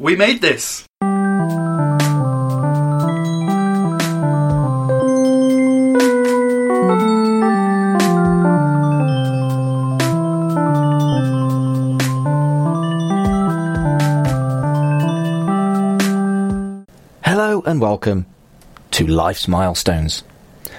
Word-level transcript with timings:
We 0.00 0.16
made 0.16 0.40
this! 0.40 0.84
Hello 17.22 17.62
and 17.64 17.80
welcome 17.80 18.26
to 18.90 19.06
Life's 19.06 19.46
Milestones, 19.46 20.24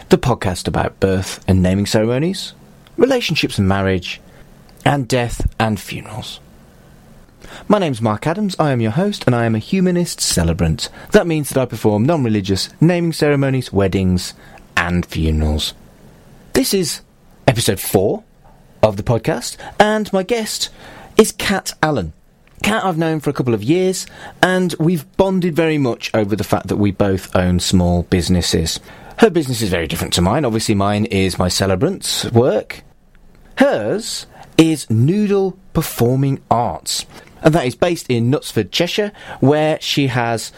the 0.09 0.17
podcast 0.17 0.67
about 0.67 0.99
birth 0.99 1.41
and 1.47 1.63
naming 1.63 1.85
ceremonies, 1.85 2.51
relationships 2.97 3.57
and 3.57 3.65
marriage, 3.69 4.19
and 4.83 5.07
death 5.07 5.49
and 5.57 5.79
funerals. 5.79 6.41
My 7.67 7.79
name's 7.79 7.99
Mark 7.99 8.27
Adams, 8.27 8.55
I 8.59 8.71
am 8.71 8.79
your 8.79 8.91
host, 8.91 9.23
and 9.25 9.35
I 9.35 9.45
am 9.45 9.55
a 9.55 9.59
humanist 9.59 10.21
celebrant. 10.21 10.87
That 11.13 11.25
means 11.25 11.49
that 11.49 11.59
I 11.59 11.65
perform 11.65 12.05
non 12.05 12.23
religious 12.23 12.69
naming 12.79 13.11
ceremonies, 13.11 13.73
weddings, 13.73 14.35
and 14.77 15.03
funerals. 15.03 15.73
This 16.53 16.75
is 16.75 17.01
episode 17.47 17.79
4 17.79 18.23
of 18.83 18.97
the 18.97 19.03
podcast, 19.03 19.57
and 19.79 20.13
my 20.13 20.21
guest 20.21 20.69
is 21.17 21.31
Cat 21.31 21.73
Allen. 21.81 22.13
Cat 22.61 22.85
I've 22.85 22.99
known 22.99 23.19
for 23.19 23.31
a 23.31 23.33
couple 23.33 23.55
of 23.55 23.63
years, 23.63 24.05
and 24.43 24.75
we've 24.79 25.11
bonded 25.17 25.55
very 25.55 25.79
much 25.79 26.11
over 26.13 26.35
the 26.35 26.43
fact 26.43 26.67
that 26.67 26.77
we 26.77 26.91
both 26.91 27.35
own 27.35 27.59
small 27.59 28.03
businesses. 28.03 28.79
Her 29.17 29.31
business 29.31 29.63
is 29.63 29.69
very 29.69 29.87
different 29.87 30.13
to 30.13 30.21
mine. 30.21 30.45
Obviously, 30.45 30.75
mine 30.75 31.05
is 31.05 31.39
my 31.39 31.47
celebrant's 31.47 32.25
work. 32.31 32.83
Hers 33.57 34.27
is 34.55 34.87
Noodle 34.89 35.57
Performing 35.73 36.41
Arts, 36.51 37.05
and 37.45 37.53
that 37.53 37.65
is 37.65 37.75
based 37.75 38.09
in 38.09 38.31
Knutsford, 38.31 38.71
Cheshire, 38.71 39.11
where 39.39 39.79
she 39.79 40.07
has 40.07 40.51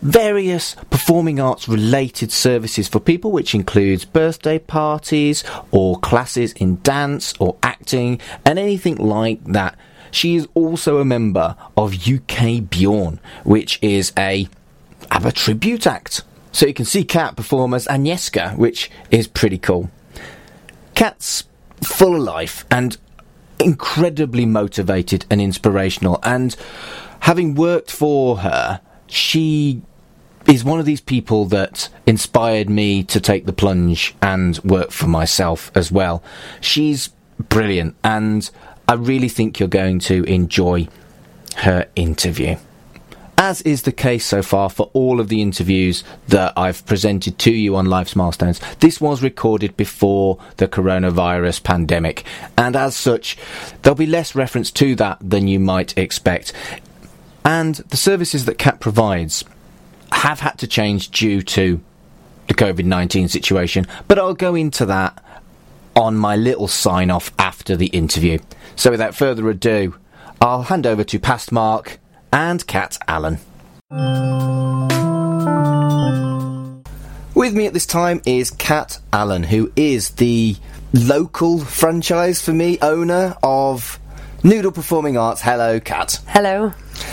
various 0.00 0.76
performing 0.90 1.40
arts 1.40 1.68
related 1.68 2.30
services 2.30 2.86
for 2.86 3.00
people, 3.00 3.32
which 3.32 3.54
includes 3.54 4.04
birthday 4.04 4.58
parties 4.58 5.42
or 5.72 5.98
classes 5.98 6.52
in 6.52 6.80
dance 6.82 7.34
or 7.40 7.56
acting 7.62 8.20
and 8.46 8.58
anything 8.58 8.96
like 8.96 9.42
that. 9.44 9.76
She 10.12 10.36
is 10.36 10.46
also 10.54 10.98
a 10.98 11.04
member 11.04 11.56
of 11.76 12.06
UK 12.06 12.70
Bjorn, 12.70 13.18
which 13.42 13.80
is 13.82 14.12
a 14.16 14.48
ABBA 15.10 15.32
tribute 15.32 15.86
act. 15.86 16.22
So 16.52 16.66
you 16.66 16.74
can 16.74 16.84
see 16.84 17.02
Cat 17.02 17.34
perform 17.34 17.74
as 17.74 17.86
Agnetha, 17.88 18.56
which 18.56 18.88
is 19.10 19.26
pretty 19.26 19.58
cool. 19.58 19.90
Cat's 20.94 21.44
full 21.82 22.14
of 22.14 22.22
life 22.22 22.64
and 22.70 22.96
incredibly 23.60 24.46
motivated 24.46 25.24
and 25.30 25.40
inspirational. 25.40 26.18
And 26.22 26.56
having 27.20 27.54
worked 27.54 27.90
for 27.90 28.38
her, 28.38 28.80
she 29.06 29.82
is 30.46 30.64
one 30.64 30.78
of 30.78 30.86
these 30.86 31.00
people 31.00 31.46
that 31.46 31.88
inspired 32.06 32.68
me 32.68 33.02
to 33.04 33.20
take 33.20 33.46
the 33.46 33.52
plunge 33.52 34.14
and 34.20 34.58
work 34.58 34.90
for 34.90 35.06
myself 35.06 35.70
as 35.74 35.90
well. 35.90 36.22
She's 36.60 37.08
brilliant, 37.38 37.96
and 38.04 38.48
I 38.86 38.94
really 38.94 39.28
think 39.28 39.58
you're 39.58 39.68
going 39.68 39.98
to 40.00 40.24
enjoy 40.24 40.88
her 41.56 41.86
interview. 41.96 42.56
As 43.44 43.60
is 43.60 43.82
the 43.82 43.92
case 43.92 44.24
so 44.24 44.42
far 44.42 44.70
for 44.70 44.88
all 44.94 45.20
of 45.20 45.28
the 45.28 45.42
interviews 45.42 46.02
that 46.28 46.54
I've 46.56 46.86
presented 46.86 47.38
to 47.40 47.52
you 47.52 47.76
on 47.76 47.84
Life's 47.84 48.16
Milestones, 48.16 48.58
this 48.80 49.02
was 49.02 49.22
recorded 49.22 49.76
before 49.76 50.38
the 50.56 50.66
coronavirus 50.66 51.62
pandemic, 51.62 52.24
and 52.56 52.74
as 52.74 52.96
such, 52.96 53.36
there'll 53.82 53.96
be 53.96 54.06
less 54.06 54.34
reference 54.34 54.70
to 54.70 54.94
that 54.94 55.18
than 55.20 55.46
you 55.46 55.60
might 55.60 55.98
expect. 55.98 56.54
And 57.44 57.74
the 57.74 57.98
services 57.98 58.46
that 58.46 58.56
CAT 58.56 58.80
provides 58.80 59.44
have 60.10 60.40
had 60.40 60.58
to 60.60 60.66
change 60.66 61.10
due 61.10 61.42
to 61.42 61.82
the 62.48 62.54
COVID 62.54 62.86
19 62.86 63.28
situation, 63.28 63.86
but 64.08 64.18
I'll 64.18 64.32
go 64.32 64.54
into 64.54 64.86
that 64.86 65.22
on 65.94 66.16
my 66.16 66.34
little 66.34 66.66
sign 66.66 67.10
off 67.10 67.30
after 67.38 67.76
the 67.76 67.88
interview. 67.88 68.38
So 68.74 68.90
without 68.90 69.14
further 69.14 69.50
ado, 69.50 69.96
I'll 70.40 70.62
hand 70.62 70.86
over 70.86 71.04
to 71.04 71.18
past 71.18 71.52
Mark 71.52 72.00
and 72.34 72.66
Cat 72.66 72.98
Allen. 73.06 73.38
With 77.34 77.54
me 77.54 77.66
at 77.66 77.72
this 77.72 77.86
time 77.86 78.20
is 78.26 78.50
Cat 78.50 78.98
Allen, 79.12 79.44
who 79.44 79.70
is 79.76 80.10
the 80.10 80.56
local 80.92 81.60
franchise 81.60 82.42
for 82.42 82.52
me 82.52 82.78
owner 82.82 83.36
of 83.42 84.00
Noodle 84.42 84.72
Performing 84.72 85.16
Arts. 85.16 85.40
Hello, 85.42 85.78
Cat. 85.78 86.20
Hello. 86.26 86.72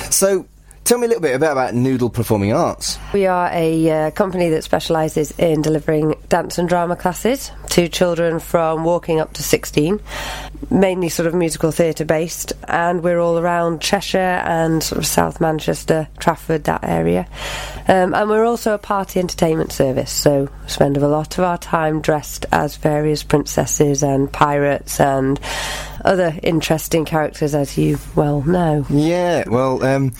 So, 0.09 0.47
tell 0.83 0.97
me 0.97 1.05
a 1.05 1.07
little 1.07 1.21
bit 1.21 1.35
about, 1.35 1.53
about 1.53 1.73
Noodle 1.73 2.09
Performing 2.09 2.53
Arts. 2.53 2.97
We 3.13 3.25
are 3.25 3.49
a 3.51 3.89
uh, 3.89 4.11
company 4.11 4.49
that 4.49 4.63
specialises 4.63 5.31
in 5.31 5.61
delivering 5.61 6.15
dance 6.29 6.57
and 6.57 6.67
drama 6.67 6.95
classes 6.95 7.51
to 7.69 7.87
children 7.87 8.39
from 8.39 8.83
walking 8.83 9.19
up 9.19 9.33
to 9.33 9.43
16, 9.43 9.99
mainly 10.69 11.09
sort 11.09 11.27
of 11.27 11.33
musical 11.33 11.71
theatre 11.71 12.05
based, 12.05 12.53
and 12.67 13.03
we're 13.03 13.19
all 13.19 13.37
around 13.37 13.81
Cheshire 13.81 14.17
and 14.17 14.83
sort 14.83 14.99
of 14.99 15.05
South 15.05 15.39
Manchester, 15.39 16.07
Trafford, 16.19 16.65
that 16.65 16.83
area. 16.83 17.27
Um, 17.87 18.13
and 18.13 18.29
we're 18.29 18.45
also 18.45 18.73
a 18.73 18.77
party 18.77 19.19
entertainment 19.19 19.71
service, 19.71 20.11
so 20.11 20.49
we 20.63 20.69
spend 20.69 20.97
a 20.97 21.07
lot 21.07 21.37
of 21.37 21.43
our 21.43 21.57
time 21.57 22.01
dressed 22.01 22.45
as 22.51 22.75
various 22.77 23.23
princesses 23.23 24.03
and 24.03 24.31
pirates 24.31 24.99
and 24.99 25.39
other 26.03 26.33
interesting 26.43 27.05
characters, 27.05 27.55
as 27.55 27.77
you 27.77 27.99
well 28.15 28.41
know. 28.41 28.85
Yeah, 28.89 29.43
well, 29.47 29.83
um, 29.83 30.13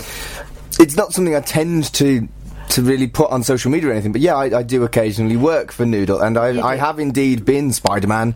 it's 0.81 0.96
not 0.96 1.14
something 1.14 1.36
I 1.36 1.42
tend 1.42 1.94
to 1.96 2.28
to 2.69 2.81
really 2.81 3.08
put 3.08 3.30
on 3.31 3.44
social 3.44 3.69
media 3.69 3.90
or 3.90 3.92
anything, 3.92 4.14
but 4.14 4.22
yeah, 4.22 4.34
I, 4.34 4.59
I 4.59 4.64
do 4.64 4.86
occasionally 4.86 5.36
work 5.36 5.74
for 5.74 5.86
Noodle, 5.86 6.22
and 6.22 6.38
I, 6.38 6.66
I 6.66 6.78
have 6.78 7.00
indeed 7.00 7.44
been 7.44 7.74
Spider 7.74 8.08
Man, 8.08 8.34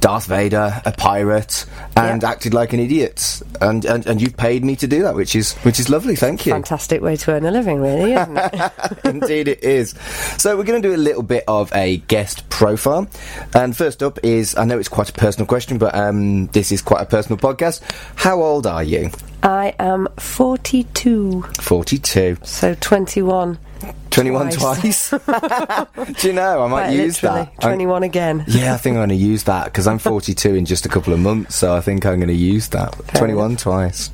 Darth 0.00 0.26
Vader, 0.26 0.82
a 0.84 0.92
pirate, 0.92 1.64
and 1.96 2.20
Yeah. 2.20 2.28
acted 2.30 2.52
like 2.52 2.74
an 2.74 2.80
idiot, 2.80 3.40
and, 3.62 3.86
and 3.86 4.06
and 4.06 4.20
you've 4.20 4.36
paid 4.36 4.62
me 4.66 4.76
to 4.76 4.86
do 4.86 5.00
that, 5.04 5.14
which 5.14 5.34
is 5.34 5.54
which 5.62 5.80
is 5.80 5.88
lovely. 5.88 6.14
Thank 6.14 6.44
you. 6.44 6.52
Fantastic 6.52 7.00
way 7.00 7.16
to 7.16 7.30
earn 7.32 7.46
a 7.46 7.50
living, 7.50 7.80
really, 7.80 8.12
isn't 8.12 8.36
it? 8.36 8.72
Indeed, 9.04 9.48
it 9.48 9.64
is. 9.64 9.94
So, 10.36 10.58
we're 10.58 10.64
going 10.64 10.82
to 10.82 10.86
do 10.86 10.94
a 10.94 10.98
little 11.00 11.22
bit 11.22 11.44
of 11.48 11.72
a 11.74 11.96
guest 11.96 12.46
profile. 12.50 13.08
And 13.54 13.74
first 13.74 14.02
up 14.02 14.18
is 14.22 14.54
I 14.58 14.64
know 14.66 14.78
it's 14.78 14.88
quite 14.90 15.08
a 15.08 15.14
personal 15.14 15.46
question, 15.46 15.78
but 15.78 15.94
um, 15.94 16.48
this 16.48 16.70
is 16.70 16.82
quite 16.82 17.00
a 17.00 17.06
personal 17.06 17.38
podcast. 17.38 17.80
How 18.16 18.42
old 18.42 18.66
are 18.66 18.84
you? 18.84 19.10
I 19.42 19.74
am 19.78 20.08
42, 20.18 21.42
42. 21.60 22.38
so 22.42 22.74
21. 22.74 23.58
21 24.10 24.50
Twice. 24.50 25.08
twice? 25.10 25.10
do 26.20 26.26
you 26.28 26.32
know? 26.34 26.62
I 26.62 26.68
might 26.68 26.82
Quite 26.86 26.96
use 26.96 27.20
that. 27.20 27.34
I'm- 27.48 27.48
21 27.60 28.02
again. 28.02 28.44
yeah, 28.48 28.74
I 28.74 28.76
think 28.76 28.94
I'm 28.96 29.00
going 29.08 29.08
to 29.18 29.24
use 29.24 29.44
that 29.44 29.66
because 29.66 29.86
I'm 29.86 29.98
42 29.98 30.54
in 30.54 30.64
just 30.66 30.84
a 30.84 30.88
couple 30.88 31.12
of 31.14 31.20
months, 31.20 31.56
so 31.56 31.74
I 31.74 31.80
think 31.80 32.04
I'm 32.04 32.16
going 32.16 32.28
to 32.28 32.34
use 32.34 32.68
that. 32.68 32.92
21 33.14 33.56
twice. 33.56 34.10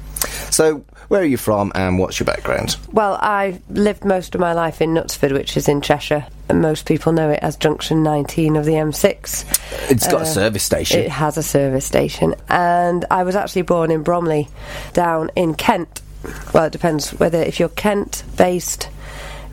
So, 0.50 0.84
where 1.08 1.20
are 1.20 1.24
you 1.24 1.36
from 1.36 1.72
and 1.74 1.98
what's 1.98 2.18
your 2.20 2.24
background? 2.26 2.76
Well, 2.92 3.18
I 3.20 3.60
lived 3.70 4.04
most 4.04 4.34
of 4.34 4.40
my 4.40 4.52
life 4.52 4.80
in 4.80 4.90
Knutsford, 4.94 5.32
which 5.32 5.56
is 5.56 5.68
in 5.68 5.80
Cheshire. 5.80 6.26
And 6.48 6.62
most 6.62 6.86
people 6.86 7.12
know 7.12 7.30
it 7.30 7.40
as 7.42 7.56
Junction 7.56 8.02
19 8.04 8.54
of 8.56 8.64
the 8.64 8.72
M6. 8.74 9.90
It's 9.90 10.06
got 10.06 10.20
a 10.20 10.22
Uh, 10.22 10.24
service 10.26 10.62
station. 10.62 11.00
It 11.00 11.10
has 11.10 11.36
a 11.36 11.42
service 11.42 11.84
station. 11.84 12.34
And 12.48 13.04
I 13.10 13.24
was 13.24 13.34
actually 13.34 13.62
born 13.62 13.90
in 13.90 14.02
Bromley, 14.02 14.48
down 14.92 15.30
in 15.34 15.54
Kent. 15.54 16.00
Well, 16.52 16.64
it 16.64 16.72
depends 16.72 17.10
whether 17.10 17.42
if 17.42 17.58
you're 17.60 17.68
Kent 17.70 18.22
based. 18.36 18.88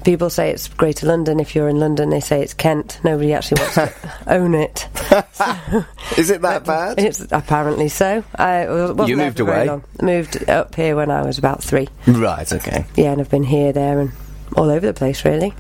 People 0.04 0.30
say 0.30 0.52
it's 0.52 0.68
Greater 0.68 1.08
London. 1.08 1.40
If 1.40 1.56
you're 1.56 1.70
in 1.70 1.80
London, 1.80 2.10
they 2.10 2.20
say 2.20 2.42
it's 2.42 2.54
Kent. 2.54 3.00
Nobody 3.04 3.34
actually 3.34 3.62
wants 3.62 3.76
to 3.76 3.94
own 4.28 4.54
it. 4.54 4.88
Is 6.18 6.30
it 6.30 6.42
that 6.42 6.66
bad? 6.66 7.00
It's 7.00 7.26
apparently 7.32 7.88
so. 7.88 8.24
I 8.36 8.68
wasn't 8.68 9.08
You 9.08 9.18
moved 9.18 9.40
away? 9.40 9.70
Moved 10.02 10.50
up 10.50 10.76
here 10.76 10.96
when 10.96 11.10
I 11.10 11.24
was 11.24 11.38
about 11.38 11.64
three. 11.64 11.88
Right, 12.06 12.52
okay. 12.52 12.86
Yeah, 12.96 13.14
and 13.14 13.22
I've 13.22 13.30
been 13.30 13.44
here, 13.44 13.72
there, 13.72 14.00
and 14.02 14.12
all 14.58 14.70
over 14.70 14.86
the 14.86 14.94
place, 14.94 15.24
really. 15.24 15.54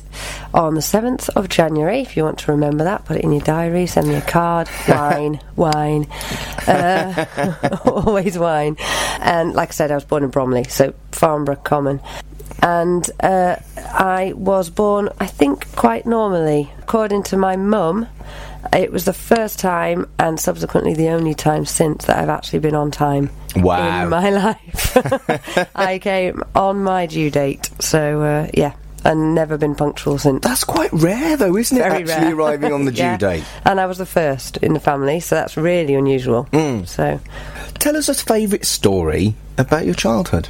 on 0.54 0.76
the 0.76 0.82
7th 0.82 1.30
of 1.30 1.50
January. 1.50 2.02
If 2.02 2.16
you 2.16 2.24
want 2.24 2.38
to 2.38 2.52
remember 2.52 2.84
that, 2.84 3.06
put 3.06 3.18
it 3.18 3.24
in 3.24 3.32
your 3.32 3.42
diary, 3.42 3.88
send 3.88 4.08
me 4.08 4.14
a 4.14 4.22
card. 4.22 4.70
Wine, 4.88 5.42
wine. 5.56 6.06
Uh, 6.68 7.80
always 7.86 8.38
wine. 8.38 8.78
And 9.20 9.54
like 9.54 9.70
I 9.70 9.72
said, 9.72 9.90
I 9.90 9.96
was 9.96 10.06
born 10.06 10.24
in 10.24 10.30
Bromley, 10.30 10.66
so 10.66 10.94
Farnborough 11.12 11.56
Common. 11.56 12.02
And 12.62 13.10
uh, 13.20 13.56
I 13.78 14.34
was 14.36 14.70
born, 14.70 15.10
I 15.20 15.26
think, 15.26 15.76
quite 15.76 16.06
normally. 16.06 16.72
According 16.78 17.24
to 17.24 17.38
my 17.38 17.56
mum, 17.56 18.08
it 18.74 18.92
was 18.92 19.06
the 19.06 19.14
first 19.14 19.60
time 19.60 20.08
and 20.20 20.40
subsequently 20.40 20.94
the 20.94 21.10
only 21.10 21.34
time 21.34 21.66
since 21.66 22.06
that 22.06 22.18
I've 22.18 22.30
actually 22.30 22.60
been 22.60 22.76
on 22.76 22.92
time 22.92 23.30
Wow. 23.56 24.04
in 24.04 24.10
my 24.10 24.30
life. 24.32 25.72
I 25.76 26.00
came 26.00 26.44
on 26.56 26.84
my 26.84 27.06
due 27.06 27.30
date, 27.32 27.70
so 27.80 28.22
uh, 28.22 28.48
yeah, 28.54 28.74
and 29.04 29.36
never 29.36 29.58
been 29.58 29.76
punctual 29.76 30.18
since. 30.18 30.42
That's 30.44 30.64
quite 30.64 30.92
rare, 30.94 31.38
though, 31.38 31.56
isn't 31.56 31.78
it? 31.78 31.82
Actually 31.82 32.06
rare. 32.26 32.36
arriving 32.36 32.74
on 32.74 32.86
the 32.86 32.92
due 32.94 32.98
Yeah. 33.04 33.18
date. 33.18 33.44
And 33.64 33.80
I 33.80 33.86
was 33.86 33.98
the 33.98 34.06
first 34.06 34.58
in 34.58 34.74
the 34.74 34.80
family, 34.80 35.20
so 35.20 35.36
that's 35.36 35.56
really 35.58 35.94
unusual. 35.96 36.46
Mm. 36.52 36.88
So, 36.88 37.20
Tell 37.80 37.96
us 37.98 38.10
a 38.10 38.16
favourite 38.16 38.66
story 38.66 39.36
about 39.58 39.86
your 39.86 39.96
childhood. 39.96 40.50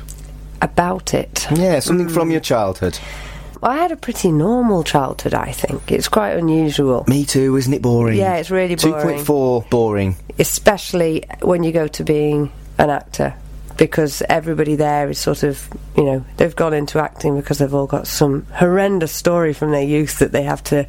about 0.62 1.14
it. 1.14 1.46
Yeah, 1.52 1.80
something 1.80 2.10
from 2.10 2.32
your 2.32 2.40
childhood. 2.40 2.98
I 3.63 3.78
had 3.78 3.92
a 3.92 3.96
pretty 3.96 4.31
normal 4.31 4.84
childhood, 4.84 5.34
I 5.34 5.52
think. 5.52 5.92
It's 5.92 6.07
quite 6.07 6.31
unusual. 6.38 7.06
Me 7.07 7.25
too, 7.25 7.56
isn't 7.56 7.74
it 7.74 7.81
boring? 7.81 8.18
Yeah, 8.18 8.36
it's 8.36 8.52
really 8.52 8.75
boring. 8.75 9.19
2.4, 9.19 9.69
boring. 9.69 10.18
especially 10.40 11.24
when 11.42 11.63
you 11.63 11.72
go 11.72 11.88
to 11.88 12.04
being 12.04 12.52
an 12.78 12.90
actor 12.90 13.36
because 13.77 14.22
everybody 14.30 14.75
there 14.75 15.10
is 15.10 15.19
sort 15.19 15.44
of 15.44 15.68
you 15.98 16.04
know 16.04 16.25
they've 16.38 16.56
gone 16.56 16.74
into 16.74 17.00
acting 17.00 17.38
because 17.39 17.57
they've 17.57 17.74
all 17.74 17.88
got 17.88 18.07
some 18.07 18.45
horrendous 18.54 19.12
story 19.12 19.54
from 19.54 19.72
their 19.72 19.83
youth 19.83 20.19
that 20.19 20.31
they 20.31 20.44
have 20.44 20.63
to 20.63 20.86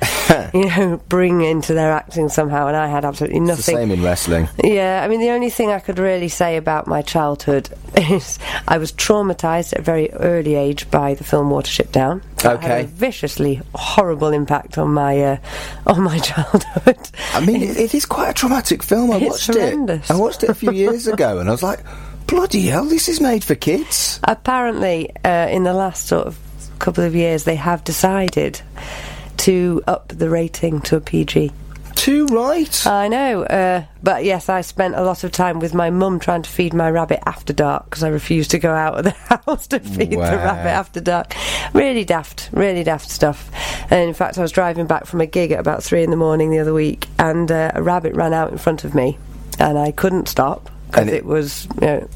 you 0.54 0.66
know 0.66 1.00
bring 1.08 1.40
into 1.42 1.74
their 1.74 1.92
acting 1.92 2.28
somehow 2.28 2.66
and 2.66 2.76
I 2.76 2.86
had 2.88 3.04
absolutely 3.04 3.38
It's 3.38 3.46
the 3.46 3.52
nothing 3.72 3.76
same 3.76 3.90
in 3.90 4.02
wrestling. 4.02 4.48
yeah, 4.62 5.02
I 5.04 5.08
mean, 5.08 5.20
the 5.20 5.30
only 5.30 5.50
thing 5.50 5.70
I 5.70 5.78
could 5.80 5.98
really 5.98 6.28
say 6.28 6.56
about 6.56 6.86
my 6.86 7.02
childhood 7.02 7.68
is 7.96 8.38
I 8.68 8.78
was 8.78 8.92
traumatised 8.92 9.72
at 9.72 9.80
a 9.80 9.82
very 9.82 10.10
early 10.12 10.54
age 10.54 10.90
by 10.90 11.14
the 11.14 11.24
film 11.24 11.50
Watership 11.50 11.92
Down. 11.92 12.22
That 12.38 12.62
had 12.62 12.80
a 12.84 12.86
viciously 12.86 13.60
horrible 13.74 14.28
impact 14.28 14.78
on 14.78 14.92
my 14.94 15.20
uh, 15.20 15.36
on 15.86 16.02
my 16.02 16.18
childhood. 16.18 16.98
I 17.32 17.44
mean, 17.44 17.62
it, 17.62 17.76
it 17.76 17.94
is 17.94 18.06
quite 18.06 18.30
a 18.30 18.34
traumatic 18.34 18.82
film. 18.82 19.10
I 19.10 19.16
It's 19.16 19.26
watched 19.30 19.46
horrendous. 19.58 20.08
it. 20.10 20.12
I 20.14 20.16
watched 20.16 20.42
it 20.44 20.50
a 20.50 20.54
few 20.54 20.70
years 20.72 21.06
ago, 21.06 21.38
and 21.38 21.48
I 21.48 21.52
was 21.52 21.62
like, 21.62 21.80
"Bloody 22.26 22.62
hell, 22.66 22.84
this 22.84 23.08
is 23.08 23.20
made 23.20 23.44
for 23.44 23.54
kids." 23.54 24.20
Apparently, 24.24 25.10
uh, 25.24 25.48
in 25.50 25.64
the 25.64 25.74
last 25.74 26.06
sort 26.06 26.26
of 26.26 26.38
couple 26.78 27.04
of 27.04 27.14
years, 27.14 27.44
they 27.44 27.56
have 27.56 27.84
decided 27.84 28.60
to 29.38 29.82
up 29.86 30.08
the 30.08 30.28
rating 30.28 30.80
to 30.82 30.96
a 30.96 31.00
PG. 31.00 31.52
Too 31.94 32.26
right. 32.26 32.86
I 32.86 33.08
know, 33.08 33.42
uh, 33.44 33.84
but 34.02 34.24
yes, 34.24 34.50
I 34.50 34.60
spent 34.60 34.94
a 34.96 35.02
lot 35.02 35.24
of 35.24 35.32
time 35.32 35.58
with 35.60 35.72
my 35.72 35.88
mum 35.88 36.18
trying 36.20 36.42
to 36.42 36.50
feed 36.50 36.74
my 36.74 36.90
rabbit 36.90 37.20
after 37.26 37.54
dark 37.54 37.86
because 37.86 38.02
I 38.02 38.08
refused 38.08 38.50
to 38.50 38.58
go 38.58 38.70
out 38.74 38.98
of 38.98 39.04
the 39.04 39.10
house 39.46 39.66
to 39.68 39.80
feed 39.80 40.14
Wow. 40.14 40.30
the 40.30 40.36
rabbit 40.36 40.68
after 40.68 41.00
dark. 41.00 41.34
Really 41.72 42.04
daft, 42.04 42.50
really 42.52 42.84
daft 42.84 43.08
stuff. 43.10 43.50
And 43.90 44.06
in 44.08 44.14
fact, 44.14 44.36
I 44.36 44.42
was 44.42 44.52
driving 44.52 44.86
back 44.86 45.06
from 45.06 45.22
a 45.22 45.26
gig 45.26 45.52
at 45.52 45.58
about 45.58 45.82
three 45.82 46.02
in 46.02 46.10
the 46.10 46.16
morning 46.16 46.50
the 46.50 46.58
other 46.58 46.74
week, 46.74 47.08
and 47.18 47.50
uh, 47.50 47.72
a 47.74 47.82
rabbit 47.82 48.14
ran 48.14 48.34
out 48.34 48.52
in 48.52 48.58
front 48.58 48.84
of 48.84 48.94
me, 48.94 49.16
and 49.58 49.78
I 49.78 49.90
couldn't 49.90 50.28
stop 50.28 50.68
because 50.86 51.08
it- 51.08 51.14
it 51.14 51.24
was 51.26 51.66
you 51.80 51.86
know, 51.86 52.08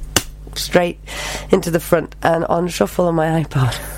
straight 0.55 0.99
into 1.51 1.71
the 1.71 1.81
front 1.81 2.15
and 2.23 2.45
on 2.47 2.69
shuffle 2.69 3.07
on 3.07 3.15
my 3.15 3.43
iPod. 3.43 3.77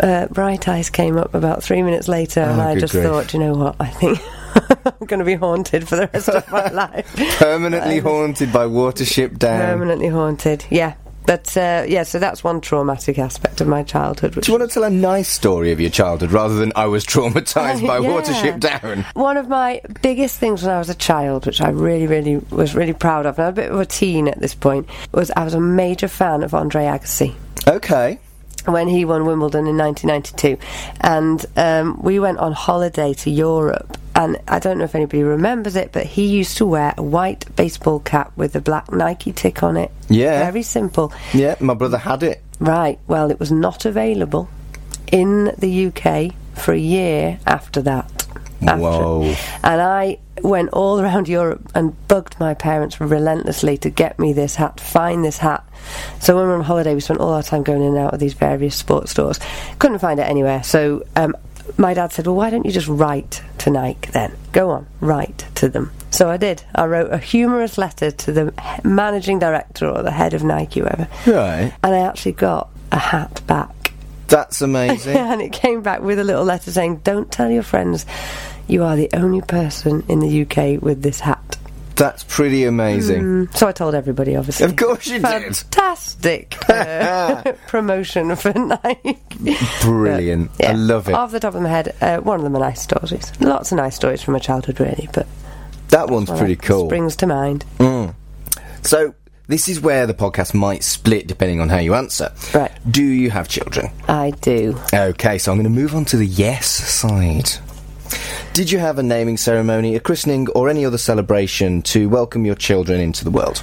Uh, 0.00 0.26
Bright 0.26 0.68
Eyes 0.68 0.90
came 0.90 1.16
up 1.16 1.32
about 1.34 1.62
three 1.62 1.80
minutes 1.80 2.06
later, 2.08 2.40
and 2.40 2.60
Oh, 2.60 2.64
I 2.64 2.74
just 2.78 2.92
grief. 2.92 3.04
thought, 3.06 3.32
you 3.32 3.38
know 3.40 3.54
what, 3.54 3.76
I 3.80 3.86
think 3.86 4.18
I'm 5.00 5.06
going 5.06 5.20
to 5.20 5.24
be 5.24 5.36
haunted 5.36 5.88
for 5.88 5.96
the 5.96 6.10
rest 6.12 6.28
of 6.28 6.50
my 6.50 6.68
life. 6.72 7.14
Permanently 7.38 8.00
haunted 8.00 8.52
by 8.52 8.66
Watership 8.66 9.38
Down. 9.38 9.60
Permanently 9.60 10.08
haunted, 10.08 10.66
yeah. 10.68 10.94
But 11.26 11.56
uh, 11.56 11.84
yeah, 11.88 12.04
so 12.04 12.18
that's 12.18 12.44
one 12.44 12.60
traumatic 12.60 13.18
aspect 13.18 13.60
of 13.60 13.66
my 13.68 13.82
childhood. 13.82 14.36
Which 14.36 14.46
Do 14.46 14.52
you 14.52 14.58
want 14.58 14.70
to 14.70 14.74
tell 14.74 14.84
a 14.84 14.90
nice 14.90 15.28
story 15.28 15.72
of 15.72 15.80
your 15.80 15.90
childhood 15.90 16.30
rather 16.32 16.54
than 16.54 16.72
I 16.76 16.86
was 16.86 17.04
traumatised 17.04 17.86
by 17.86 17.98
Yeah. 17.98 18.08
Watership 18.08 18.60
Down? 18.60 19.04
One 19.14 19.36
of 19.36 19.48
my 19.48 19.80
biggest 20.02 20.38
things 20.38 20.62
when 20.62 20.70
I 20.70 20.78
was 20.78 20.88
a 20.88 20.94
child, 20.94 21.46
which 21.46 21.60
I 21.60 21.70
really, 21.70 22.06
really 22.06 22.36
was 22.50 22.74
really 22.74 22.92
proud 22.92 23.26
of, 23.26 23.38
and 23.38 23.44
I 23.46 23.48
was 23.50 23.58
a 23.58 23.62
bit 23.62 23.70
of 23.72 23.80
a 23.80 23.86
teen 23.86 24.28
at 24.28 24.38
this 24.38 24.54
point, 24.54 24.88
was 25.12 25.30
I 25.36 25.44
was 25.44 25.54
a 25.54 25.60
major 25.60 26.08
fan 26.08 26.42
of 26.44 26.54
Andre 26.54 26.84
Agassi. 26.84 27.34
Okay. 27.66 28.18
when 28.66 28.86
he 28.88 29.04
won 29.04 29.24
Wimbledon 29.26 29.66
in 29.66 29.76
1992, 29.76 30.56
and 31.00 31.44
um, 31.56 32.00
we 32.02 32.18
went 32.20 32.38
on 32.38 32.52
holiday 32.52 33.12
to 33.14 33.30
Europe. 33.30 33.96
And 34.16 34.38
I 34.48 34.58
don't 34.58 34.78
know 34.78 34.84
if 34.84 34.94
anybody 34.94 35.22
remembers 35.22 35.76
it, 35.76 35.92
but 35.92 36.06
he 36.06 36.26
used 36.26 36.56
to 36.56 36.64
wear 36.66 36.94
a 36.96 37.02
white 37.02 37.54
baseball 37.54 38.00
cap 38.00 38.32
with 38.34 38.56
a 38.56 38.60
black 38.62 38.90
Nike 38.90 39.30
tick 39.30 39.62
on 39.62 39.76
it. 39.76 39.90
Yeah. 40.08 40.40
Very 40.50 40.62
simple. 40.62 41.12
Yeah, 41.34 41.54
my 41.60 41.74
brother 41.74 41.98
had 41.98 42.22
it. 42.22 42.42
Right, 42.58 42.98
well, 43.06 43.30
it 43.30 43.38
was 43.38 43.52
not 43.52 43.84
available 43.84 44.48
in 45.12 45.52
the 45.58 45.86
UK 45.88 46.34
for 46.54 46.72
a 46.72 46.78
year 46.78 47.38
after 47.46 47.82
that. 47.82 48.26
After- 48.66 48.80
Whoa. 48.80 49.34
And 49.62 49.82
I 49.82 50.16
went 50.40 50.70
all 50.70 50.98
around 50.98 51.28
Europe 51.28 51.70
and 51.74 51.94
bugged 52.08 52.40
my 52.40 52.54
parents 52.54 52.98
relentlessly 52.98 53.76
to 53.78 53.90
get 53.90 54.18
me 54.18 54.32
this 54.32 54.54
hat, 54.56 54.80
find 54.80 55.22
this 55.22 55.36
hat. 55.36 55.62
So 56.20 56.34
when 56.36 56.44
we 56.44 56.48
were 56.52 56.54
on 56.56 56.64
holiday, 56.64 56.94
we 56.94 57.00
spent 57.00 57.20
all 57.20 57.34
our 57.34 57.42
time 57.42 57.62
going 57.62 57.82
in 57.82 57.88
and 57.88 57.98
out 57.98 58.14
of 58.14 58.20
these 58.20 58.32
various 58.32 58.74
sports 58.74 59.10
stores. 59.10 59.38
Couldn't 59.78 59.98
find 59.98 60.18
it 60.18 60.22
anywhere. 60.24 60.62
So 60.62 61.04
um, 61.16 61.36
my 61.76 61.94
dad 61.94 62.12
said, 62.12 62.26
Well, 62.26 62.36
why 62.36 62.50
don't 62.50 62.64
you 62.64 62.72
just 62.72 62.88
write 62.88 63.42
to 63.58 63.70
Nike 63.70 64.10
then? 64.10 64.36
Go 64.52 64.70
on, 64.70 64.86
write 65.00 65.46
to 65.56 65.68
them. 65.68 65.92
So 66.10 66.30
I 66.30 66.36
did. 66.36 66.62
I 66.74 66.86
wrote 66.86 67.12
a 67.12 67.18
humorous 67.18 67.76
letter 67.78 68.10
to 68.10 68.32
the 68.32 68.80
managing 68.84 69.38
director 69.38 69.88
or 69.88 70.02
the 70.02 70.10
head 70.10 70.34
of 70.34 70.42
Nike, 70.42 70.80
whoever. 70.80 71.08
Right. 71.26 71.72
And 71.82 71.94
I 71.94 71.98
actually 72.00 72.32
got 72.32 72.70
a 72.92 72.98
hat 72.98 73.42
back. 73.46 73.92
That's 74.28 74.62
amazing. 74.62 75.16
and 75.16 75.42
it 75.42 75.52
came 75.52 75.82
back 75.82 76.00
with 76.00 76.18
a 76.18 76.24
little 76.24 76.44
letter 76.44 76.70
saying, 76.70 76.98
Don't 76.98 77.30
tell 77.30 77.50
your 77.50 77.62
friends 77.62 78.06
you 78.68 78.82
are 78.82 78.96
the 78.96 79.10
only 79.12 79.42
person 79.42 80.04
in 80.08 80.20
the 80.20 80.42
UK 80.42 80.82
with 80.82 81.02
this 81.02 81.20
hat. 81.20 81.56
That's 81.96 82.24
pretty 82.24 82.64
amazing. 82.64 83.22
Mm, 83.22 83.56
So 83.56 83.66
I 83.66 83.72
told 83.72 83.94
everybody, 83.94 84.36
obviously. 84.36 84.66
Of 84.66 84.76
course 84.76 85.06
you 85.06 85.14
did. 85.14 85.22
Fantastic 85.56 86.56
uh, 86.68 87.42
promotion 87.68 88.36
for 88.36 88.52
Nike. 88.52 89.18
Brilliant. 89.82 90.50
Yeah. 90.60 90.72
I 90.72 90.74
love 90.74 91.08
it. 91.08 91.14
Off 91.14 91.32
the 91.32 91.40
top 91.40 91.54
of 91.54 91.62
my 91.62 91.68
head, 91.70 91.94
uh, 92.00 92.18
one 92.18 92.36
of 92.36 92.42
them 92.44 92.54
are 92.56 92.60
nice 92.60 92.82
stories. 92.82 93.32
Lots 93.40 93.72
of 93.72 93.76
nice 93.76 93.96
stories 93.96 94.22
from 94.22 94.32
my 94.32 94.38
childhood, 94.40 94.78
really, 94.78 95.08
but 95.12 95.26
That 95.88 96.08
one's 96.10 96.28
pretty 96.30 96.54
that 96.54 96.62
cool. 96.66 96.86
Springs 96.86 97.16
to 97.16 97.26
mind. 97.26 97.64
Mm. 97.78 98.14
So, 98.82 99.14
this 99.48 99.68
is 99.68 99.80
where 99.80 100.06
the 100.06 100.14
podcast 100.14 100.52
might 100.54 100.82
split 100.84 101.26
depending 101.28 101.60
on 101.60 101.68
how 101.68 101.78
you 101.78 101.94
answer. 101.94 102.32
Right. 102.52 102.72
Do 102.90 103.02
you 103.04 103.30
have 103.30 103.48
children? 103.48 103.90
I 104.08 104.32
do. 104.42 104.78
Okay, 104.92 105.38
so 105.38 105.50
I'm 105.52 105.56
going 105.58 105.64
to 105.72 105.80
move 105.80 105.94
on 105.94 106.04
to 106.06 106.16
the 106.16 106.26
yes 106.26 106.66
side. 106.66 107.48
Did 108.52 108.70
you 108.70 108.78
have 108.78 108.98
a 108.98 109.02
naming 109.02 109.36
ceremony, 109.36 109.96
a 109.96 110.00
christening, 110.00 110.48
or 110.50 110.68
any 110.68 110.84
other 110.84 110.98
celebration 110.98 111.82
to 111.82 112.08
welcome 112.08 112.44
your 112.46 112.54
children 112.54 113.00
into 113.00 113.24
the 113.24 113.30
world? 113.30 113.62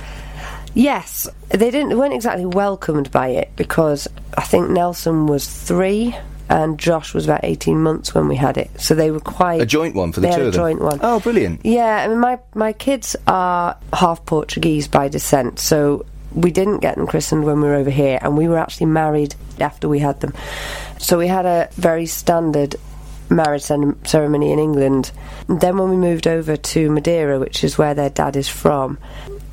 Yes, 0.76 1.28
they 1.50 1.72
didn't. 1.72 1.90
They 1.90 1.96
weren't 1.96 2.14
exactly 2.14 2.46
welcomed 2.46 3.12
by 3.12 3.30
it 3.30 3.52
because 3.56 4.08
I 4.38 4.42
think 4.44 4.70
Nelson 4.70 5.28
was 5.28 5.48
three 5.48 6.16
and 6.50 6.78
Josh 6.80 7.14
was 7.14 7.26
about 7.26 7.42
eighteen 7.44 7.82
months 7.82 8.14
when 8.14 8.28
we 8.28 8.36
had 8.36 8.58
it. 8.58 8.70
So 8.80 8.96
they 8.96 9.12
were 9.12 9.20
quite 9.20 9.62
A 9.62 9.66
joint 9.66 9.96
one 9.96 10.12
for 10.12 10.20
the 10.20 10.28
two 10.30 10.42
of 10.42 10.48
a 10.48 10.52
them? 10.52 10.54
joint 10.54 10.82
one. 10.82 11.00
Oh, 11.02 11.20
brilliant. 11.20 11.62
Yeah, 11.64 12.04
I 12.04 12.08
mean, 12.08 12.20
my 12.20 12.40
my 12.54 12.74
kids 12.74 13.16
are 13.28 13.78
half 13.94 14.26
Portuguese 14.26 14.88
by 14.88 15.08
descent, 15.10 15.60
so 15.60 16.06
we 16.34 16.50
didn't 16.52 16.80
get 16.80 16.96
them 16.96 17.06
christened 17.08 17.44
when 17.46 17.62
we 17.62 17.68
were 17.68 17.76
over 17.76 17.92
here, 17.92 18.18
and 18.22 18.36
we 18.38 18.48
were 18.48 18.58
actually 18.58 18.88
married 18.88 19.36
after 19.60 19.88
we 19.88 20.00
had 20.00 20.20
them. 20.22 20.34
So 20.98 21.18
we 21.20 21.28
had 21.28 21.46
a 21.46 21.70
very 21.74 22.08
standard 22.08 22.76
marriage 23.34 23.64
ceremony 23.64 24.52
in 24.52 24.60
England. 24.60 25.12
And 25.48 25.60
then 25.60 25.78
when 25.78 25.90
we 25.90 25.98
moved 25.98 26.28
over 26.28 26.56
to 26.56 26.90
Madeira, 26.90 27.40
which 27.40 27.64
is 27.64 27.78
where 27.78 27.94
their 27.94 28.10
dad 28.10 28.36
is 28.36 28.48
from, 28.48 28.98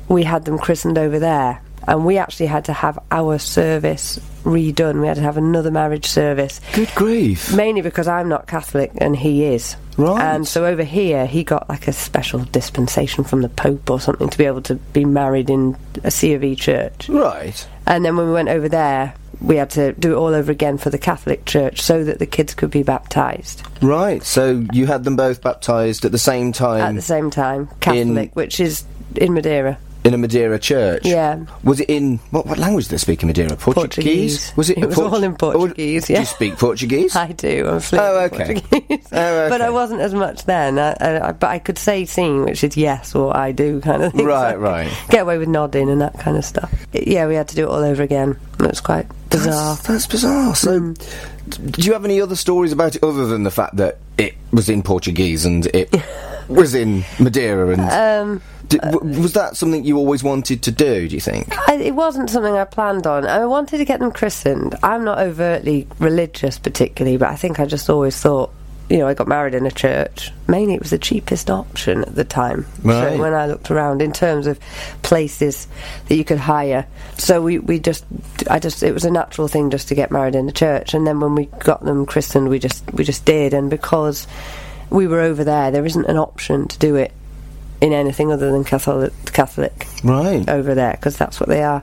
we 0.07 0.23
had 0.23 0.45
them 0.45 0.57
christened 0.57 0.97
over 0.97 1.19
there. 1.19 1.61
And 1.87 2.05
we 2.05 2.19
actually 2.19 2.45
had 2.45 2.65
to 2.65 2.73
have 2.73 2.99
our 3.09 3.39
service 3.39 4.19
redone. 4.43 5.01
We 5.01 5.07
had 5.07 5.15
to 5.15 5.23
have 5.23 5.37
another 5.37 5.71
marriage 5.71 6.05
service. 6.05 6.61
Good 6.73 6.93
grief. 6.93 7.53
Mainly 7.55 7.81
because 7.81 8.07
I'm 8.07 8.29
not 8.29 8.45
Catholic 8.45 8.91
and 8.97 9.15
he 9.15 9.45
is. 9.45 9.75
Right. 9.97 10.21
And 10.21 10.47
so 10.47 10.65
over 10.65 10.83
here, 10.83 11.25
he 11.25 11.43
got 11.43 11.67
like 11.69 11.87
a 11.87 11.93
special 11.93 12.39
dispensation 12.45 13.23
from 13.23 13.41
the 13.41 13.49
Pope 13.49 13.89
or 13.89 13.99
something 13.99 14.29
to 14.29 14.37
be 14.37 14.45
able 14.45 14.61
to 14.63 14.75
be 14.75 15.05
married 15.05 15.49
in 15.49 15.75
a 16.03 16.11
C 16.11 16.33
of 16.33 16.43
E 16.43 16.55
church. 16.55 17.09
Right. 17.09 17.67
And 17.87 18.05
then 18.05 18.15
when 18.15 18.27
we 18.27 18.33
went 18.33 18.49
over 18.49 18.69
there, 18.69 19.15
we 19.41 19.55
had 19.55 19.69
to 19.71 19.93
do 19.93 20.13
it 20.13 20.15
all 20.15 20.33
over 20.35 20.51
again 20.51 20.77
for 20.77 20.89
the 20.89 20.97
Catholic 20.97 21.45
Church 21.45 21.81
so 21.81 22.03
that 22.03 22.19
the 22.19 22.25
kids 22.25 22.53
could 22.53 22.69
be 22.71 22.83
baptised 22.83 23.63
Right. 23.81 24.21
So 24.23 24.63
you 24.71 24.85
had 24.85 25.03
them 25.03 25.15
both 25.15 25.41
baptised 25.41 26.05
at 26.05 26.11
the 26.11 26.19
same 26.19 26.51
time. 26.51 26.81
at 26.81 26.93
the 26.95 27.01
same 27.01 27.31
time. 27.31 27.67
Catholic, 27.79 28.35
which 28.35 28.59
is 28.59 28.83
in 29.15 29.33
Madeira. 29.33 29.77
in 30.03 30.13
a 30.13 30.17
Madeira 30.19 30.59
church. 30.59 31.03
Yeah. 31.05 31.45
Was 31.63 31.79
it 31.79 31.89
in 31.89 32.17
what, 32.29 32.45
what 32.45 32.59
language 32.59 32.85
do 32.85 32.91
they 32.91 32.97
speak 32.97 33.23
in 33.23 33.27
Madeira? 33.27 33.55
Portuguese. 33.55 34.51
Portuguese. 34.51 34.53
Was 34.57 34.69
it? 34.69 34.77
It 34.77 34.85
was 34.85 34.97
all 34.99 35.23
in 35.23 35.35
Portuguese, 35.35 36.05
Do 36.07 36.13
yeah. 36.13 36.19
you 36.19 36.25
speak 36.27 36.57
Portuguese? 36.57 37.15
I 37.27 37.31
do. 37.31 37.67
I'm 37.67 37.79
fluent 37.79 38.07
Oh, 38.07 38.19
okay. 38.25 38.61
Portuguese. 38.61 39.07
Oh, 39.11 39.49
But 39.49 39.61
I 39.61 39.69
wasn't 39.71 40.01
as 40.01 40.13
much 40.13 40.45
then. 40.45 40.77
I, 40.79 40.91
I, 41.01 41.27
I- 41.29 41.31
but 41.31 41.49
I 41.49 41.57
could 41.59 41.77
say 41.79 42.05
sing, 42.05 42.45
which 42.45 42.63
is 42.63 42.77
yes 42.77 43.15
or 43.15 43.35
I 43.35 43.51
do 43.51 43.81
kind 43.81 44.03
of 44.03 44.13
thing. 44.13 44.25
Right, 44.25 44.53
So 44.53 44.59
right. 44.59 45.05
Get 45.09 45.21
away 45.23 45.37
with 45.39 45.47
nodding 45.49 45.89
and 45.89 46.01
that 46.01 46.19
kind 46.19 46.37
of 46.37 46.45
stuff. 46.45 46.71
It- 46.93 47.07
yeah, 47.07 47.25
we 47.27 47.33
had 47.35 47.47
to 47.49 47.55
do 47.55 47.63
it 47.63 47.69
all 47.69 47.83
over 47.83 48.03
again. 48.03 48.37
It 48.59 48.67
was 48.67 48.79
quite 48.81 49.07
bizarre. 49.31 49.75
That's, 49.75 49.87
that's 49.87 50.07
bizarre. 50.07 50.55
So, 50.55 50.93
d- 50.93 51.01
do 51.71 51.81
you 51.81 51.93
have 51.93 52.05
any 52.05 52.21
other 52.21 52.35
stories 52.35 52.71
about 52.71 52.95
it 52.95 53.03
other 53.03 53.25
than 53.25 53.43
the 53.43 53.51
fact 53.51 53.77
that 53.77 53.97
it 54.17 54.35
was 54.51 54.69
in 54.69 54.83
Portuguese 54.83 55.45
and 55.45 55.65
it 55.67 55.93
was 56.47 56.75
in 56.75 57.03
Madeira? 57.19 57.69
And 57.77 57.81
Um, 57.81 58.41
d- 58.67 58.77
w- 58.77 59.21
was 59.21 59.33
that 59.33 59.57
something 59.57 59.83
you 59.83 59.97
always 59.97 60.23
wanted 60.23 60.61
to 60.63 60.71
do? 60.71 61.07
Do 61.07 61.15
you 61.15 61.21
think? 61.21 61.57
I, 61.69 61.75
it 61.75 61.95
wasn't 61.95 62.29
something 62.29 62.53
I 62.55 62.65
planned 62.65 63.07
on. 63.07 63.25
I 63.25 63.45
wanted 63.45 63.77
to 63.79 63.85
get 63.85 63.99
them 63.99 64.11
christened. 64.11 64.75
I'm 64.83 65.03
not 65.03 65.19
overtly 65.19 65.87
religious, 65.99 66.59
particularly, 66.59 67.17
but 67.17 67.29
I 67.29 67.35
think 67.35 67.59
I 67.59 67.65
just 67.65 67.89
always 67.89 68.17
thought, 68.19 68.51
you 68.91 68.97
know, 68.97 69.07
I 69.07 69.13
got 69.13 69.27
married 69.27 69.53
in 69.53 69.65
a 69.65 69.71
church. 69.71 70.31
Mainly, 70.49 70.73
it 70.73 70.81
was 70.81 70.89
the 70.89 70.97
cheapest 70.97 71.49
option 71.49 72.01
at 72.01 72.13
the 72.13 72.25
time. 72.25 72.67
Right. 72.83 73.13
So 73.13 73.21
when 73.21 73.33
I 73.33 73.45
looked 73.47 73.71
around 73.71 74.01
in 74.01 74.11
terms 74.11 74.47
of 74.47 74.59
places 75.01 75.67
that 76.09 76.15
you 76.17 76.25
could 76.25 76.39
hire, 76.39 76.85
so 77.17 77.41
we 77.41 77.57
we 77.57 77.79
just, 77.79 78.03
I 78.49 78.59
just, 78.59 78.83
it 78.83 78.91
was 78.93 79.05
a 79.05 79.11
natural 79.11 79.47
thing 79.47 79.69
just 79.69 79.87
to 79.87 79.95
get 79.95 80.11
married 80.11 80.35
in 80.35 80.49
a 80.49 80.51
church. 80.51 80.93
And 80.93 81.07
then 81.07 81.21
when 81.21 81.35
we 81.35 81.45
got 81.45 81.85
them 81.85 82.05
christened, 82.05 82.49
we 82.49 82.59
just 82.59 82.83
we 82.91 83.05
just 83.05 83.23
did. 83.23 83.53
And 83.53 83.69
because 83.69 84.27
we 84.89 85.07
were 85.07 85.21
over 85.21 85.45
there, 85.45 85.71
there 85.71 85.85
isn't 85.85 86.05
an 86.07 86.17
option 86.17 86.67
to 86.67 86.77
do 86.77 86.97
it 86.97 87.13
in 87.79 87.93
anything 87.93 88.29
other 88.29 88.51
than 88.51 88.65
Catholic. 88.65 89.13
Catholic 89.27 89.87
Right. 90.03 90.47
over 90.49 90.75
there 90.75 90.91
because 90.91 91.15
that's 91.17 91.39
what 91.39 91.47
they 91.47 91.63
are. 91.63 91.81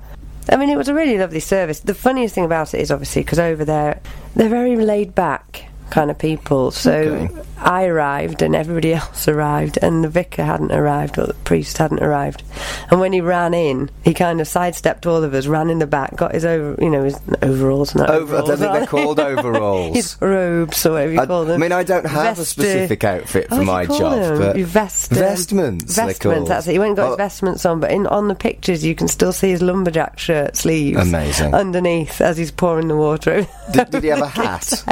I 0.51 0.57
mean, 0.57 0.69
it 0.69 0.77
was 0.77 0.89
a 0.89 0.95
really 0.95 1.17
lovely 1.17 1.41
service. 1.41 1.81
The 1.81 1.95
funniest 1.95 2.35
thing 2.35 2.45
about 2.45 2.75
it 2.75 2.81
is 2.81 2.91
obviously 2.91 3.23
because 3.23 3.39
over 3.39 3.65
there 3.65 4.01
they're 4.37 4.51
very 4.51 4.77
laid 4.77 5.15
back 5.15 5.65
kind 5.91 6.11
of 6.11 6.19
people. 6.19 6.71
So 6.71 6.93
Okay. 6.93 7.29
I 7.61 7.85
arrived 7.87 8.43
and 8.43 8.55
everybody 8.55 8.95
else 8.95 9.27
arrived, 9.29 9.79
and 9.83 10.03
the 10.05 10.09
vicar 10.09 10.45
hadn't 10.45 10.73
arrived 10.73 11.19
or 11.19 11.27
the 11.27 11.35
priest 11.35 11.79
hadn't 11.79 12.03
arrived. 12.03 12.43
And 12.91 13.01
when 13.01 13.13
he 13.13 13.21
ran 13.21 13.55
in, 13.55 13.91
he 14.05 14.15
kind 14.15 14.41
of 14.41 14.49
sidestepped 14.49 15.07
all 15.07 15.23
of 15.25 15.35
us, 15.35 15.47
ran 15.47 15.69
in 15.71 15.79
the 15.79 15.87
back, 15.87 16.17
got 16.17 16.33
his 16.35 16.45
over, 16.45 16.81
you 16.83 16.91
know, 16.91 17.05
his 17.05 17.19
overalls. 17.43 17.95
Not 17.95 18.11
Over, 18.11 18.37
I 18.37 18.41
don't 18.41 18.59
think 18.59 18.73
they're 18.73 18.87
called 18.87 19.21
overalls. 19.21 19.97
his 19.97 20.17
robes 20.21 20.85
or 20.87 20.93
whatever 20.93 21.13
you 21.13 21.21
I, 21.21 21.27
call 21.27 21.45
them. 21.45 21.55
I 21.61 21.65
mean, 21.65 21.73
I 21.73 21.83
don't 21.83 22.07
have 22.07 22.39
a 22.39 22.45
specific 22.45 23.05
outfit 23.05 23.49
Oh, 23.51 23.57
for 23.57 23.61
do 23.63 23.67
my 23.67 23.87
job, 23.87 24.13
them? 24.21 24.39
but 24.39 24.57
vest, 24.59 25.11
vestments. 25.11 25.97
Vestments, 25.97 26.49
that's 26.49 26.67
it. 26.69 26.73
He 26.73 26.79
went 26.79 26.91
and 26.91 26.97
got 26.97 27.07
Oh, 27.07 27.11
his 27.11 27.17
vestments 27.17 27.67
on, 27.67 27.81
but 27.81 27.91
in 27.91 28.07
on 28.07 28.29
the 28.29 28.35
pictures 28.35 28.85
you 28.85 28.95
can 28.95 29.09
still 29.09 29.33
see 29.33 29.51
his 29.51 29.63
lumberjack 29.63 30.19
shirt 30.19 30.57
sleeves. 30.57 30.99
Amazing. 31.01 31.55
Underneath 31.55 32.21
as 32.21 32.37
he's 32.37 32.51
pouring 32.51 32.89
the 32.89 32.97
water 32.97 33.33
over. 33.33 33.49
Did, 33.73 33.91
did 33.91 34.03
he 34.05 34.09
have 34.11 34.21
a 34.23 34.27
hat? 34.29 34.85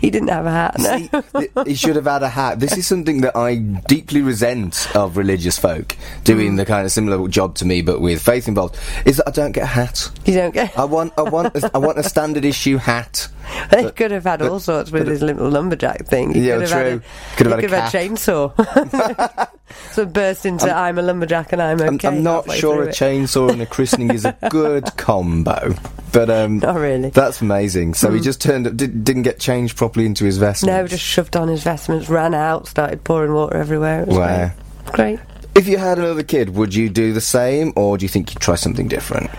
he 0.00 0.10
didn't 0.10 0.28
have 0.28 0.46
a 0.46 0.50
hat. 0.50 0.76
No. 0.78 1.22
See, 1.40 1.48
he 1.70 1.74
should 1.74 1.96
have 2.04 2.12
had 2.12 2.22
a 2.22 2.28
hat. 2.28 2.60
This 2.60 2.76
is 2.76 2.86
something 2.86 3.20
that 3.22 3.36
I 3.36 3.56
deeply 3.56 4.22
resent 4.22 4.88
of 4.94 5.16
religious 5.16 5.58
folk 5.58 5.96
doing 6.24 6.56
the 6.56 6.64
kind 6.66 6.84
of 6.84 6.92
similar 6.92 7.26
job 7.28 7.54
to 7.56 7.64
me, 7.64 7.82
but 7.82 8.00
with 8.00 8.22
faith 8.22 8.48
involved. 8.48 8.78
Is 9.04 9.18
that 9.18 9.28
I 9.28 9.30
don't 9.30 9.52
get 9.52 9.64
a 9.64 9.66
hat. 9.66 10.10
You 10.24 10.34
don't 10.34 10.52
get. 10.54 10.76
I 10.78 10.84
want, 10.84 11.12
I 11.16 11.22
want, 11.22 11.54
a, 11.56 11.70
I 11.74 11.78
want 11.78 11.98
a 11.98 12.02
standard 12.02 12.44
issue 12.44 12.76
hat. 12.76 13.28
They 13.70 13.90
could 13.90 14.12
have 14.12 14.22
had 14.24 14.42
all 14.42 14.60
sorts 14.60 14.92
with 14.92 15.08
his 15.08 15.22
little 15.22 15.48
lumberjack 15.50 16.06
thing. 16.06 16.32
He 16.34 16.46
Yeah, 16.48 16.58
could 16.58 16.68
have 16.68 16.70
true. 16.70 16.78
Had 16.78 16.92
a, 16.92 17.36
Could 17.36 17.46
have 17.46 17.50
had 17.50 17.58
a 17.58 17.62
could 17.62 17.70
have 17.72 17.92
chainsaw. 17.92 19.48
so 19.92 20.06
burst 20.06 20.46
into 20.46 20.70
I'm, 20.72 20.98
a 20.98 21.02
lumberjack 21.02 21.52
and 21.52 21.60
I'm 21.60 21.80
I'm, 21.80 21.94
okay. 21.96 22.08
I'm 22.08 22.22
not 22.22 22.50
sure 22.52 22.84
a 22.84 22.86
it. 22.86 22.90
chainsaw 22.94 23.50
and 23.50 23.60
a 23.60 23.66
christening 23.66 24.12
is 24.12 24.24
a 24.24 24.36
good 24.50 24.96
combo, 24.96 25.74
but 26.12 26.30
um, 26.30 26.58
Not 26.60 26.76
really. 26.76 27.10
that's 27.10 27.40
amazing. 27.40 27.94
So 27.94 28.12
he 28.12 28.20
just 28.20 28.40
turned 28.40 28.66
up, 28.68 28.76
did, 28.76 29.02
didn't 29.04 29.22
get 29.22 29.40
changed 29.40 29.76
properly 29.76 30.06
into 30.06 30.24
his 30.24 30.38
vest. 30.38 30.64
No, 30.64 30.86
just 30.86 31.02
shoved 31.04 31.36
on 31.36 31.48
his 31.48 31.64
ran 32.08 32.34
out, 32.34 32.66
started 32.68 33.02
pouring 33.04 33.32
water 33.32 33.56
everywhere. 33.56 34.02
It 34.02 34.08
was 34.08 34.18
Wow. 34.18 34.50
great. 34.86 34.92
Great. 34.94 35.20
If 35.54 35.66
you 35.68 35.78
had 35.78 35.98
another 35.98 36.22
kid, 36.22 36.54
would 36.54 36.74
you 36.74 36.88
do 36.88 37.12
the 37.12 37.20
same, 37.20 37.72
or 37.76 37.98
do 37.98 38.04
you 38.04 38.08
think 38.08 38.32
you'd 38.32 38.40
try 38.40 38.54
something 38.54 38.88
different? 38.88 39.30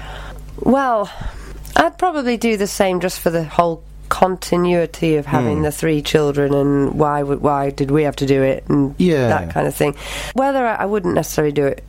Well, 0.59 1.09
I'd 1.75 1.97
probably 1.97 2.37
do 2.37 2.57
the 2.57 2.67
same 2.67 2.99
just 2.99 3.19
for 3.19 3.29
the 3.29 3.43
whole 3.43 3.81
continuity 4.09 5.15
of 5.15 5.25
having 5.25 5.57
Hmm. 5.57 5.63
the 5.63 5.71
three 5.71 6.01
children 6.01 6.53
and 6.53 6.93
why 6.95 7.23
would 7.23 7.41
why 7.41 7.69
did 7.69 7.89
we 7.91 8.03
have 8.03 8.17
to 8.17 8.25
do 8.25 8.43
it 8.43 8.65
and 8.67 8.93
Yeah. 8.97 9.29
that 9.29 9.53
kind 9.53 9.67
of 9.67 9.73
thing. 9.73 9.95
Whether 10.33 10.67
I, 10.67 10.75
I 10.75 10.85
wouldn't 10.85 11.15
necessarily 11.15 11.53
do 11.53 11.65
it 11.65 11.81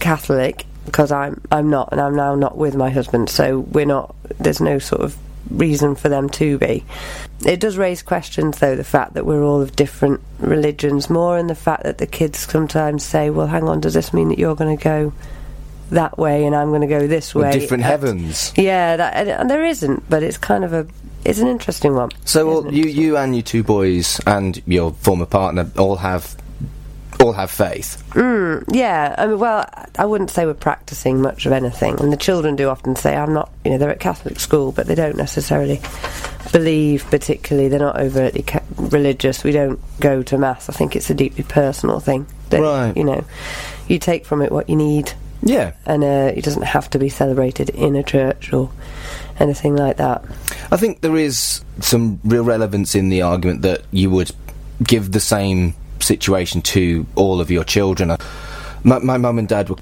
Catholic 0.00 0.64
because 0.86 1.12
I'm 1.12 1.40
I'm 1.52 1.68
not 1.70 1.90
and 1.92 2.00
I'm 2.00 2.16
now 2.16 2.34
not 2.34 2.56
with 2.56 2.74
my 2.74 2.88
husband, 2.90 3.28
so 3.28 3.60
we're 3.70 3.84
not. 3.86 4.14
There's 4.40 4.60
no 4.62 4.78
sort 4.78 5.02
of 5.02 5.16
reason 5.58 5.94
for 5.94 6.08
them 6.08 6.28
to 6.30 6.58
be. 6.58 6.84
It 7.44 7.60
does 7.60 7.76
raise 7.76 8.02
questions 8.02 8.58
though 8.58 8.76
the 8.76 8.84
fact 8.84 9.14
that 9.14 9.26
we're 9.26 9.42
all 9.42 9.60
of 9.60 9.74
different 9.76 10.20
religions 10.38 11.10
more 11.10 11.36
and 11.38 11.48
the 11.50 11.54
fact 11.54 11.82
that 11.84 11.98
the 11.98 12.06
kids 12.06 12.38
sometimes 12.38 13.04
say, 13.04 13.30
"Well, 13.30 13.46
hang 13.48 13.68
on, 13.68 13.80
does 13.80 13.94
this 13.94 14.12
mean 14.12 14.28
that 14.28 14.38
you're 14.38 14.56
going 14.56 14.76
to 14.76 14.82
go?" 14.82 15.12
That 15.90 16.16
way, 16.16 16.46
and 16.46 16.56
I'm 16.56 16.68
going 16.70 16.80
to 16.80 16.86
go 16.86 17.06
this 17.06 17.34
way. 17.34 17.52
Different 17.52 17.82
Uh, 17.84 17.88
heavens. 17.88 18.52
yeah, 18.56 18.96
that, 18.96 19.12
and, 19.14 19.28
and 19.28 19.50
there 19.50 19.64
isn't, 19.64 20.08
but 20.08 20.22
it's 20.22 20.38
kind 20.38 20.64
of 20.64 20.72
a 20.72 20.86
it's 21.24 21.38
an 21.38 21.48
interesting 21.48 21.94
one. 21.94 22.10
So 22.24 22.48
all, 22.50 22.72
you, 22.72 22.84
you 22.84 23.16
and 23.18 23.34
your 23.36 23.42
two 23.42 23.62
boys 23.62 24.18
and 24.26 24.60
your 24.66 24.92
former 24.92 25.26
partner 25.26 25.70
all 25.78 25.96
have 25.96 26.34
all 27.22 27.32
have 27.32 27.50
faith. 27.50 28.02
Yeah, 28.16 29.14
I 29.16 29.26
mean, 29.26 29.38
well, 29.38 29.68
I 29.98 30.04
wouldn't 30.04 30.30
say 30.30 30.44
we're 30.46 30.54
practicing 30.54 31.20
much 31.22 31.46
of 31.46 31.52
anything, 31.52 31.98
and 32.00 32.12
the 32.12 32.16
children 32.16 32.56
do 32.56 32.68
often 32.68 32.96
say, 32.96 33.16
"I'm 33.16 33.32
not," 33.32 33.50
you 33.64 33.70
know, 33.70 33.78
they're 33.78 33.90
at 33.90 34.00
Catholic 34.00 34.40
school, 34.40 34.72
but 34.72 34.86
they 34.86 34.94
don't 34.94 35.16
necessarily 35.16 35.80
believe 36.52 37.04
particularly. 37.10 37.68
They're 37.68 37.78
not 37.78 37.98
overtly 38.00 38.42
ca- 38.42 38.60
religious. 38.76 39.44
We 39.44 39.52
don't 39.52 39.80
go 40.00 40.22
to 40.24 40.38
mass. 40.38 40.68
I 40.68 40.72
think 40.72 40.96
it's 40.96 41.10
a 41.10 41.14
deeply 41.14 41.44
personal 41.44 42.00
thing. 42.00 42.26
That, 42.50 42.60
Right. 42.60 42.96
You 42.96 43.04
know, 43.04 43.24
you 43.88 43.98
take 43.98 44.26
from 44.26 44.42
it 44.42 44.52
what 44.52 44.68
you 44.68 44.76
need, 44.76 45.12
Yeah. 45.42 45.72
and 45.86 46.04
uh, 46.04 46.32
it 46.36 46.44
doesn't 46.44 46.62
have 46.64 46.90
to 46.90 46.98
be 46.98 47.08
celebrated 47.08 47.70
in 47.70 47.96
a 47.96 48.02
church 48.02 48.52
or 48.52 48.70
anything 49.38 49.76
like 49.76 49.96
that. 49.96 50.22
I 50.70 50.76
think 50.76 51.00
there 51.00 51.16
is 51.16 51.62
some 51.80 52.20
real 52.24 52.44
relevance 52.44 52.94
in 52.94 53.08
the 53.08 53.22
argument 53.22 53.62
that 53.62 53.82
you 53.90 54.10
would 54.10 54.30
give 54.82 55.12
the 55.12 55.20
same 55.20 55.74
situation 56.02 56.62
to 56.62 57.06
all 57.14 57.40
of 57.40 57.50
your 57.50 57.64
children. 57.64 58.16
My, 58.84 58.98
my 58.98 59.16
mum 59.16 59.38
and 59.38 59.48
dad 59.48 59.70
were 59.70 59.76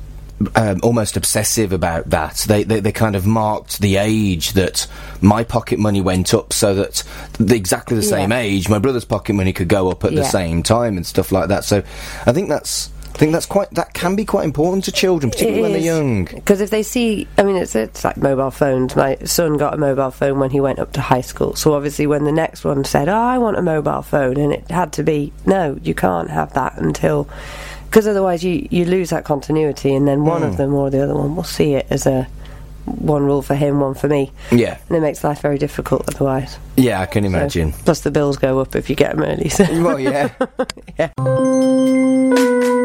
um, 0.57 0.81
almost 0.83 1.17
obsessive 1.17 1.73
about 1.73 2.09
that. 2.11 2.37
They, 2.49 2.63
they 2.63 2.81
they 2.81 2.93
kind 2.93 3.15
of 3.15 3.27
marked 3.27 3.81
the 3.81 3.97
age 3.97 4.55
that 4.55 4.87
my 5.21 5.45
pocket 5.45 5.79
money 5.79 6.01
went 6.01 6.33
up, 6.33 6.53
so 6.55 6.75
that 6.75 7.03
the, 7.39 7.55
exactly 7.55 7.95
the 7.97 8.03
same 8.03 8.31
Yeah. 8.31 8.39
age 8.39 8.69
my 8.69 8.79
brother's 8.79 9.05
pocket 9.05 9.35
money 9.35 9.53
could 9.53 9.69
go 9.69 9.91
up 9.91 10.03
at 10.05 10.15
the 10.15 10.25
same 10.25 10.63
time 10.63 10.97
and 10.97 11.07
stuff 11.07 11.31
like 11.31 11.49
that. 11.49 11.65
So 11.65 11.83
I 12.27 12.33
think 12.33 12.49
that's 12.49 12.91
I 13.15 13.19
think 13.21 13.33
that's 13.33 13.47
quite 13.47 13.71
that 13.73 13.93
can 13.93 14.17
be 14.17 14.25
quite 14.25 14.45
important 14.45 14.85
to 14.85 14.93
children, 14.93 15.31
particularly 15.31 15.63
when 15.63 15.73
they're 15.73 15.81
young. 15.83 16.25
Because 16.25 16.61
if 16.63 16.71
they 16.71 16.83
see, 16.83 17.29
I 17.37 17.43
mean, 17.43 17.57
it's 17.57 17.75
it's 17.77 18.03
like 18.03 18.17
mobile 18.17 18.51
phones. 18.51 18.97
My 18.97 19.17
son 19.25 19.57
got 19.59 19.75
a 19.75 19.77
mobile 19.77 20.11
phone 20.11 20.39
when 20.39 20.51
he 20.51 20.61
went 20.61 20.79
up 20.79 20.93
to 20.95 21.01
high 21.03 21.21
school. 21.21 21.55
So 21.55 21.75
obviously, 21.75 22.07
when 22.07 22.25
the 22.25 22.33
next 22.33 22.65
one 22.65 22.85
said, 22.85 23.09
"Oh, 23.11 23.15
I 23.15 23.37
want 23.39 23.59
a 23.59 23.63
mobile 23.63 24.01
phone," 24.03 24.39
and 24.39 24.53
it 24.53 24.71
had 24.71 24.93
to 24.95 25.03
be, 25.03 25.33
"No, 25.45 25.79
you 25.83 25.95
can't 25.95 26.31
have 26.31 26.55
that 26.55 26.79
until," 26.79 27.29
because 27.91 28.07
otherwise 28.07 28.43
you 28.43 28.67
you 28.71 28.87
lose 28.87 29.11
that 29.11 29.25
continuity, 29.25 29.95
and 29.95 30.09
then 30.09 30.25
one 30.25 30.41
Hmm. 30.43 30.49
of 30.49 30.57
them 30.57 30.73
or 30.75 30.89
the 30.89 31.03
other 31.03 31.15
one 31.15 31.37
will 31.37 31.45
see 31.45 31.75
it 31.75 31.87
as 31.91 32.07
a 32.07 32.27
one 32.87 33.25
rule 33.25 33.43
for 33.43 33.55
him, 33.55 33.79
one 33.81 33.95
for 33.95 34.09
me, 34.09 34.33
Yeah, 34.51 34.79
and 34.89 34.97
it 34.97 35.01
makes 35.03 35.23
life 35.23 35.41
very 35.43 35.59
difficult 35.59 36.05
otherwise. 36.09 36.59
yeah, 36.77 37.01
I 37.01 37.07
can 37.07 37.25
So- 37.25 37.29
imagine. 37.29 37.73
plus, 37.85 38.01
the 38.01 38.11
bills 38.11 38.39
go 38.39 38.59
up 38.61 38.75
if 38.75 38.89
you 38.89 38.97
get 38.97 39.15
them 39.15 39.25
early. 39.25 39.49
So. 39.51 39.65
well, 39.83 40.01
yeah. 40.01 40.31
Yeah. 40.99 41.11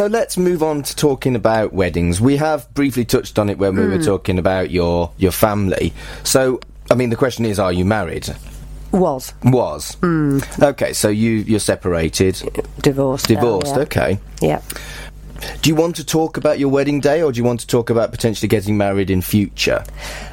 So 0.00 0.06
let's 0.06 0.38
move 0.38 0.62
on 0.62 0.82
to 0.84 0.96
talking 0.96 1.36
about 1.36 1.74
weddings. 1.74 2.22
We 2.22 2.38
have 2.38 2.72
briefly 2.72 3.04
touched 3.04 3.38
on 3.38 3.50
it 3.50 3.58
when 3.58 3.76
we 3.76 3.82
Hmm. 3.82 3.90
were 3.90 4.02
talking 4.02 4.38
about 4.38 4.70
your 4.70 5.10
your 5.18 5.30
family. 5.30 5.92
So, 6.22 6.58
I 6.90 6.94
mean, 6.94 7.10
the 7.10 7.16
question 7.16 7.44
is, 7.44 7.58
are 7.58 7.70
you 7.70 7.84
married? 7.84 8.34
Was 8.92 9.34
Was 9.44 9.98
Hmm. 10.00 10.38
okay. 10.62 10.94
So 10.94 11.10
you 11.10 11.44
you're 11.46 11.60
separated, 11.60 12.40
divorced. 12.80 13.28
now, 13.28 13.34
divorced. 13.34 13.76
yeah. 13.76 13.82
Okay. 13.82 14.18
Yeah. 14.40 14.60
Do 15.60 15.68
you 15.68 15.74
want 15.76 15.96
to 15.96 16.04
talk 16.06 16.38
about 16.38 16.58
your 16.58 16.70
wedding 16.70 17.00
day, 17.00 17.20
or 17.22 17.30
do 17.30 17.36
you 17.36 17.44
want 17.44 17.60
to 17.60 17.66
talk 17.66 17.90
about 17.90 18.10
potentially 18.10 18.48
getting 18.48 18.78
married 18.78 19.10
in 19.10 19.20
future, 19.20 19.84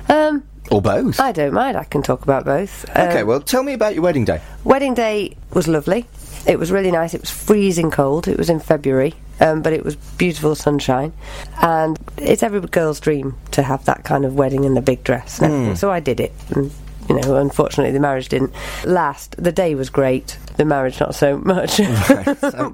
Um, 0.07 0.43
or 0.71 0.81
both? 0.81 1.19
I 1.19 1.33
don't 1.33 1.51
mind. 1.53 1.75
I 1.75 1.83
can 1.83 2.01
talk 2.01 2.21
about 2.23 2.45
both. 2.45 2.85
Um, 2.95 3.09
okay. 3.09 3.23
Well, 3.23 3.41
tell 3.41 3.63
me 3.63 3.73
about 3.73 3.95
your 3.95 4.03
wedding 4.03 4.23
day. 4.23 4.39
Wedding 4.63 4.93
day 4.93 5.35
was 5.53 5.67
lovely. 5.67 6.05
It 6.45 6.57
was 6.57 6.71
really 6.71 6.91
nice. 6.91 7.13
It 7.13 7.19
was 7.19 7.29
freezing 7.31 7.91
cold. 7.91 8.29
It 8.29 8.37
was 8.37 8.49
in 8.49 8.61
February, 8.61 9.13
um, 9.39 9.61
but 9.61 9.73
it 9.73 9.83
was 9.83 9.95
beautiful 9.95 10.55
sunshine. 10.55 11.13
And 11.61 11.97
it's 12.17 12.43
every 12.43 12.61
girl's 12.61 12.99
dream 12.99 13.35
to 13.51 13.61
have 13.63 13.85
that 13.85 14.03
kind 14.03 14.25
of 14.25 14.35
wedding 14.35 14.63
in 14.63 14.73
the 14.73 14.81
big 14.81 15.03
dress. 15.03 15.39
and 15.39 15.51
everything. 15.53 15.75
So 15.75 15.91
I 15.91 15.99
did 15.99 16.19
it. 16.19 16.33
And, 16.49 16.71
you 17.09 17.15
know, 17.15 17.37
unfortunately, 17.37 17.93
the 17.93 17.99
marriage 17.99 18.27
didn't 18.29 18.53
last. 18.83 19.35
The 19.41 19.51
day 19.51 19.75
was 19.75 19.89
great. 19.89 20.37
The 20.57 20.65
marriage, 20.65 20.99
not 20.99 21.15
so 21.15 21.37
much. 21.37 21.77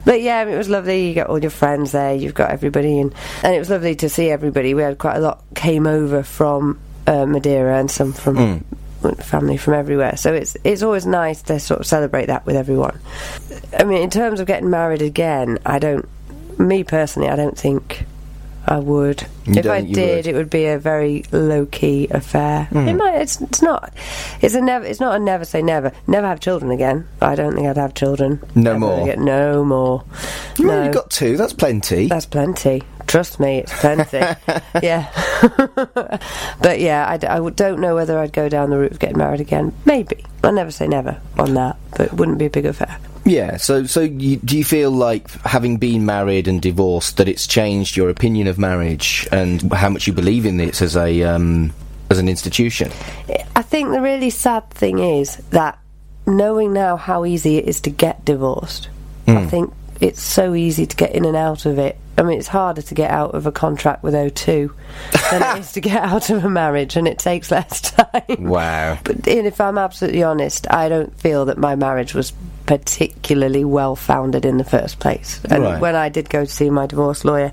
but 0.06 0.22
yeah, 0.22 0.44
it 0.44 0.58
was 0.58 0.70
lovely. 0.70 1.08
You 1.08 1.16
got 1.16 1.28
all 1.28 1.40
your 1.40 1.52
friends 1.52 1.92
there. 1.92 2.16
You've 2.16 2.34
got 2.34 2.50
everybody, 2.50 3.00
and 3.00 3.14
and 3.44 3.54
it 3.54 3.60
was 3.60 3.70
lovely 3.70 3.96
to 3.96 4.10
see 4.10 4.30
everybody. 4.32 4.74
We 4.74 4.82
had 4.82 4.98
quite 4.98 5.18
a 5.18 5.20
lot 5.20 5.44
came 5.54 5.86
over 5.86 6.24
from 6.24 6.80
uh, 7.06 7.26
Madeira 7.28 7.78
and 7.78 7.92
some 7.92 8.14
from 8.14 8.66
family 9.20 9.58
from 9.58 9.74
everywhere. 9.74 10.16
So 10.18 10.34
it's 10.34 10.56
it's 10.64 10.82
always 10.82 11.06
nice 11.06 11.42
to 11.44 11.60
sort 11.60 11.82
of 11.82 11.86
celebrate 11.86 12.28
that 12.28 12.46
with 12.46 12.56
everyone. 12.56 13.00
I 13.78 13.84
mean, 13.84 14.02
in 14.02 14.10
terms 14.10 14.40
of 14.40 14.48
getting 14.48 14.70
married 14.70 15.02
again, 15.02 15.60
I 15.66 15.80
don't. 15.80 16.08
Me 16.60 16.84
personally, 16.84 17.30
I 17.30 17.36
don't 17.36 17.58
think 17.58 18.06
I 18.66 18.80
would. 18.80 19.26
You 19.46 19.56
if 19.56 19.66
I 19.68 19.82
did, 19.82 20.26
would? 20.26 20.28
it 20.28 20.36
would 20.36 20.50
be 20.50 20.66
a 20.68 20.80
very 20.80 21.26
low 21.32 21.66
key 21.66 22.08
affair. 22.10 22.66
Hmm. 22.66 22.88
It 22.88 22.94
might. 22.94 23.16
It's 23.16 23.42
it's 23.42 23.62
not. 23.62 23.94
It's 24.42 24.56
a 24.56 24.62
never. 24.62 24.86
It's 24.86 25.00
not 25.02 25.16
a 25.16 25.20
never 25.20 25.44
say 25.44 25.62
never. 25.62 25.92
Never 26.08 26.28
have 26.28 26.40
children 26.40 26.72
again. 26.72 27.08
I 27.22 27.36
don't 27.36 27.56
think 27.56 27.68
I'd 27.68 27.78
have 27.78 27.94
children. 27.94 28.42
No 28.56 28.72
ever 28.72 28.80
more? 28.80 29.02
again. 29.04 29.26
No 29.26 29.66
more. 29.66 30.04
You 30.58 30.68
no. 30.68 30.80
only 30.80 30.94
got 30.94 31.10
two. 31.10 31.36
That's 31.36 31.54
plenty. 31.54 32.08
That's 32.08 32.26
plenty. 32.26 32.84
Trust 33.06 33.40
me, 33.40 33.60
it's 33.60 33.80
plenty. 33.80 34.18
yeah. 34.82 35.12
but 36.62 36.80
yeah, 36.80 37.06
I, 37.08 37.18
d- 37.18 37.28
I 37.28 37.36
w- 37.36 37.54
don't 37.54 37.80
know 37.80 37.96
whether 37.96 38.18
I'd 38.18 38.34
go 38.34 38.50
down 38.50 38.70
the 38.70 38.78
route 38.78 38.92
of 38.94 39.00
getting 39.00 39.18
married 39.18 39.42
again. 39.42 39.74
Maybe. 39.86 40.26
I'll 40.44 40.54
never 40.54 40.72
say 40.72 40.88
never 40.88 41.20
on 41.38 41.54
that, 41.56 41.76
but 41.92 42.02
it 42.08 42.14
wouldn't 42.14 42.38
be 42.38 42.46
a 42.46 42.50
big 42.50 42.66
affair. 42.66 42.98
Yeah. 43.26 43.58
So, 43.58 43.86
so 43.86 44.02
you, 44.02 44.38
do 44.38 44.58
you 44.58 44.64
feel 44.64 44.92
like 44.92 45.30
having 45.44 45.78
been 45.78 46.06
married 46.06 46.48
and 46.48 46.62
divorced 46.62 47.18
that 47.18 47.28
it's 47.28 47.48
changed 47.48 47.96
your 47.96 48.10
opinion 48.10 48.48
of 48.48 48.58
marriage 48.58 49.28
and 49.32 49.72
how 49.74 49.90
much 49.90 50.08
you 50.08 50.14
believe 50.14 50.46
in 50.46 50.60
it 50.60 50.82
as 50.82 50.96
a 50.98 51.24
um, 51.24 51.74
as 52.10 52.20
an 52.20 52.28
institution? 52.28 52.92
I 53.56 53.62
think 53.62 53.92
the 53.92 54.02
really 54.02 54.30
sad 54.30 54.70
thing 54.72 55.00
is 55.00 55.38
that 55.52 55.80
knowing 56.26 56.74
now 56.74 56.98
how 56.98 57.26
easy 57.26 57.58
it 57.58 57.68
is 57.68 57.82
to 57.82 57.90
get 57.90 58.26
divorced, 58.26 58.90
I 59.28 59.46
think 59.46 59.74
it's 60.02 60.22
so 60.22 60.54
easy 60.54 60.86
to 60.86 60.96
get 60.96 61.16
in 61.16 61.26
and 61.26 61.38
out 61.38 61.66
of 61.66 61.80
it. 61.80 61.98
I 62.18 62.24
mean, 62.24 62.38
it's 62.38 62.48
harder 62.48 62.82
to 62.82 62.94
get 62.94 63.10
out 63.10 63.34
of 63.34 63.48
a 63.48 63.52
contract 63.52 64.04
with 64.04 64.14
O2 64.14 64.72
than 65.32 65.58
it 65.58 65.60
is 65.62 65.72
to 65.74 65.82
get 65.82 66.04
out 66.04 66.30
of 66.30 66.46
a 66.46 66.50
marriage, 66.50 66.96
and 66.96 67.08
it 67.08 67.20
takes 67.20 67.50
less 67.50 67.82
time. 67.92 68.44
Wow. 68.44 69.00
But 69.04 69.28
and 69.28 69.48
if 69.48 69.60
I'm 69.60 69.78
absolutely 69.78 70.24
honest, 70.24 70.70
I 70.70 70.90
don't 70.90 71.18
feel 71.20 71.46
that 71.46 71.58
my 71.58 71.76
marriage 71.76 72.14
was 72.14 72.34
particularly 72.78 73.64
well 73.66 73.96
founded 73.96 74.46
in 74.46 74.58
the 74.58 74.64
first 74.64 75.00
place. 75.00 75.40
And 75.50 75.64
Right. 75.64 75.80
when 75.82 75.96
I 75.96 76.10
did 76.10 76.30
go 76.30 76.46
to 76.46 76.52
see 76.52 76.70
my 76.70 76.86
divorce 76.88 77.24
lawyer, 77.26 77.52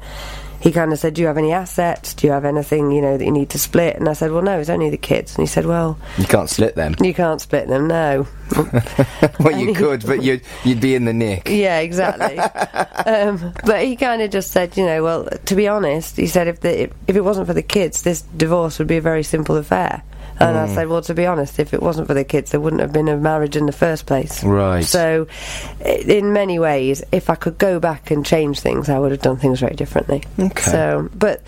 he 0.60 0.72
kind 0.72 0.92
of 0.92 0.98
said, 0.98 1.14
"Do 1.14 1.22
you 1.22 1.26
have 1.28 1.38
any 1.38 1.52
assets? 1.52 2.12
Do 2.12 2.26
you 2.26 2.34
have 2.34 2.44
anything 2.44 2.90
you 2.92 3.00
know 3.00 3.16
that 3.16 3.24
you 3.24 3.30
need 3.30 3.48
to 3.50 3.58
split?" 3.58 3.96
And 3.96 4.06
I 4.10 4.12
said, 4.12 4.30
"Well, 4.30 4.42
no, 4.42 4.58
it's 4.60 4.68
only 4.68 4.90
the 4.90 4.98
kids." 4.98 5.34
And 5.34 5.42
he 5.42 5.46
said, 5.46 5.64
"Well, 5.64 5.96
You 6.18 6.26
can't 6.26 6.50
split 6.50 6.74
them. 6.76 6.96
you 7.00 7.14
can't 7.14 7.40
split 7.40 7.66
them, 7.66 7.86
no." 7.88 8.26
well, 9.40 9.56
you 9.56 9.72
could, 9.82 10.04
but 10.06 10.22
you'd 10.22 10.42
you'd 10.64 10.80
be 10.80 10.94
in 10.94 11.06
the 11.06 11.14
nick. 11.14 11.48
Yeah, 11.48 11.78
exactly. 11.78 12.38
um, 13.06 13.54
but 13.64 13.82
he 13.84 13.96
kind 13.96 14.20
of 14.20 14.30
just 14.30 14.50
said, 14.50 14.76
you 14.76 14.84
know, 14.84 15.02
well, 15.02 15.28
to 15.46 15.54
be 15.54 15.66
honest, 15.66 16.18
he 16.18 16.26
said 16.26 16.46
if 16.46 16.60
the 16.60 16.82
if, 16.82 16.90
if 17.08 17.16
it 17.16 17.22
wasn't 17.24 17.46
for 17.46 17.54
the 17.54 17.62
kids, 17.62 18.02
this 18.02 18.20
divorce 18.20 18.78
would 18.78 18.88
be 18.88 18.98
a 18.98 19.00
very 19.02 19.22
simple 19.22 19.56
affair. 19.56 20.02
And 20.40 20.56
I 20.56 20.66
hmm. 20.66 20.74
said, 20.74 20.88
well, 20.88 21.02
to 21.02 21.14
be 21.14 21.26
honest, 21.26 21.58
if 21.58 21.74
it 21.74 21.82
wasn't 21.82 22.06
for 22.06 22.14
the 22.14 22.24
kids, 22.24 22.50
there 22.50 22.60
wouldn't 22.60 22.80
have 22.80 22.94
been 22.94 23.08
a 23.08 23.16
marriage 23.16 23.56
in 23.56 23.66
the 23.66 23.72
first 23.72 24.06
place. 24.06 24.42
Right. 24.42 24.82
So, 24.82 25.26
in 25.84 26.32
many 26.32 26.58
ways, 26.58 27.02
if 27.12 27.28
I 27.28 27.34
could 27.34 27.58
go 27.58 27.78
back 27.78 28.10
and 28.10 28.24
change 28.24 28.60
things, 28.60 28.88
I 28.88 28.98
would 28.98 29.10
have 29.10 29.20
done 29.20 29.36
things 29.36 29.60
very 29.60 29.76
differently. 29.76 30.22
Okay. 30.38 30.62
So, 30.62 31.10
but 31.14 31.42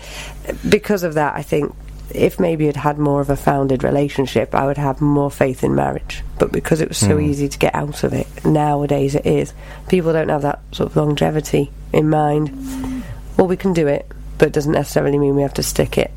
because 0.69 1.01
of 1.01 1.15
that, 1.15 1.35
I 1.35 1.41
think 1.41 1.73
if 2.13 2.39
maybe 2.39 2.67
it 2.67 2.75
had 2.75 2.99
more 2.99 3.19
of 3.19 3.31
a 3.31 3.35
founded 3.35 3.83
relationship, 3.83 4.53
I 4.53 4.67
would 4.67 4.77
have 4.77 5.01
more 5.01 5.31
faith 5.31 5.63
in 5.63 5.73
marriage. 5.73 6.23
But 6.37 6.51
because 6.51 6.79
it 6.79 6.87
was 6.87 6.99
so 6.99 7.17
hmm. 7.17 7.25
easy 7.25 7.49
to 7.49 7.57
get 7.57 7.73
out 7.73 8.03
of 8.03 8.13
it, 8.13 8.27
nowadays 8.45 9.15
it 9.15 9.25
is. 9.25 9.55
People 9.89 10.13
don't 10.13 10.29
have 10.29 10.43
that 10.43 10.61
sort 10.71 10.91
of 10.91 10.95
longevity 10.95 11.71
in 11.91 12.09
mind. 12.09 13.03
Well, 13.37 13.47
we 13.47 13.57
can 13.57 13.73
do 13.73 13.87
it, 13.87 14.07
but 14.37 14.49
it 14.49 14.53
doesn't 14.53 14.71
necessarily 14.71 15.17
mean 15.17 15.35
we 15.35 15.41
have 15.41 15.55
to 15.55 15.63
stick 15.63 15.97
it. 15.97 16.11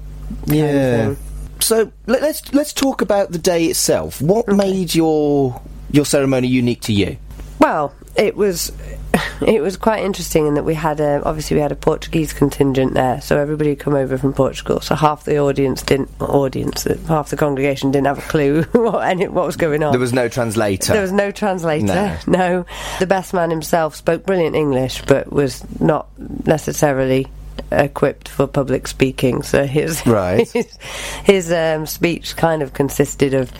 Yeah. 0.45 1.15
So 1.61 1.91
let, 2.07 2.23
let's 2.23 2.53
let's 2.53 2.73
talk 2.73 3.03
about 3.03 3.33
the 3.33 3.39
day 3.39 3.67
itself. 3.67 4.21
What 4.21 4.49
made 4.49 4.95
your 4.95 5.61
your 5.91 6.05
ceremony 6.05 6.49
unique 6.49 6.83
to 6.83 6.93
you? 6.93 7.17
Well, 7.59 7.95
it 8.17 8.37
was 8.37 8.73
it 9.47 9.61
was 9.61 9.77
quite 9.77 10.05
interesting 10.05 10.47
in 10.47 10.55
that 10.55 10.65
we 10.65 10.75
had 10.75 11.01
a, 11.01 11.23
obviously 11.25 11.57
we 11.57 11.61
had 11.61 11.73
a 11.73 11.77
Portuguese 11.77 12.33
contingent 12.33 12.95
there, 12.95 13.21
so 13.21 13.39
everybody 13.39 13.71
had 13.71 13.79
come 13.79 13.95
over 13.95 14.19
from 14.19 14.33
Portugal. 14.33 14.81
So 14.81 14.95
half 14.95 15.25
the 15.25 15.39
audience 15.39 15.83
didn't 15.83 16.11
audience, 16.21 16.85
half 17.07 17.31
the 17.31 17.37
congregation 17.37 17.91
didn't 17.91 18.07
have 18.07 18.19
a 18.19 18.29
clue 18.29 18.63
what 18.73 19.07
any, 19.07 19.29
what 19.29 19.47
was 19.47 19.57
going 19.57 19.83
on. 19.83 19.93
There 19.93 20.01
was 20.01 20.13
no 20.13 20.29
translator. 20.29 20.93
There 20.93 21.03
was 21.03 21.13
no 21.13 21.31
translator. 21.31 21.87
No. 21.87 22.17
No. 22.37 22.67
The 22.99 23.07
best 23.07 23.33
man 23.33 23.49
himself 23.51 23.95
spoke 23.97 24.27
brilliant 24.27 24.55
English, 24.55 25.03
but 25.07 25.33
was 25.33 25.65
not 25.81 26.09
necessarily 26.47 27.27
equipped 27.73 28.29
for 28.29 28.47
public 28.47 28.87
speaking. 28.87 29.43
So 29.43 29.67
his 29.67 30.07
Right. 30.07 30.49
his, 30.53 30.79
his 31.25 31.53
um, 31.53 31.87
speech 31.87 32.37
kind 32.37 32.63
of 32.63 32.73
consisted 32.73 33.35
of 33.35 33.51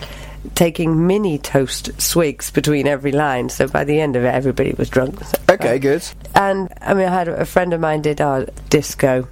taking 0.55 1.07
mini 1.07 1.37
toast 1.37 1.89
swigs 2.01 2.51
between 2.51 2.87
every 2.87 3.11
line. 3.11 3.49
So 3.49 3.67
by 3.67 3.83
the 3.83 3.99
end 3.99 4.15
of 4.15 4.23
it, 4.23 4.33
everybody 4.33 4.73
was 4.77 4.89
drunk. 4.89 5.23
So- 5.23 5.37
okay, 5.49 5.77
good. 5.79 6.03
and 6.35 6.69
I 6.81 6.93
mean, 6.93 7.07
I 7.07 7.13
had 7.13 7.27
a 7.27 7.45
friend 7.45 7.73
of 7.73 7.81
mine 7.81 8.01
did 8.01 8.21
our 8.21 8.45
disco. 8.69 9.27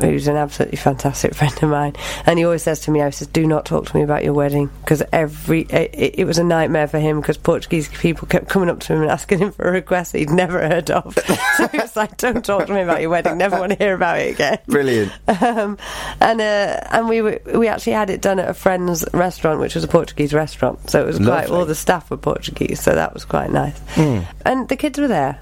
Who's 0.00 0.26
an 0.28 0.36
absolutely 0.36 0.76
fantastic 0.76 1.34
friend 1.36 1.54
of 1.62 1.68
mine, 1.68 1.94
and 2.26 2.38
he 2.38 2.44
always 2.44 2.62
says 2.62 2.80
to 2.80 2.90
me, 2.90 3.02
"I 3.02 3.10
says, 3.10 3.28
do 3.28 3.46
not 3.46 3.64
talk 3.64 3.86
to 3.86 3.96
me 3.96 4.02
about 4.02 4.24
your 4.24 4.32
wedding 4.32 4.70
because 4.80 5.02
every 5.12 5.62
it, 5.62 6.18
it 6.18 6.26
was 6.26 6.38
a 6.38 6.44
nightmare 6.44 6.88
for 6.88 6.98
him 6.98 7.20
because 7.20 7.36
Portuguese 7.36 7.88
people 7.88 8.26
kept 8.26 8.48
coming 8.48 8.68
up 8.68 8.80
to 8.80 8.92
him 8.92 9.02
and 9.02 9.10
asking 9.10 9.38
him 9.38 9.52
for 9.52 9.68
a 9.68 9.72
request 9.72 10.12
that 10.12 10.18
he'd 10.18 10.30
never 10.30 10.60
heard 10.60 10.90
of. 10.90 11.14
so 11.56 11.68
it's 11.72 11.96
like, 11.96 12.16
don't 12.16 12.44
talk 12.44 12.66
to 12.66 12.74
me 12.74 12.80
about 12.80 13.00
your 13.00 13.10
wedding. 13.10 13.38
Never 13.38 13.58
want 13.58 13.72
to 13.72 13.78
hear 13.78 13.94
about 13.94 14.18
it 14.18 14.34
again. 14.34 14.58
Brilliant. 14.66 15.12
Um, 15.28 15.78
and 16.20 16.40
uh, 16.40 16.80
and 16.90 17.08
we 17.08 17.22
were, 17.22 17.40
we 17.54 17.68
actually 17.68 17.92
had 17.92 18.10
it 18.10 18.20
done 18.20 18.38
at 18.38 18.48
a 18.48 18.54
friend's 18.54 19.04
restaurant, 19.12 19.60
which 19.60 19.74
was 19.74 19.84
a 19.84 19.88
Portuguese 19.88 20.34
restaurant. 20.34 20.90
So 20.90 21.02
it 21.02 21.06
was 21.06 21.18
quite 21.18 21.28
Lovely. 21.28 21.48
Hmm. 21.48 21.54
all 21.54 21.64
the 21.66 21.74
staff 21.74 22.10
were 22.10 22.16
Portuguese, 22.16 22.80
so 22.80 22.94
that 22.94 23.14
was 23.14 23.24
quite 23.24 23.50
nice. 23.50 23.80
And 23.96 24.68
the 24.68 24.76
kids 24.76 24.98
were 24.98 25.08
there. 25.08 25.40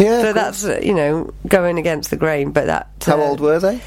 Yeah. 0.00 0.22
So 0.22 0.32
that's 0.32 0.64
uh, 0.64 0.80
you 0.82 0.94
know 0.94 1.32
going 1.46 1.78
against 1.78 2.10
the 2.10 2.16
grain, 2.16 2.52
but 2.52 2.66
that. 2.66 2.88
How 3.04 3.20
uh, 3.20 3.24
old 3.24 3.40
were 3.40 3.58
they? 3.58 3.80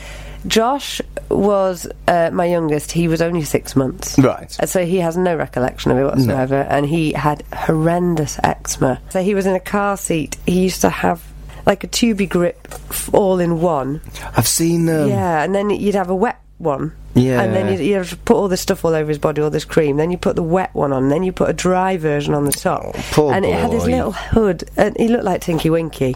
Josh 0.45 1.01
was 1.29 1.87
uh, 2.07 2.29
my 2.33 2.45
youngest. 2.45 2.91
He 2.91 3.07
was 3.07 3.21
only 3.21 3.43
six 3.43 3.75
months. 3.75 4.19
Right. 4.19 4.51
So 4.51 4.85
he 4.85 4.97
has 4.97 5.15
no 5.15 5.35
recollection 5.35 5.91
of 5.91 5.97
it 5.97 6.03
whatsoever, 6.03 6.61
and 6.69 6.85
he 6.85 7.13
had 7.13 7.43
horrendous 7.53 8.39
eczema. 8.43 9.01
So 9.09 9.23
he 9.23 9.35
was 9.35 9.45
in 9.45 9.55
a 9.55 9.59
car 9.59 9.97
seat. 9.97 10.37
He 10.45 10.63
used 10.63 10.81
to 10.81 10.89
have 10.89 11.23
like 11.65 11.83
a 11.83 11.87
Tubigrip, 11.87 13.13
all 13.13 13.39
in 13.39 13.61
one. 13.61 14.01
I've 14.35 14.47
seen 14.47 14.85
them. 14.85 15.09
Yeah, 15.09 15.43
and 15.43 15.55
then 15.55 15.69
you'd 15.69 15.95
have 15.95 16.09
a 16.09 16.15
wet 16.15 16.42
one. 16.57 16.95
Yeah. 17.13 17.41
And 17.41 17.53
then 17.53 17.71
you'd, 17.71 17.85
you'd 17.85 17.97
have 17.97 18.09
to 18.09 18.17
put 18.17 18.35
all 18.35 18.47
this 18.47 18.61
stuff 18.61 18.83
all 18.83 18.95
over 18.95 19.07
his 19.07 19.19
body, 19.19 19.41
all 19.41 19.49
this 19.49 19.65
cream. 19.65 19.97
Then 19.97 20.09
you 20.11 20.17
put 20.17 20.35
the 20.35 20.43
wet 20.43 20.73
one 20.73 20.91
on. 20.91 21.09
Then 21.09 21.23
you 21.23 21.31
put 21.31 21.49
a 21.49 21.53
dry 21.53 21.97
version 21.97 22.33
on 22.33 22.45
the 22.45 22.51
top. 22.51 22.81
Oh, 22.85 23.05
poor 23.11 23.33
and 23.33 23.45
it 23.45 23.53
had 23.53 23.71
this 23.71 23.85
little 23.85 24.11
hood. 24.11 24.63
And 24.75 24.97
he 24.97 25.07
looked 25.07 25.23
like 25.23 25.41
Tinky 25.41 25.69
Winky. 25.69 26.15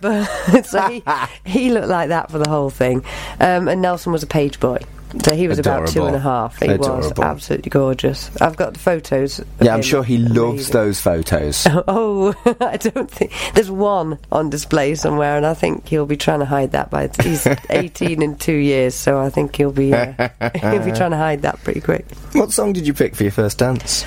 but, 0.00 0.24
so 0.64 0.88
he, 0.88 1.02
he 1.44 1.70
looked 1.70 1.88
like 1.88 2.08
that 2.08 2.30
for 2.30 2.38
the 2.38 2.48
whole 2.48 2.70
thing. 2.70 3.04
Um, 3.38 3.68
and 3.68 3.80
Nelson 3.80 4.12
was 4.12 4.22
a 4.22 4.26
page 4.26 4.60
boy. 4.60 4.78
So 5.22 5.34
he 5.34 5.48
was 5.48 5.58
about 5.58 5.88
two 5.88 6.04
and 6.06 6.14
a 6.14 6.20
half. 6.20 6.60
a 6.62 6.74
Adorable. 6.74 7.02
He 7.02 7.08
was 7.08 7.18
absolutely 7.18 7.70
gorgeous. 7.70 8.34
I've 8.40 8.56
got 8.56 8.74
the 8.74 8.78
photos. 8.78 9.40
Yeah, 9.60 9.74
I'm 9.74 9.82
sure 9.82 10.04
he 10.04 10.18
loves 10.18 10.70
those 10.70 11.00
photos. 11.00 11.66
Oh, 11.88 12.34
I 12.60 12.76
don't 12.76 13.10
think 13.10 13.32
there's 13.54 13.70
one 13.70 14.18
on 14.30 14.50
display 14.50 14.94
somewhere, 14.94 15.36
and 15.36 15.46
I 15.46 15.54
think 15.54 15.88
he'll 15.88 16.06
be 16.06 16.16
trying 16.16 16.40
to 16.40 16.44
hide 16.44 16.72
that. 16.72 16.90
By 16.90 17.10
he's 17.22 17.46
18 17.70 18.22
in 18.22 18.36
two 18.36 18.54
years, 18.54 18.94
so 18.94 19.18
I 19.18 19.30
think 19.30 19.56
he'll 19.56 19.72
be 19.72 19.92
uh, 19.92 20.28
he'll 20.54 20.84
be 20.84 20.92
trying 20.92 21.10
to 21.12 21.16
hide 21.16 21.42
that 21.42 21.58
pretty 21.64 21.80
quick. 21.80 22.06
what 22.32 22.52
song 22.52 22.72
did 22.72 22.86
you 22.86 22.94
pick 22.94 23.16
for 23.16 23.22
your 23.24 23.32
first 23.32 23.58
dance? 23.58 24.04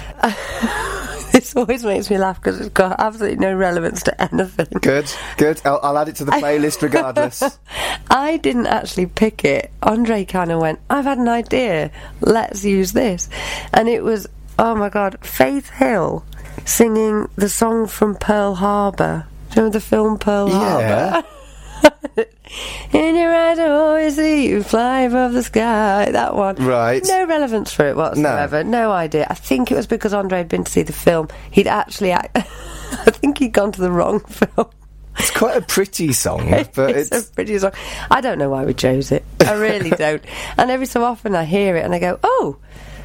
This 1.44 1.58
always 1.58 1.84
makes 1.84 2.10
me 2.10 2.18
laugh 2.18 2.40
because 2.40 2.62
it's 2.62 2.70
got 2.70 3.02
absolutely 3.02 3.38
no 3.38 3.54
relevance 3.54 4.02
to 4.04 4.22
anything. 4.34 4.68
Good, 4.82 5.12
good. 5.36 5.60
I'll, 5.66 5.78
I'll 5.84 5.98
add 5.98 6.08
it 6.08 6.16
to 6.18 6.24
the 6.26 6.32
playlist 6.32 6.82
regardless. 6.82 7.44
I 8.10 8.38
didn't 8.38 8.68
actually 8.68 9.08
pick 9.08 9.44
it. 9.44 9.70
Andre 9.84 10.24
kind 10.24 10.54
of 10.54 10.62
went, 10.62 10.80
I've 10.90 11.04
had 11.04 11.18
an 11.18 11.28
idea. 11.28 11.92
Let's 12.22 12.64
use 12.64 12.94
this. 12.94 13.28
And 13.74 13.90
it 13.90 14.06
was, 14.06 14.26
oh 14.58 14.74
my 14.76 14.88
god, 14.88 15.18
Faith 15.22 15.70
Hill 15.72 16.24
singing 16.64 17.28
the 17.36 17.50
song 17.50 17.88
from 17.88 18.16
Pearl 18.16 18.56
Harbor. 18.56 19.26
Do 19.50 19.56
you 19.56 19.56
remember 19.64 19.80
the 19.80 19.86
film 19.86 20.18
Pearl 20.20 20.48
Yeah. 20.48 21.10
Harbor? 21.12 21.28
In 22.94 23.16
your 23.16 23.34
eyes, 23.34 23.58
I 23.58 23.70
always 23.70 24.16
see 24.16 24.48
you 24.48 24.62
fly 24.62 25.02
above 25.02 25.34
the 25.34 25.42
sky. 25.44 26.10
That 26.12 26.36
one. 26.36 26.56
Right. 26.58 27.04
No 27.08 27.26
relevance 27.26 27.74
for 27.74 27.88
it 27.88 27.96
whatsoever. 27.96 28.64
No, 28.64 28.92
idea. 28.92 29.26
I 29.30 29.34
think 29.34 29.72
it 29.72 29.76
was 29.76 29.88
because 29.88 30.14
Andre 30.14 30.38
had 30.40 30.50
been 30.50 30.64
to 30.64 30.72
see 30.72 30.84
the 30.84 30.94
film. 30.94 31.30
He'd 31.52 31.68
actually, 31.68 32.12
act- 32.12 32.36
I 32.38 33.12
think 33.12 33.40
he'd 33.40 33.54
gone 33.54 33.72
to 33.72 33.82
the 33.82 33.92
wrong 33.92 34.20
film. 34.28 34.70
It's 35.18 35.32
quite 35.32 35.58
a 35.58 35.62
pretty 35.62 36.12
song, 36.12 36.50
but 36.76 36.92
it's, 36.96 37.12
it's. 37.12 37.30
a 37.30 37.34
pretty 37.34 37.58
song. 37.60 37.72
I 38.10 38.20
don't 38.22 38.40
know 38.40 38.50
why 38.50 38.66
we 38.66 38.74
chose 38.74 39.12
it. 39.12 39.24
I 39.46 39.54
really 39.54 39.92
don't. 39.92 40.24
And 40.58 40.72
every 40.72 40.88
so 40.88 41.04
often 41.04 41.36
I 41.36 41.46
hear 41.46 41.76
it 41.76 41.86
and 41.86 41.94
I 41.94 42.00
go, 42.00 42.20
oh, 42.24 42.58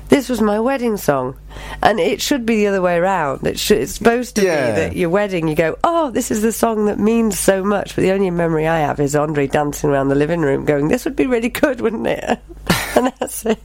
this 0.08 0.28
was 0.28 0.40
my 0.40 0.58
wedding 0.60 0.96
song. 0.96 1.36
And 1.82 1.98
it 2.00 2.20
should 2.22 2.46
be 2.46 2.56
the 2.56 2.68
other 2.68 2.82
way 2.82 2.96
around. 2.96 3.46
It 3.46 3.58
should, 3.58 3.78
it's 3.78 3.94
supposed 3.94 4.36
to 4.36 4.44
Yeah. 4.44 4.70
be 4.70 4.80
that 4.80 4.96
your 4.96 5.10
wedding, 5.10 5.48
you 5.48 5.54
go, 5.54 5.76
oh, 5.84 6.10
this 6.10 6.30
is 6.30 6.42
the 6.42 6.52
song 6.52 6.86
that 6.86 6.98
means 6.98 7.38
so 7.38 7.62
much. 7.64 7.94
But 7.94 8.02
the 8.02 8.12
only 8.12 8.30
memory 8.30 8.66
I 8.66 8.80
have 8.80 9.00
is 9.00 9.14
Andre 9.16 9.46
dancing 9.46 9.90
around 9.90 10.08
the 10.08 10.14
living 10.14 10.40
room 10.40 10.64
going, 10.64 10.88
this 10.88 11.04
would 11.04 11.16
be 11.16 11.26
really 11.26 11.48
good, 11.50 11.80
wouldn't 11.80 12.06
it? 12.06 12.22
and 12.96 13.12
that's 13.18 13.44
it. 13.46 13.58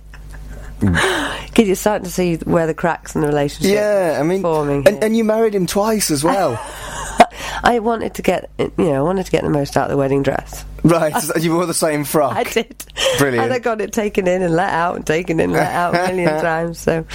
Because 1.53 1.67
you're 1.67 1.75
starting 1.75 2.05
to 2.05 2.12
see 2.12 2.38
where 2.38 2.65
the 2.65 2.73
cracks 2.73 3.13
in 3.13 3.21
the 3.21 3.27
relationship 3.27 3.75
Yeah, 3.75 4.17
I 4.19 4.23
mean, 4.23 4.41
forming. 4.41 4.88
and, 4.88 5.03
and 5.03 5.15
you 5.15 5.23
married 5.23 5.53
him 5.53 5.67
twice 5.67 6.09
as 6.09 6.23
well, 6.23 6.53
I 7.63 7.77
wanted 7.79 8.15
to 8.15 8.23
get, 8.23 8.49
you 8.57 8.71
know, 8.77 8.95
I 8.95 9.01
wanted 9.01 9.25
to 9.27 9.31
get 9.31 9.43
the 9.43 9.49
most 9.51 9.77
out 9.77 9.83
of 9.86 9.91
the 9.91 9.97
wedding 9.97 10.23
dress. 10.23 10.65
right? 10.83 11.13
you 11.39 11.53
wore 11.53 11.67
the 11.67 11.73
same 11.75 12.03
frock. 12.05 12.36
I 12.36 12.43
did. 12.43 12.83
Brilliant. 13.19 13.45
And 13.45 13.53
I 13.53 13.59
got 13.59 13.81
it 13.81 13.93
taken 13.93 14.27
in 14.27 14.41
and 14.41 14.55
let 14.55 14.71
out 14.73 14.95
and 14.95 15.05
taken 15.05 15.39
in 15.39 15.51
and 15.51 15.53
let 15.53 15.71
out 15.71 15.93
a 15.93 16.07
million 16.07 16.41
times. 16.41 16.79
So, 16.79 17.05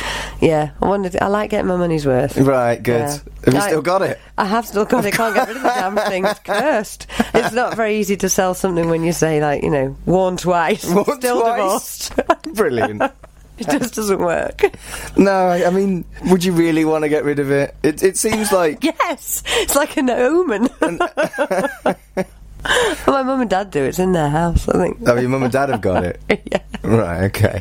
yeah, 0.40 0.70
I 0.80 0.86
wanted. 0.86 1.12
To, 1.12 1.24
I 1.24 1.26
like 1.26 1.50
getting 1.50 1.66
my 1.66 1.76
money's 1.76 2.06
worth. 2.06 2.36
Right, 2.38 2.80
good. 2.80 3.00
Yeah. 3.00 3.18
Have 3.44 3.54
you 3.54 3.60
I- 3.60 3.66
still 3.66 3.82
got 3.82 4.02
it? 4.02 4.20
I 4.38 4.44
have 4.44 4.66
still 4.68 4.84
got 4.84 5.04
it. 5.04 5.14
Can't 5.14 5.34
get 5.34 5.48
rid 5.48 5.56
of 5.56 5.62
the 5.64 5.68
damn 5.68 5.96
thing. 5.96 6.24
It's 6.24 6.38
cursed. 6.40 7.08
It's 7.34 7.52
not 7.52 7.74
very 7.74 7.96
easy 7.98 8.16
to 8.18 8.28
sell 8.28 8.54
something 8.54 8.88
when 8.88 9.02
you 9.02 9.12
say 9.12 9.40
like, 9.40 9.64
you 9.64 9.70
know, 9.70 9.96
worn 10.06 10.36
twice, 10.36 10.88
Worn 10.88 11.04
still 11.20 11.40
twice. 11.40 12.08
divorced. 12.10 12.54
Brilliant. 12.54 13.02
It 13.58 13.68
just 13.68 13.94
doesn't 13.94 14.20
work. 14.20 14.62
No, 15.16 15.48
I, 15.48 15.66
I 15.66 15.70
mean, 15.70 16.04
would 16.26 16.44
you 16.44 16.52
really 16.52 16.84
want 16.84 17.02
to 17.02 17.08
get 17.08 17.24
rid 17.24 17.40
of 17.40 17.50
it? 17.50 17.74
It, 17.82 18.02
it 18.02 18.16
seems 18.16 18.52
like 18.52 18.84
Yes, 18.84 19.42
it's 19.46 19.74
like 19.74 19.96
an 19.96 20.10
omen. 20.10 20.68
my 20.80 21.96
mum 23.22 23.40
and 23.40 23.50
dad 23.50 23.70
do. 23.70 23.82
It's 23.82 23.98
in 23.98 24.12
their 24.12 24.28
house. 24.28 24.68
I 24.68 24.78
think. 24.78 24.98
oh, 25.06 25.16
your 25.16 25.28
mum 25.28 25.42
and 25.42 25.52
dad 25.52 25.70
have 25.70 25.80
got 25.80 26.04
it. 26.04 26.20
yeah. 26.28 26.60
Right, 26.82 27.24
okay. 27.24 27.58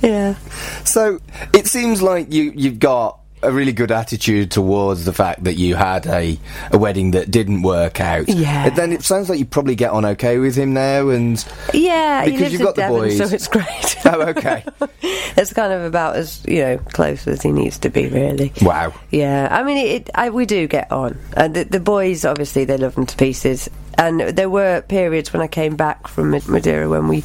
Yeah. 0.00 0.36
So 0.84 1.20
it 1.52 1.66
seems 1.66 2.00
like 2.00 2.32
you 2.32 2.52
you've 2.54 2.78
got 2.78 3.18
a 3.44 3.52
really 3.52 3.72
good 3.72 3.90
attitude 3.92 4.50
towards 4.50 5.04
the 5.04 5.12
fact 5.12 5.44
that 5.44 5.54
you 5.54 5.74
had 5.74 6.06
a, 6.06 6.38
a 6.72 6.78
wedding 6.78 7.12
that 7.12 7.30
didn't 7.30 7.62
work 7.62 8.00
out. 8.00 8.28
Yeah. 8.28 8.70
Then 8.70 8.92
it 8.92 9.02
sounds 9.02 9.28
like 9.28 9.38
you 9.38 9.44
probably 9.44 9.74
get 9.74 9.90
on 9.90 10.04
okay 10.04 10.38
with 10.38 10.56
him 10.56 10.72
now, 10.74 11.08
and 11.10 11.44
Yeah, 11.72 12.24
Because 12.24 12.52
you've 12.52 12.62
got 12.62 12.74
the 12.76 12.88
boys. 12.88 13.18
so 13.18 13.24
it's 13.24 13.48
great. 13.48 13.96
oh, 14.06 14.22
okay. 14.28 14.64
it's 15.02 15.52
kind 15.52 15.72
of 15.72 15.82
about 15.82 16.16
as 16.16 16.42
you 16.46 16.60
know 16.62 16.78
close 16.78 17.26
as 17.26 17.42
he 17.42 17.52
needs 17.52 17.78
to 17.78 17.88
be, 17.90 18.08
really. 18.08 18.52
wow. 18.62 18.92
Yeah, 19.10 19.48
I 19.50 19.62
mean, 19.62 19.78
it, 19.78 20.10
I, 20.14 20.30
we 20.30 20.46
do 20.46 20.66
get 20.66 20.90
on, 20.90 21.18
and 21.36 21.54
the, 21.54 21.64
the 21.64 21.80
boys 21.80 22.24
obviously 22.24 22.64
they 22.64 22.76
love 22.76 22.96
him 22.96 23.06
to 23.06 23.16
pieces. 23.16 23.68
And 23.96 24.20
there 24.20 24.50
were 24.50 24.80
periods 24.82 25.32
when 25.32 25.40
I 25.40 25.46
came 25.46 25.76
back 25.76 26.08
from 26.08 26.30
Madeira 26.30 26.88
when 26.88 27.06
we 27.06 27.22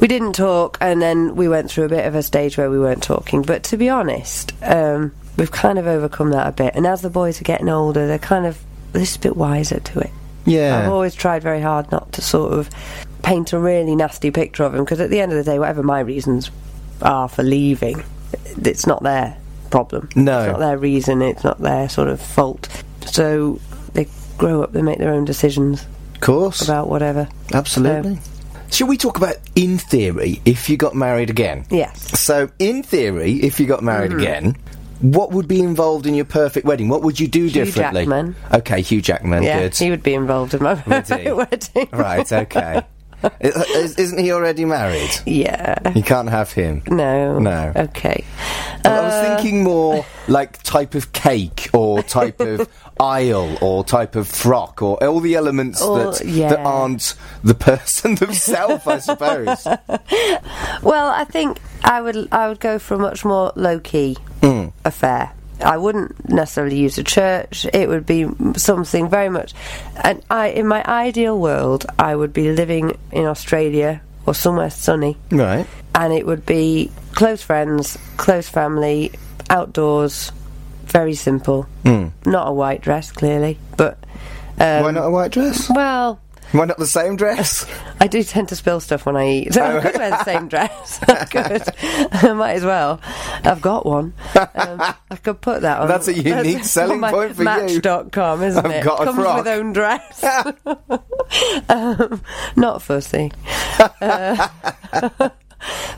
we 0.00 0.08
didn't 0.08 0.32
talk, 0.34 0.78
and 0.80 1.00
then 1.00 1.36
we 1.36 1.48
went 1.48 1.70
through 1.70 1.84
a 1.84 1.88
bit 1.88 2.06
of 2.06 2.14
a 2.14 2.22
stage 2.22 2.58
where 2.58 2.68
we 2.70 2.78
weren't 2.78 3.02
talking. 3.02 3.42
But 3.42 3.62
to 3.64 3.76
be 3.76 3.88
honest, 3.88 4.52
um, 4.62 5.12
we've 5.36 5.50
kind 5.52 5.78
of 5.78 5.86
overcome 5.86 6.30
that 6.30 6.46
a 6.46 6.52
bit. 6.52 6.74
And 6.74 6.86
as 6.86 7.02
the 7.02 7.10
boys 7.10 7.40
are 7.40 7.44
getting 7.44 7.68
older, 7.68 8.06
they're 8.06 8.18
kind 8.18 8.46
of 8.46 8.58
just 8.92 9.16
a 9.16 9.20
bit 9.20 9.36
wiser 9.36 9.80
to 9.80 10.00
it. 10.00 10.10
Yeah, 10.44 10.78
I've 10.78 10.92
always 10.92 11.14
tried 11.14 11.42
very 11.42 11.60
hard 11.60 11.90
not 11.90 12.12
to 12.12 12.22
sort 12.22 12.52
of 12.52 12.70
paint 13.22 13.52
a 13.52 13.58
really 13.58 13.96
nasty 13.96 14.30
picture 14.30 14.62
of 14.62 14.74
him 14.74 14.84
because 14.84 15.00
at 15.00 15.10
the 15.10 15.20
end 15.20 15.32
of 15.32 15.38
the 15.38 15.44
day, 15.50 15.58
whatever 15.58 15.82
my 15.82 16.00
reasons 16.00 16.50
are 17.02 17.28
for 17.28 17.42
leaving, 17.42 18.02
it's 18.62 18.86
not 18.86 19.02
their 19.02 19.36
problem. 19.70 20.08
No. 20.14 20.38
It's 20.42 20.52
not 20.52 20.58
their 20.60 20.78
reason, 20.78 21.20
it's 21.22 21.42
not 21.42 21.58
their 21.60 21.88
sort 21.88 22.08
of 22.08 22.20
fault. 22.20 22.68
So 23.06 23.60
they 23.94 24.06
grow 24.38 24.62
up, 24.62 24.72
they 24.72 24.82
make 24.82 24.98
their 24.98 25.12
own 25.12 25.24
decisions 25.24 25.84
Of 26.14 26.20
course. 26.20 26.62
about 26.62 26.88
whatever. 26.88 27.28
Absolutely. 27.52 28.18
Shall 28.70 28.86
we 28.88 28.96
talk 28.96 29.16
about, 29.16 29.36
in 29.56 29.78
theory, 29.78 30.40
if 30.44 30.68
you 30.68 30.76
got 30.76 30.94
married 30.94 31.30
again? 31.30 31.66
Yes. 31.70 32.18
So, 32.20 32.50
in 32.58 32.82
theory, 32.82 33.34
if 33.42 33.58
you 33.60 33.66
got 33.66 33.82
married 33.82 34.10
Mm-hmm. 34.10 34.20
again, 34.20 34.56
what 35.00 35.30
would 35.32 35.46
be 35.48 35.60
involved 35.60 36.06
in 36.06 36.14
your 36.14 36.24
perfect 36.24 36.66
wedding? 36.66 36.88
What 36.88 37.02
would 37.02 37.18
you 37.20 37.28
do 37.28 37.50
differently? 37.50 38.02
Jackman. 38.02 38.36
Okay, 38.52 38.80
Hugh 38.82 39.02
Jackman. 39.02 39.42
yeah, 39.42 39.60
Good. 39.60 39.76
he 39.76 39.90
would 39.90 40.02
be 40.02 40.14
involved 40.14 40.54
in 40.54 40.62
my 40.62 40.74
perfect 40.74 41.36
wedding. 41.74 41.88
Right. 41.92 42.30
Okay. 42.32 42.82
I- 43.24 43.30
is- 43.40 43.96
Isn't 43.96 44.18
he 44.18 44.32
already 44.32 44.64
married? 44.64 45.10
Yeah. 45.26 45.76
You 45.94 46.02
can't 46.02 46.28
have 46.28 46.52
him. 46.52 46.82
No. 46.88 47.38
No. 47.38 47.72
Okay. 47.76 48.24
I 48.84 48.88
Uh, 48.88 49.02
was 49.02 49.26
thinking 49.26 49.64
more 49.64 50.04
like 50.28 50.62
type 50.62 50.94
of 50.94 51.12
cake 51.12 51.68
or 51.72 52.02
type 52.02 52.40
of 52.40 52.68
aisle 53.00 53.58
or 53.60 53.84
type 53.84 54.16
of 54.16 54.28
frock 54.28 54.80
or 54.82 55.02
all 55.04 55.20
the 55.20 55.34
elements 55.34 55.82
Or- 55.82 56.12
that 56.12 56.24
yeah. 56.24 56.48
that 56.50 56.60
aren't 56.60 57.14
the 57.42 57.54
person 57.54 58.14
themselves, 58.24 58.86
I 58.86 58.98
suppose. 58.98 59.66
Well, 60.82 61.08
I 61.10 61.24
think 61.28 61.58
I 61.84 62.00
would 62.00 62.28
I 62.32 62.48
would 62.48 62.60
go 62.60 62.78
for 62.78 62.94
a 62.94 62.98
much 62.98 63.24
more 63.24 63.52
low 63.56 63.80
key 63.80 64.16
Mm. 64.40 64.72
affair. 64.84 65.32
I 65.64 65.76
wouldn't 65.78 66.28
necessarily 66.28 66.76
use 66.78 66.98
a 66.98 67.04
church. 67.04 67.66
It 67.72 67.88
would 67.88 68.04
be 68.06 68.26
something 68.56 69.08
very 69.08 69.28
much. 69.30 69.54
And 70.02 70.22
I, 70.30 70.48
in 70.48 70.66
my 70.66 70.84
ideal 70.84 71.38
world, 71.38 71.86
I 71.98 72.14
would 72.14 72.32
be 72.32 72.52
living 72.52 72.96
in 73.12 73.24
Australia 73.24 74.02
or 74.26 74.34
somewhere 74.34 74.70
sunny, 74.70 75.16
Right. 75.30 75.66
and 75.94 76.12
it 76.12 76.26
would 76.26 76.44
be 76.44 76.90
close 77.12 77.42
friends, 77.42 77.96
close 78.16 78.48
family, 78.48 79.12
outdoors, 79.50 80.32
very 80.84 81.14
simple. 81.14 81.66
Mm. 81.84 82.10
Not 82.26 82.48
a 82.48 82.52
white 82.52 82.80
dress, 82.82 83.10
clearly, 83.12 83.58
but 83.76 83.98
um, 84.58 84.82
Why 84.82 84.90
not 84.90 85.06
a 85.06 85.10
white 85.10 85.30
dress? 85.32 85.70
well. 85.70 86.20
Why 86.52 86.64
not 86.64 86.78
the 86.78 86.86
same 86.86 87.16
dress? 87.16 87.66
I 88.00 88.06
do 88.06 88.22
tend 88.22 88.48
to 88.50 88.56
spill 88.56 88.80
stuff 88.80 89.04
when 89.06 89.16
I 89.16 89.28
eat, 89.28 89.54
so 89.54 89.62
I 89.78 89.80
could 89.80 89.96
wear 89.98 90.10
the 90.10 90.24
same 90.24 90.48
dress. 90.48 91.00
I 91.08 91.24
could. 91.24 91.62
I 92.12 92.32
might 92.32 92.54
as 92.54 92.64
well. 92.64 93.00
I've 93.44 93.60
got 93.60 93.84
one. 93.84 94.14
Um, 94.36 94.80
I 95.10 95.16
could 95.22 95.40
put 95.40 95.62
that 95.62 95.80
on. 95.80 95.88
That's 95.88 96.08
a 96.08 96.14
unique 96.14 96.56
that's 96.58 96.70
selling 96.70 97.00
point 97.00 97.34
for 97.34 97.42
you. 97.42 97.44
Match.com, 97.44 98.42
isn't 98.42 98.64
I've 98.64 98.70
it? 98.72 98.84
got 98.84 99.04
Comes 99.04 99.18
frock. 99.18 99.38
with 99.38 99.48
own 99.48 99.72
dress. 99.72 100.24
um, 101.68 102.22
not 102.56 102.82
fussy. 102.82 103.32
Uh, 104.00 104.48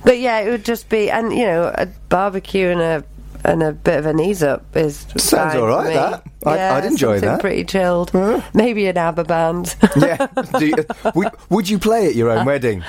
but 0.05 0.19
yeah, 0.19 0.39
it 0.41 0.51
would 0.51 0.65
just 0.65 0.89
be, 0.89 1.11
and 1.11 1.33
you 1.33 1.45
know, 1.47 1.73
a 1.77 1.87
barbecue 2.09 2.69
and 2.69 2.81
a 2.81 3.05
and 3.45 3.63
a 3.63 3.73
bit 3.73 3.99
of 3.99 4.07
a 4.07 4.13
knees 4.13 4.43
up 4.43 4.65
is 4.77 5.07
Sounds 5.17 5.55
all 5.55 5.67
right, 5.67 5.93
that. 5.95 6.23
I- 6.47 6.57
Yeah, 6.57 6.75
I'd 6.75 6.85
enjoy 6.85 7.21
that. 7.21 7.41
Pretty 7.41 7.65
chilled. 7.65 8.11
Huh? 8.11 8.41
Maybe 8.55 8.87
an 8.87 8.97
ABBA 8.99 9.25
band. 9.25 9.75
yeah. 9.97 10.27
Do 10.59 10.67
you, 10.67 10.75
would, 11.51 11.69
you 11.69 11.79
play 11.79 12.07
at 12.07 12.15
your 12.15 12.31
own 12.31 12.45
wedding? 12.47 12.83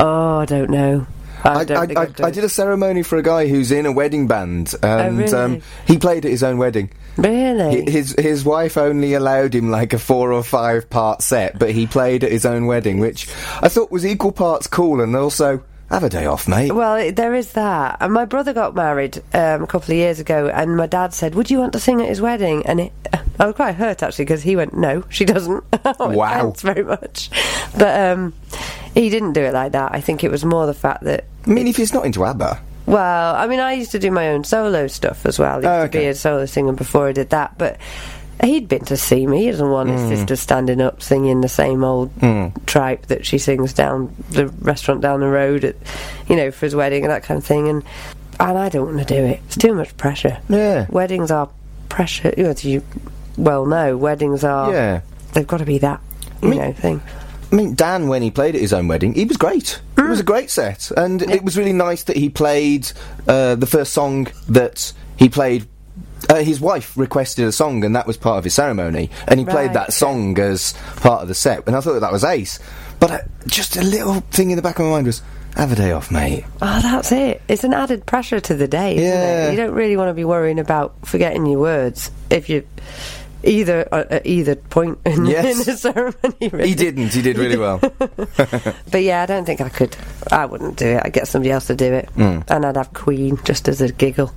Oh, 0.00 0.38
I 0.38 0.44
don't 0.46 0.70
know. 0.70 1.06
I, 1.44 1.48
I, 1.48 1.52
I, 1.52 1.56
I, 1.60 2.02
I'd 2.02 2.14
do 2.16 2.24
I 2.24 2.30
did 2.30 2.42
a 2.44 2.48
ceremony 2.48 3.02
for 3.02 3.18
a 3.18 3.22
guy 3.22 3.46
who's 3.48 3.70
in 3.70 3.84
a 3.84 3.92
wedding 3.92 4.26
band, 4.26 4.74
and 4.82 5.18
really? 5.18 5.32
um, 5.34 5.60
he 5.86 5.98
played 5.98 6.24
at 6.24 6.30
his 6.30 6.42
own 6.42 6.56
wedding. 6.56 6.90
Really? 7.18 7.84
Hi- 7.84 7.90
His 7.90 8.14
his 8.18 8.46
wife 8.46 8.78
only 8.78 9.12
allowed 9.12 9.54
him 9.54 9.70
like 9.70 9.92
a 9.92 9.98
four 9.98 10.32
or 10.32 10.42
five 10.42 10.88
part 10.88 11.20
set, 11.20 11.58
but 11.58 11.72
he 11.72 11.86
played 11.86 12.24
at 12.24 12.32
his 12.32 12.46
own 12.46 12.64
wedding, 12.64 12.98
which 12.98 13.28
I 13.60 13.68
thought 13.68 13.90
was 13.90 14.06
equal 14.06 14.32
parts 14.32 14.66
cool 14.66 15.02
and 15.02 15.14
also 15.14 15.62
have 15.90 16.02
a 16.04 16.08
day 16.08 16.26
off, 16.26 16.48
mate. 16.48 16.72
well, 16.72 17.12
there 17.12 17.34
is 17.34 17.52
that. 17.52 17.98
And 18.00 18.12
my 18.12 18.24
brother 18.24 18.52
got 18.52 18.74
married 18.74 19.18
um, 19.32 19.62
a 19.62 19.66
couple 19.66 19.92
of 19.92 19.96
years 19.98 20.18
ago, 20.20 20.48
and 20.48 20.76
my 20.76 20.86
dad 20.86 21.12
said, 21.14 21.34
"Would 21.34 21.50
you 21.50 21.58
want 21.58 21.72
to 21.74 21.80
sing 21.80 22.00
at 22.00 22.08
his 22.08 22.20
wedding?" 22.20 22.64
And 22.66 22.80
it, 22.80 22.92
I 23.38 23.46
was 23.46 23.54
quite 23.54 23.74
hurt 23.74 24.02
actually 24.02 24.24
because 24.24 24.42
he 24.42 24.56
went, 24.56 24.74
"No, 24.74 25.04
she 25.08 25.24
doesn't." 25.24 25.62
Wow. 25.98 26.40
Thanks 26.40 26.62
very 26.62 26.82
much. 26.82 27.30
But 27.76 28.00
um, 28.12 28.32
he 28.94 29.10
didn't 29.10 29.32
do 29.34 29.42
it 29.42 29.52
like 29.52 29.72
that. 29.72 29.92
I 29.94 30.00
think 30.00 30.24
it 30.24 30.30
was 30.30 30.44
more 30.44 30.66
the 30.66 30.74
fact 30.74 31.04
that. 31.04 31.24
I 31.46 31.50
mean, 31.50 31.66
if 31.68 31.76
he's 31.76 31.92
not 31.92 32.06
into 32.06 32.24
ABBA, 32.24 32.58
Well, 32.86 33.34
I 33.36 33.46
mean, 33.46 33.60
I 33.60 33.74
used 33.74 33.92
to 33.92 33.98
do 33.98 34.10
my 34.10 34.28
own 34.30 34.44
solo 34.44 34.86
stuff 34.86 35.26
as 35.26 35.38
well. 35.38 35.52
I 35.52 35.56
used 35.56 35.66
Oh, 35.66 35.82
to 35.84 35.88
be 35.90 35.98
okay. 35.98 36.08
a 36.08 36.14
solo 36.14 36.46
singer 36.46 36.72
before 36.72 37.08
I 37.08 37.12
did 37.12 37.30
that, 37.30 37.56
but. 37.58 37.78
He'd 38.42 38.68
been 38.68 38.84
to 38.86 38.96
see 38.96 39.26
me. 39.26 39.44
He 39.44 39.50
doesn't 39.50 39.70
want 39.70 39.88
his 39.90 40.00
sister 40.08 40.36
standing 40.36 40.80
up 40.80 41.02
singing 41.02 41.40
the 41.40 41.48
same 41.48 41.82
old 41.84 42.10
tripe 42.66 43.06
that 43.06 43.24
she 43.24 43.38
sings 43.38 43.72
down 43.72 44.14
the 44.30 44.48
restaurant 44.48 45.00
down 45.00 45.20
the 45.20 45.28
road, 45.28 45.64
at, 45.64 45.76
you 46.28 46.36
know, 46.36 46.50
for 46.50 46.66
his 46.66 46.74
wedding 46.74 47.04
and 47.04 47.10
that 47.12 47.22
kind 47.22 47.38
of 47.38 47.44
thing. 47.44 47.68
And 47.68 47.82
and 48.40 48.58
I 48.58 48.68
don't 48.68 48.86
want 48.86 48.98
to 49.06 49.14
do 49.14 49.24
it. 49.24 49.40
It's 49.46 49.56
too 49.56 49.74
much 49.74 49.96
pressure. 49.96 50.38
Yeah. 50.48 50.86
Weddings 50.90 51.30
are 51.30 51.48
pressure. 51.88 52.34
You 52.36 52.42
know, 52.44 52.50
as 52.50 52.64
you 52.64 52.82
well 53.38 53.64
know, 53.66 53.96
weddings 53.96 54.42
are. 54.44 54.72
Yeah. 54.72 55.00
They've 55.32 55.46
got 55.46 55.58
to 55.58 55.64
be 55.64 55.78
that, 55.78 56.00
you 56.42 56.48
mean- 56.50 56.58
know, 56.58 56.72
thing. 56.72 57.00
I 57.52 57.56
mean, 57.56 57.74
Dan, 57.76 58.08
when 58.08 58.20
he 58.22 58.32
played 58.32 58.56
at 58.56 58.60
his 58.60 58.72
own 58.72 58.88
wedding, 58.88 59.14
he 59.14 59.24
was 59.26 59.36
great. 59.36 59.80
It 59.96 60.00
Mm. 60.00 60.08
was 60.08 60.18
a 60.18 60.24
great 60.24 60.50
set, 60.50 60.90
and 60.96 61.22
it 61.22 61.44
was 61.44 61.56
really 61.56 61.72
nice 61.72 62.02
that 62.04 62.16
he 62.16 62.28
played 62.28 62.90
uh, 63.28 63.54
the 63.54 63.66
first 63.66 63.92
song 63.92 64.26
that 64.48 64.92
he 65.16 65.28
played. 65.28 65.66
Uh, 66.28 66.36
his 66.42 66.60
wife 66.60 66.96
requested 66.96 67.46
a 67.46 67.52
song, 67.52 67.84
and 67.84 67.94
that 67.96 68.06
was 68.06 68.16
part 68.16 68.38
of 68.38 68.44
his 68.44 68.54
ceremony, 68.54 69.10
and 69.28 69.38
he 69.40 69.46
played 69.46 69.72
that 69.74 69.92
song 69.92 70.38
as 70.38 70.72
part 70.96 71.22
of 71.22 71.28
the 71.28 71.34
set. 71.34 71.66
And 71.66 71.76
I 71.76 71.80
thought 71.80 72.00
that 72.00 72.12
was 72.12 72.24
ace. 72.24 72.58
But 73.00 73.10
uh, 73.10 73.18
just 73.46 73.76
a 73.76 73.82
little 73.82 74.20
thing 74.30 74.50
in 74.50 74.56
the 74.56 74.62
back 74.62 74.78
of 74.78 74.86
my 74.86 74.92
mind 74.92 75.06
was, 75.06 75.20
"Have 75.56 75.72
a 75.72 75.76
day 75.76 75.92
off, 75.92 76.10
mate." 76.10 76.44
Oh, 76.62 76.80
that's 76.80 77.12
it. 77.12 77.42
It's 77.48 77.64
an 77.64 77.74
added 77.74 78.06
pressure 78.06 78.40
to 78.40 78.54
the 78.54 78.66
day, 78.68 78.96
isn't 78.96 79.04
Yeah. 79.04 79.48
it? 79.48 79.50
You 79.50 79.56
don't 79.58 79.74
really 79.74 79.96
want 79.96 80.08
to 80.08 80.14
be 80.14 80.24
worrying 80.24 80.58
about 80.58 80.94
forgetting 81.04 81.44
your 81.46 81.58
words 81.60 82.10
if 82.30 82.48
you 82.48 82.66
either 83.46 83.88
uh, 83.92 84.04
at 84.10 84.26
either 84.26 84.54
point 84.56 84.98
in, 85.04 85.26
Yes. 85.34 85.44
in 85.60 85.72
the 85.72 85.78
ceremony. 85.78 86.48
Really. 86.48 86.68
He 86.68 86.74
didn't. 86.74 87.08
He 87.12 87.22
did 87.22 87.38
really 87.38 87.56
well. 87.56 87.80
But 88.90 89.02
yeah, 89.02 89.22
I 89.22 89.26
don't 89.26 89.44
think 89.44 89.60
I 89.60 89.68
could. 89.68 89.96
I 90.30 90.46
wouldn't 90.46 90.76
do 90.76 90.86
it. 90.86 91.02
I'd 91.04 91.12
get 91.12 91.26
somebody 91.28 91.50
else 91.50 91.66
to 91.66 91.74
do 91.74 91.92
it, 91.92 92.08
and 92.16 92.44
I'd 92.66 92.76
have 92.76 92.92
Queen 92.92 93.38
just 93.44 93.66
as 93.68 93.80
a 93.80 93.90
giggle, 93.92 94.32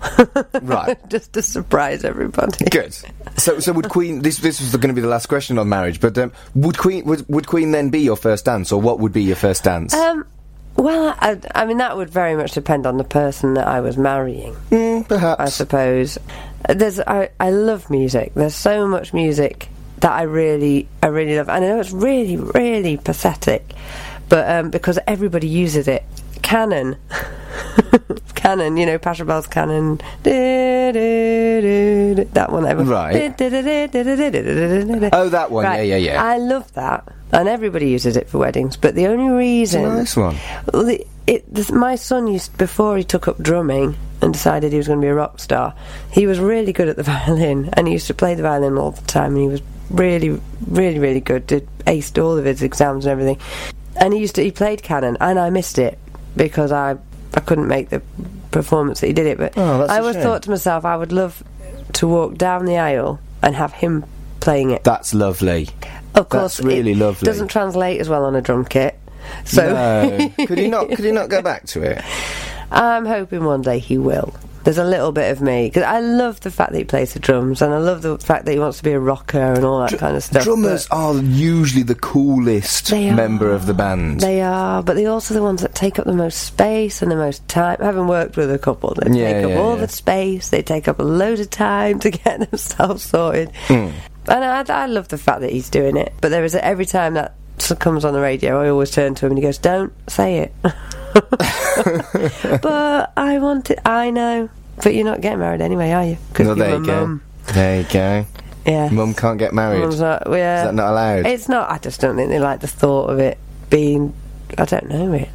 Right. 0.62 0.98
just 1.10 1.34
to 1.34 1.42
surprise 1.42 2.04
everybody. 2.04 2.66
Good. 2.66 2.96
So, 3.38 3.60
so 3.60 3.72
would 3.74 3.90
Queen? 3.90 4.22
This 4.22 4.38
this 4.38 4.60
was 4.60 4.72
going 4.76 4.88
to 4.90 4.94
be 4.94 5.02
the 5.02 5.08
last 5.08 5.28
question 5.28 5.58
on 5.60 5.70
marriage, 5.70 6.00
but 6.00 6.18
um, 6.18 6.32
would 6.56 6.78
Queen 6.78 7.06
would, 7.06 7.28
would 7.30 7.46
Queen 7.48 7.72
then 7.72 7.90
be 7.90 8.00
your 8.00 8.16
first 8.18 8.46
dance, 8.46 8.72
or 8.72 8.82
what 8.82 9.00
would 9.00 9.14
be 9.14 9.24
your 9.24 9.36
first 9.36 9.64
dance? 9.64 9.94
Um, 9.94 10.26
well, 10.76 11.16
I, 11.20 11.40
I 11.56 11.66
mean 11.66 11.78
that 11.78 11.96
would 11.98 12.10
very 12.10 12.36
much 12.36 12.52
depend 12.54 12.86
on 12.88 12.98
the 12.98 13.04
person 13.04 13.54
that 13.56 13.68
I 13.68 13.82
was 13.82 13.98
marrying. 13.98 14.56
Mm, 14.72 15.08
perhaps. 15.08 15.40
I 15.42 15.46
suppose. 15.50 16.18
There's 16.68 17.00
I, 17.00 17.30
I 17.40 17.52
love 17.52 17.90
music. 17.90 18.34
There's 18.34 18.56
so 18.56 18.88
much 18.88 19.14
music 19.14 19.70
that 20.00 20.12
I 20.12 20.24
really 20.24 20.88
I 21.02 21.08
really 21.08 21.38
love. 21.38 21.50
And 21.50 21.64
I 21.64 21.68
know 21.68 21.80
it's 21.80 21.92
really 21.92 22.38
really 22.38 22.98
pathetic, 22.98 23.74
but 24.30 24.50
um, 24.50 24.70
because 24.70 25.00
everybody 25.08 25.48
uses 25.48 25.88
it. 25.88 26.04
Canon, 26.42 26.98
Canon, 28.36 28.78
you 28.78 28.86
know 28.86 28.98
Pachelbel's 28.98 29.48
Canon, 29.48 30.00
that 30.24 30.96
one. 32.50 32.66
Ever. 32.66 32.84
Right. 32.84 33.38
Oh, 35.14 35.30
that 35.30 35.52
one. 35.52 35.66
Right. 35.66 35.88
Yeah, 35.88 35.98
yeah, 35.98 36.14
yeah. 36.14 36.24
I 36.24 36.38
love 36.38 36.72
that, 36.74 37.12
and 37.34 37.50
everybody 37.50 37.90
uses 37.90 38.16
it 38.16 38.30
for 38.30 38.38
weddings. 38.38 38.78
But 38.78 38.96
the 38.96 39.08
only 39.08 39.30
reason, 39.30 39.84
nice 39.84 40.16
one. 40.16 40.38
well, 40.72 40.86
the, 40.86 41.06
it, 41.26 41.54
this, 41.54 41.72
my 41.72 41.96
son 41.96 42.28
used 42.28 42.58
before 42.58 42.98
he 42.98 43.04
took 43.04 43.28
up 43.28 43.40
drumming 43.40 43.98
and 44.22 44.34
decided 44.34 44.72
he 44.72 44.78
was 44.78 44.88
going 44.88 45.00
to 45.00 45.06
be 45.06 45.10
a 45.10 45.14
rock 45.14 45.40
star. 45.40 45.74
He 46.12 46.26
was 46.28 46.40
really 46.40 46.74
good 46.74 46.88
at 46.90 46.96
the 46.96 47.04
violin, 47.14 47.70
and 47.74 47.88
he 47.88 47.94
used 47.94 48.08
to 48.08 48.14
play 48.14 48.34
the 48.36 48.44
violin 48.44 48.78
all 48.78 48.92
the 48.92 49.02
time. 49.04 49.34
And 49.36 49.42
he 49.44 49.48
was 49.48 49.62
really, 49.90 50.42
really, 50.68 51.00
really 51.00 51.22
good. 51.22 51.48
Did 51.48 51.68
aced 51.86 52.22
all 52.22 52.38
of 52.38 52.46
his 52.46 52.62
exams 52.64 53.06
and 53.06 53.12
everything. 53.12 53.40
And 53.96 54.14
he 54.14 54.20
used 54.20 54.36
to 54.36 54.44
he 54.44 54.52
played 54.52 54.84
canon, 54.84 55.18
and 55.22 55.40
I 55.40 55.50
missed 55.50 55.78
it 55.80 55.98
because 56.36 56.72
I 56.72 56.98
I 57.34 57.40
couldn't 57.42 57.68
make 57.68 57.90
the 57.90 58.02
performance 58.52 59.02
that 59.02 59.08
he 59.08 59.14
did 59.14 59.26
it. 59.28 59.38
But 59.38 59.54
Oh, 59.58 59.80
that's 59.80 59.92
I 59.92 59.98
a 59.98 60.02
always 60.02 60.16
shame. 60.16 60.24
thought 60.24 60.44
to 60.44 60.50
myself, 60.50 60.86
I 60.86 60.96
would 60.98 61.12
love 61.12 61.44
to 61.94 62.08
walk 62.08 62.36
down 62.36 62.66
the 62.66 62.78
aisle 62.78 63.20
and 63.42 63.56
have 63.56 63.74
him 63.74 64.06
playing 64.40 64.72
it. 64.72 64.84
That's 64.84 65.14
lovely. 65.14 65.70
Of 66.16 66.30
course, 66.30 66.58
That's 66.58 66.66
really 66.68 66.92
it 66.94 66.98
lovely. 66.98 67.26
Doesn't 67.26 67.50
translate 67.50 68.00
as 68.02 68.10
well 68.10 68.26
on 68.26 68.36
a 68.36 68.42
drum 68.42 68.66
kit. 68.66 68.98
So 69.46 69.62
no. 69.74 70.30
could 70.48 70.58
he 70.58 70.68
not? 70.70 70.90
Could 70.90 71.06
he 71.06 71.12
not 71.12 71.30
go 71.30 71.42
back 71.42 71.66
to 71.68 71.82
it? 71.84 72.02
I'm 72.72 73.06
hoping 73.06 73.44
one 73.44 73.62
day 73.62 73.80
he 73.80 73.98
will. 73.98 74.34
There's 74.64 74.78
a 74.78 74.84
little 74.84 75.14
bit 75.14 75.32
of 75.32 75.42
me 75.42 75.68
because 75.68 75.84
I 75.84 76.02
love 76.02 76.42
the 76.42 76.52
fact 76.52 76.74
that 76.74 76.78
he 76.78 76.84
plays 76.84 77.14
the 77.14 77.20
drums, 77.20 77.62
and 77.62 77.74
I 77.74 77.78
love 77.78 78.02
the 78.02 78.18
fact 78.18 78.44
that 78.44 78.52
he 78.52 78.60
wants 78.60 78.80
to 78.80 78.84
be 78.84 78.92
a 78.92 79.00
rocker 79.00 79.40
and 79.40 79.64
all 79.64 79.80
that 79.80 79.98
kind 79.98 80.18
of 80.18 80.24
stuff. 80.24 80.44
Drummers 80.44 80.88
are 80.92 81.16
usually 81.16 81.84
the 81.84 81.96
coolest 81.96 82.92
member 82.92 83.50
of 83.54 83.66
the 83.66 83.74
band. 83.74 84.20
They 84.20 84.42
are, 84.42 84.84
but 84.84 84.98
they're 84.98 85.10
also 85.10 85.34
the 85.34 85.42
ones 85.42 85.62
that 85.62 85.74
take 85.74 86.00
up 86.00 86.06
the 86.06 86.12
most 86.12 86.42
space 86.44 87.02
and 87.02 87.10
the 87.10 87.16
most 87.16 87.48
time. 87.48 87.78
Having 87.80 88.08
worked 88.08 88.36
with 88.36 88.52
a 88.52 88.60
couple, 88.60 88.94
they 88.96 89.18
Yeah, 89.18 89.32
take 89.32 89.46
up 89.46 89.50
yeah, 89.52 89.58
all 89.58 89.78
the 89.78 89.88
space. 89.88 90.50
They 90.50 90.64
take 90.64 90.90
up 90.90 91.00
a 91.00 91.04
load 91.04 91.40
of 91.40 91.50
time 91.50 92.00
to 92.00 92.10
get 92.26 92.52
themselves 92.52 93.04
sorted. 93.04 93.52
Hmm. 93.68 93.92
And 94.28 94.44
I, 94.44 94.66
I 94.68 94.88
love 94.88 95.08
the 95.08 95.18
fact 95.18 95.40
that 95.42 95.52
he's 95.54 95.70
doing 95.70 95.96
it. 95.96 96.14
But 96.20 96.32
there 96.32 96.44
is 96.44 96.56
a, 96.56 96.66
every 96.66 96.86
time 96.86 97.14
that 97.14 97.36
comes 97.80 98.04
on 98.04 98.12
the 98.14 98.20
radio, 98.20 98.62
I 98.62 98.68
always 98.70 98.92
turn 98.92 99.16
to 99.16 99.26
him 99.26 99.32
and 99.32 99.38
he 99.38 99.44
goes, 99.44 99.58
"Don't 99.60 99.94
say 100.10 100.40
it." 100.40 100.54
but 102.62 103.12
I 103.18 103.38
want 103.40 103.70
it. 103.72 103.80
I 103.86 104.10
know. 104.12 104.50
But 104.84 104.94
you're 104.96 105.06
not 105.06 105.22
getting 105.22 105.40
married 105.40 105.62
anyway, 105.62 105.92
are 105.92 106.06
you? 106.06 106.18
'Cause 106.34 106.46
no, 106.48 106.54
you're 106.54 106.66
there 106.66 106.78
you 106.80 106.86
go. 106.86 107.00
mum. 107.02 107.22
There 107.54 107.82
you 107.82 107.88
go. 107.92 108.26
Yeah. 108.66 108.90
Mum 108.90 109.14
can't 109.14 109.40
get 109.40 109.54
married. 109.54 109.80
Mum's 109.80 110.00
not, 110.00 110.24
yeah. 110.30 110.62
Is 110.62 110.68
that 110.68 110.76
not 110.76 110.92
allowed? 110.92 111.26
It's 111.26 111.48
not. 111.50 111.72
I 111.72 111.78
just 111.78 112.02
don't 112.02 112.16
think 112.16 112.30
they 112.30 112.40
like 112.40 112.60
the 112.60 112.68
thought 112.68 113.10
of 113.10 113.20
it 113.20 113.38
being. 113.70 114.14
I 114.58 114.66
don't 114.66 114.88
know 114.90 115.08
really. 115.08 115.30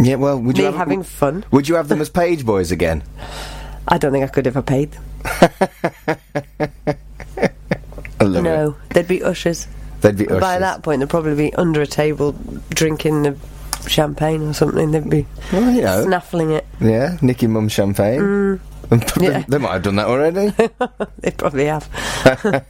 yeah. 0.00 0.16
Well, 0.16 0.38
would 0.40 0.56
you 0.58 0.64
Me 0.64 0.70
have, 0.70 0.76
having 0.76 1.02
fun. 1.02 1.44
Would 1.50 1.68
you 1.68 1.74
have 1.76 1.88
them 1.88 2.00
as 2.00 2.08
page 2.08 2.44
boys 2.44 2.72
again? 2.72 3.02
I 3.86 3.98
don't 3.98 4.12
think 4.12 4.24
I 4.24 4.28
could 4.28 4.46
if 4.46 4.56
I 4.56 4.60
paid 4.62 4.92
them. 4.92 5.04
I 8.20 8.24
love 8.24 8.36
it. 8.36 8.42
No, 8.42 8.76
they'd 8.90 9.08
be 9.08 9.22
ushers. 9.22 9.66
They'd 10.00 10.16
be 10.16 10.26
By 10.26 10.58
that 10.58 10.82
point, 10.82 11.00
they'd 11.00 11.08
probably 11.10 11.34
be 11.34 11.54
under 11.54 11.80
a 11.82 11.86
table 11.86 12.32
drinking 12.70 13.22
the 13.22 13.36
champagne 13.86 14.42
or 14.42 14.52
something. 14.52 14.90
They'd 14.90 15.08
be 15.08 15.26
Well, 15.52 15.70
you 15.70 15.82
know. 15.82 16.04
snaffling 16.04 16.50
it. 16.50 16.66
Yeah, 16.80 17.16
Nicky 17.22 17.46
Mum 17.46 17.68
Champagne. 17.68 18.60
they, 18.90 19.26
Yeah. 19.26 19.44
they 19.48 19.58
might 19.58 19.72
have 19.74 19.82
done 19.82 19.96
that 19.96 20.06
already. 20.06 20.52
They 21.20 21.30
probably 21.32 21.66
have. 21.66 21.88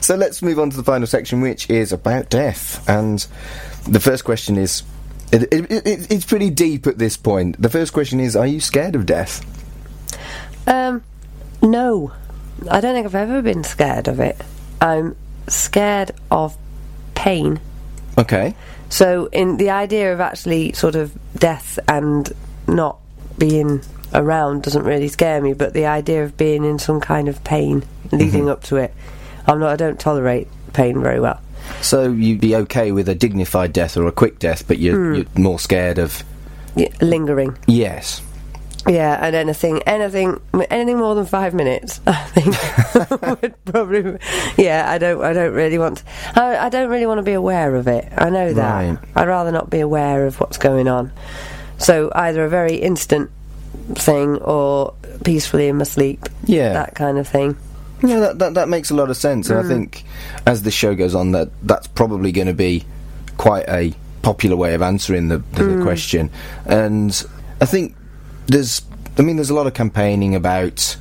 so 0.00 0.16
let's 0.16 0.42
move 0.42 0.58
on 0.58 0.70
to 0.70 0.76
the 0.76 0.84
final 0.84 1.06
section, 1.06 1.40
which 1.40 1.68
is 1.70 1.92
about 1.92 2.28
death. 2.28 2.86
And 2.88 3.26
the 3.88 4.00
first 4.00 4.24
question 4.24 4.56
is. 4.58 4.82
It, 5.32 5.44
it, 5.52 5.72
it, 5.72 6.12
it's 6.12 6.24
pretty 6.26 6.50
deep 6.50 6.86
at 6.86 6.98
this 6.98 7.16
point. 7.16 7.60
The 7.60 7.70
first 7.70 7.92
question 7.92 8.20
is 8.20 8.36
Are 8.36 8.46
you 8.46 8.60
scared 8.60 8.94
of 8.94 9.04
death? 9.06 9.40
Um, 10.68 11.02
no, 11.60 12.12
I 12.70 12.80
don't 12.80 12.94
think 12.94 13.06
I've 13.06 13.14
ever 13.16 13.42
been 13.42 13.64
scared 13.64 14.06
of 14.06 14.20
it. 14.20 14.36
I'm 14.80 15.16
scared 15.48 16.12
of 16.30 16.56
pain. 17.14 17.60
Okay. 18.18 18.54
So, 18.88 19.26
in 19.32 19.56
the 19.56 19.70
idea 19.70 20.12
of 20.12 20.20
actually 20.20 20.72
sort 20.72 20.94
of 20.94 21.12
death 21.36 21.78
and 21.88 22.30
not 22.68 22.98
being 23.38 23.80
around 24.12 24.62
doesn't 24.62 24.84
really 24.84 25.08
scare 25.08 25.40
me, 25.40 25.52
but 25.54 25.72
the 25.72 25.86
idea 25.86 26.22
of 26.24 26.36
being 26.36 26.64
in 26.64 26.78
some 26.78 27.00
kind 27.00 27.28
of 27.28 27.42
pain 27.42 27.82
leading 28.12 28.48
up 28.48 28.62
to 28.64 28.76
it, 28.76 28.94
I'm 29.46 29.58
not. 29.58 29.70
I 29.72 29.76
don't 29.76 29.98
tolerate 29.98 30.46
pain 30.72 31.02
very 31.02 31.18
well. 31.18 31.40
So 31.80 32.10
you'd 32.12 32.40
be 32.40 32.54
okay 32.56 32.92
with 32.92 33.08
a 33.08 33.14
dignified 33.14 33.72
death 33.72 33.96
or 33.96 34.06
a 34.06 34.12
quick 34.12 34.38
death, 34.38 34.68
but 34.68 34.78
you're, 34.78 34.96
Hmm. 34.96 35.14
you're 35.14 35.26
more 35.42 35.58
scared 35.58 35.98
of. 35.98 36.22
Yeah, 36.76 36.88
lingering, 37.00 37.56
Yes. 37.66 38.20
Yeah, 38.86 39.18
and 39.20 39.34
anything, 39.34 39.82
anything, 39.84 40.40
anything 40.70 40.98
more 40.98 41.14
than 41.14 41.26
five 41.26 41.54
minutes, 41.54 42.00
I 42.06 42.24
think 42.26 43.30
would 43.42 43.64
probably. 43.64 44.18
Yeah, 44.56 44.84
I 44.88 44.98
don't. 44.98 45.22
I 45.22 45.32
don't 45.32 45.54
really 45.54 45.78
want. 45.78 46.02
I, 46.34 46.56
I 46.58 46.68
don't 46.68 46.90
really 46.90 47.06
want 47.06 47.18
to 47.18 47.22
be 47.22 47.32
aware 47.32 47.74
of 47.76 47.88
it. 47.88 48.12
I 48.16 48.30
know 48.30 48.52
that. 48.52 48.74
Right. 48.74 48.98
I'd 49.16 49.28
rather 49.28 49.52
not 49.52 49.70
be 49.70 49.80
aware 49.80 50.26
of 50.26 50.38
what's 50.40 50.58
going 50.58 50.88
on. 50.88 51.12
So 51.78 52.10
either 52.14 52.44
a 52.44 52.48
very 52.48 52.76
instant 52.76 53.30
thing 53.94 54.36
or 54.36 54.94
peacefully 55.24 55.68
in 55.68 55.76
my 55.78 55.84
sleep. 55.84 56.28
Yeah. 56.44 56.72
that 56.74 56.94
kind 56.94 57.18
of 57.18 57.26
thing. 57.26 57.56
Yeah, 58.02 58.20
that, 58.20 58.38
that, 58.38 58.54
that 58.54 58.68
makes 58.68 58.90
a 58.90 58.94
lot 58.94 59.08
of 59.10 59.16
sense. 59.16 59.48
Hmm. 59.48 59.54
And 59.54 59.66
I 59.66 59.68
think 59.68 60.04
as 60.46 60.62
the 60.62 60.70
show 60.70 60.94
goes 60.94 61.14
on, 61.14 61.32
that 61.32 61.48
that's 61.62 61.86
probably 61.86 62.32
going 62.32 62.46
to 62.48 62.54
be 62.54 62.84
quite 63.38 63.66
a 63.68 63.92
popular 64.22 64.56
way 64.56 64.74
of 64.74 64.82
answering 64.82 65.28
the, 65.28 65.38
the, 65.38 65.64
Hmm. 65.64 65.78
the 65.78 65.82
question. 65.84 66.30
And 66.66 67.26
I 67.60 67.66
think 67.66 67.94
there's, 68.46 68.82
I 69.18 69.22
mean, 69.22 69.36
there's 69.36 69.50
a 69.50 69.54
lot 69.54 69.66
of 69.66 69.74
campaigning 69.74 70.34
about 70.34 70.96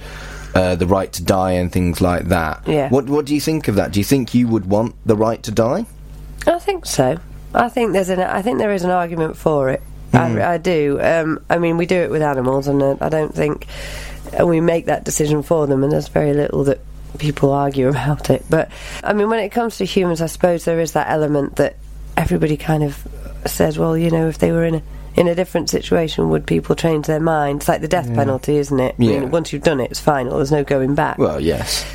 uh, 0.56 0.76
the 0.76 0.88
right 0.88 1.12
to 1.14 1.24
die 1.24 1.54
and 1.54 1.72
things 1.72 2.02
like 2.02 2.26
that. 2.26 2.68
Yeah. 2.68 2.90
What 2.90 3.06
What 3.06 3.26
do 3.26 3.34
you 3.34 3.42
think 3.42 3.68
of 3.68 3.76
that? 3.76 3.92
Do 3.92 4.00
you 4.00 4.04
think 4.04 4.34
you 4.34 4.48
would 4.48 4.66
want 4.66 4.96
the 5.06 5.16
right 5.16 5.42
to 5.44 5.52
die? 5.52 5.86
I 6.46 6.60
think 6.60 6.86
so. 6.86 7.18
I 7.54 7.70
think 7.70 7.94
there's 7.94 8.10
an. 8.10 8.20
I 8.20 8.42
think 8.42 8.58
there 8.60 8.74
is 8.74 8.84
an 8.84 8.90
argument 8.92 9.38
for 9.38 9.70
it. 9.70 9.82
I, 10.14 10.54
I 10.54 10.58
do. 10.58 11.00
Um, 11.02 11.44
I 11.50 11.58
mean, 11.58 11.78
we 11.78 11.88
do 11.88 11.96
it 11.96 12.12
with 12.12 12.22
animals, 12.22 12.68
and 12.68 12.84
uh, 12.84 12.98
I 13.02 13.10
don't 13.10 13.34
think 13.34 13.66
uh, 14.40 14.46
we 14.46 14.62
make 14.62 14.86
that 14.86 15.04
decision 15.04 15.42
for 15.42 15.66
them. 15.66 15.84
And 15.84 15.92
there's 15.92 16.08
very 16.08 16.34
little 16.34 16.64
that 16.66 16.82
people 17.18 17.52
argue 17.52 17.88
about 17.90 18.30
it. 18.30 18.46
But 18.50 18.70
I 19.04 19.14
mean, 19.14 19.30
when 19.30 19.40
it 19.40 19.50
comes 19.50 19.78
to 19.78 19.86
humans, 19.86 20.22
I 20.22 20.28
suppose 20.28 20.66
there 20.66 20.80
is 20.80 20.92
that 20.92 21.10
element 21.10 21.56
that 21.56 21.78
everybody 22.16 22.58
kind 22.58 22.84
of 22.84 23.08
says, 23.46 23.80
well, 23.80 23.98
you 23.98 24.12
know, 24.12 24.28
if 24.28 24.38
they 24.38 24.52
were 24.52 24.66
in 24.66 24.76
a 24.76 24.84
in 25.16 25.28
a 25.28 25.36
different 25.36 25.70
situation, 25.70 26.30
would 26.30 26.46
people 26.48 26.76
change 26.76 27.08
their 27.08 27.20
minds? 27.20 27.64
It's 27.64 27.70
like 27.70 27.82
the 27.82 27.88
death 27.88 28.14
penalty, 28.14 28.58
isn't 28.58 28.80
it? 28.80 28.96
I 29.00 29.04
Yeah. 29.04 29.20
mean, 29.22 29.32
once 29.32 29.54
you've 29.54 29.64
done 29.64 29.80
it, 29.80 29.92
it's 29.92 30.00
final. 30.00 30.38
There's 30.38 30.52
no 30.52 30.64
going 30.64 30.96
back. 30.96 31.18
Well, 31.18 31.40
yes. 31.40 31.86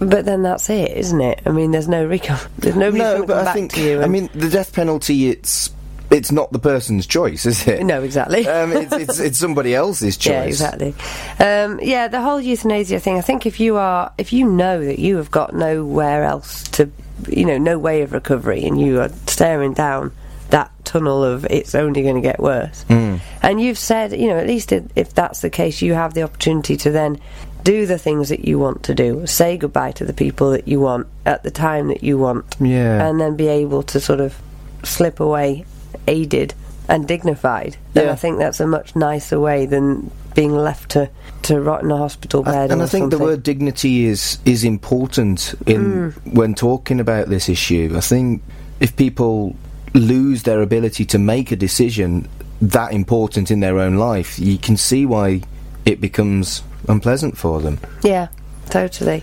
but 0.00 0.24
then 0.24 0.42
that's 0.42 0.70
it, 0.70 0.92
isn't 0.96 1.20
it? 1.20 1.40
I 1.46 1.50
mean, 1.50 1.70
there's 1.72 1.88
no 1.88 2.04
recon. 2.06 2.38
There's 2.58 2.76
nobody 2.76 3.02
no, 3.02 3.24
but 3.26 3.38
I 3.38 3.44
back 3.44 3.54
think 3.54 3.72
to 3.74 3.82
you. 3.82 4.00
I 4.02 4.06
mean 4.06 4.28
the 4.34 4.48
death 4.48 4.72
penalty. 4.72 5.28
It's 5.28 5.70
it's 6.10 6.30
not 6.32 6.52
the 6.52 6.58
person's 6.58 7.06
choice, 7.06 7.44
is 7.44 7.66
it? 7.66 7.82
No, 7.84 8.02
exactly. 8.02 8.46
Um, 8.48 8.72
it's, 8.72 8.92
it's, 8.94 9.18
it's 9.28 9.38
somebody 9.38 9.74
else's 9.74 10.16
choice. 10.16 10.32
Yeah, 10.32 10.42
exactly. 10.44 10.94
Um, 11.38 11.80
yeah, 11.82 12.08
the 12.08 12.22
whole 12.22 12.40
euthanasia 12.40 12.98
thing. 13.00 13.18
I 13.18 13.22
think 13.22 13.44
if 13.44 13.60
you 13.60 13.76
are, 13.76 14.10
if 14.16 14.32
you 14.32 14.48
know 14.48 14.82
that 14.84 14.98
you 15.00 15.16
have 15.16 15.30
got 15.30 15.54
nowhere 15.54 16.24
else 16.24 16.62
to, 16.70 16.90
you 17.28 17.44
know, 17.44 17.58
no 17.58 17.78
way 17.78 18.00
of 18.02 18.12
recovery, 18.12 18.64
and 18.64 18.80
you 18.80 19.00
are 19.00 19.10
staring 19.26 19.74
down 19.74 20.12
that 20.50 20.70
tunnel 20.84 21.22
of 21.22 21.44
it's 21.46 21.74
only 21.74 22.02
going 22.02 22.14
to 22.14 22.20
get 22.22 22.40
worse, 22.40 22.84
Mm. 22.88 23.20
and 23.42 23.60
you've 23.60 23.78
said, 23.78 24.12
you 24.12 24.28
know, 24.28 24.38
at 24.38 24.46
least 24.46 24.72
if, 24.72 24.84
if 24.96 25.14
that's 25.14 25.40
the 25.40 25.50
case, 25.50 25.82
you 25.82 25.94
have 25.94 26.14
the 26.14 26.22
opportunity 26.22 26.76
to 26.78 26.90
then 26.90 27.18
do 27.64 27.84
the 27.86 27.98
things 27.98 28.30
that 28.30 28.44
you 28.46 28.58
want 28.58 28.82
to 28.84 28.94
do, 28.94 29.26
say 29.26 29.56
goodbye 29.58 29.92
to 29.92 30.04
the 30.04 30.12
people 30.14 30.50
that 30.52 30.66
you 30.66 30.80
want 30.80 31.06
at 31.26 31.42
the 31.42 31.50
time 31.50 31.88
that 31.88 32.02
you 32.02 32.16
want, 32.16 32.56
Yeah. 32.60 33.06
and 33.06 33.20
then 33.20 33.36
be 33.36 33.48
able 33.48 33.82
to 33.84 34.00
sort 34.00 34.20
of 34.20 34.36
slip 34.84 35.20
away 35.20 35.66
aided 36.06 36.54
and 36.88 37.06
dignified, 37.06 37.76
then 37.92 38.06
Yeah. 38.06 38.12
I 38.12 38.16
think 38.16 38.38
that's 38.38 38.60
a 38.60 38.66
much 38.66 38.96
nicer 38.96 39.38
way 39.38 39.66
than 39.66 40.10
being 40.34 40.54
left 40.56 40.92
to, 40.92 41.10
to 41.42 41.60
rot 41.60 41.82
in 41.82 41.90
a 41.90 41.96
hospital 41.98 42.42
I- 42.46 42.52
bed. 42.52 42.70
and 42.72 42.80
or 42.80 42.84
I 42.84 42.86
think 42.86 43.10
the 43.10 43.18
word 43.18 43.42
dignity 43.42 44.06
is 44.06 44.38
is 44.46 44.64
important 44.64 45.54
in 45.66 46.12
Mm. 46.24 46.34
when 46.34 46.54
talking 46.54 47.00
about 47.00 47.28
this 47.28 47.48
issue. 47.50 47.92
I 47.94 48.00
think 48.00 48.40
if 48.80 48.96
people 48.96 49.54
lose 49.94 50.42
their 50.42 50.62
ability 50.62 51.04
to 51.06 51.18
make 51.18 51.50
a 51.52 51.56
decision 51.56 52.28
that 52.60 52.92
important 52.92 53.50
in 53.50 53.60
their 53.60 53.78
own 53.78 53.96
life, 53.96 54.38
you 54.38 54.58
can 54.58 54.76
see 54.76 55.06
why 55.06 55.42
it 55.84 56.00
becomes 56.00 56.62
unpleasant 56.88 57.36
for 57.36 57.60
them. 57.60 57.78
Yeah, 58.02 58.28
totally. 58.70 59.22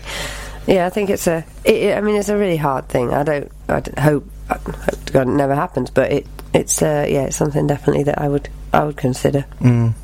Yeah, 0.66 0.86
I 0.86 0.90
think 0.90 1.10
it's 1.10 1.26
a. 1.26 1.44
It, 1.64 1.96
I 1.96 2.00
mean, 2.00 2.16
it's 2.16 2.28
a 2.28 2.36
really 2.36 2.56
hard 2.56 2.88
thing. 2.88 3.12
I 3.12 3.22
don't. 3.22 3.50
I 3.68 3.80
don't 3.80 3.98
hope. 3.98 4.28
I 4.50 4.54
hope 4.54 5.04
to 5.04 5.12
God 5.12 5.28
it 5.28 5.32
never 5.32 5.54
happens. 5.54 5.90
But 5.90 6.12
it. 6.12 6.26
It's. 6.52 6.82
Uh, 6.82 7.06
yeah, 7.08 7.24
it's 7.24 7.36
something 7.36 7.66
definitely 7.66 8.02
that 8.04 8.20
I 8.20 8.28
would. 8.28 8.48
I 8.72 8.84
would 8.84 8.96
consider. 8.96 9.46
Mm. 9.60 9.94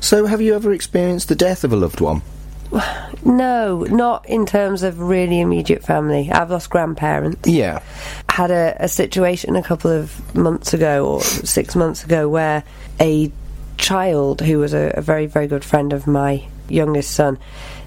So, 0.00 0.26
have 0.26 0.40
you 0.40 0.54
ever 0.54 0.72
experienced 0.72 1.28
the 1.28 1.34
death 1.34 1.62
of 1.62 1.72
a 1.72 1.76
loved 1.76 2.00
one? 2.00 2.22
No, 3.24 3.84
not 3.88 4.28
in 4.28 4.46
terms 4.46 4.82
of 4.82 5.00
really 5.00 5.40
immediate 5.40 5.82
family. 5.84 6.30
I've 6.30 6.50
lost 6.50 6.70
grandparents. 6.70 7.48
Yeah. 7.48 7.80
had 8.28 8.50
a, 8.50 8.76
a 8.80 8.88
situation 8.88 9.56
a 9.56 9.62
couple 9.62 9.90
of 9.90 10.34
months 10.34 10.72
ago 10.74 11.06
or 11.06 11.20
six 11.22 11.74
months 11.74 12.04
ago 12.04 12.28
where 12.28 12.62
a 13.00 13.32
child 13.76 14.40
who 14.40 14.58
was 14.58 14.74
a, 14.74 14.92
a 14.96 15.00
very 15.00 15.26
very 15.26 15.46
good 15.46 15.64
friend 15.64 15.92
of 15.92 16.06
my 16.06 16.44
youngest 16.68 17.10
son 17.12 17.38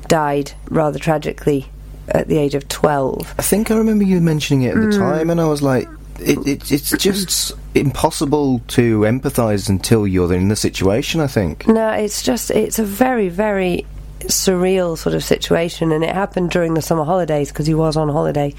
died 0.08 0.52
rather 0.70 0.98
tragically 1.00 1.67
at 2.08 2.28
the 2.28 2.38
age 2.38 2.56
of 2.56 2.67
12 2.67 3.36
I 3.38 3.41
think 3.41 3.72
I 3.72 3.76
remember 3.76 4.04
you 4.04 4.20
mentioning 4.22 4.63
it 4.63 4.70
at 4.72 4.76
Mm. 4.78 4.91
the 4.91 4.98
time, 4.98 5.30
and 5.30 5.39
I 5.39 5.46
was 5.48 5.62
like, 5.62 5.88
it, 6.20 6.46
it, 6.48 6.72
it's 6.72 6.91
just 6.98 7.54
impossible 7.76 8.60
to 8.70 9.02
empathise 9.02 9.70
until 9.70 10.06
you're 10.08 10.34
in 10.34 10.48
the 10.50 10.56
situation, 10.56 11.22
I 11.22 11.28
think. 11.28 11.67
no 11.67 11.89
it's 11.91 12.22
just 12.24 12.52
it's 12.52 12.80
a 12.80 12.84
very 12.86 13.30
very 13.30 13.86
surreal 14.27 14.97
sort 14.97 15.15
of 15.15 15.23
situation 15.23 15.91
and 15.91 16.03
it 16.03 16.13
happened 16.13 16.51
during 16.51 16.73
the 16.73 16.81
summer 16.81 17.03
holidays 17.03 17.49
because 17.49 17.67
he 17.67 17.73
was 17.73 17.95
on 17.97 18.10
holiday 18.10 18.53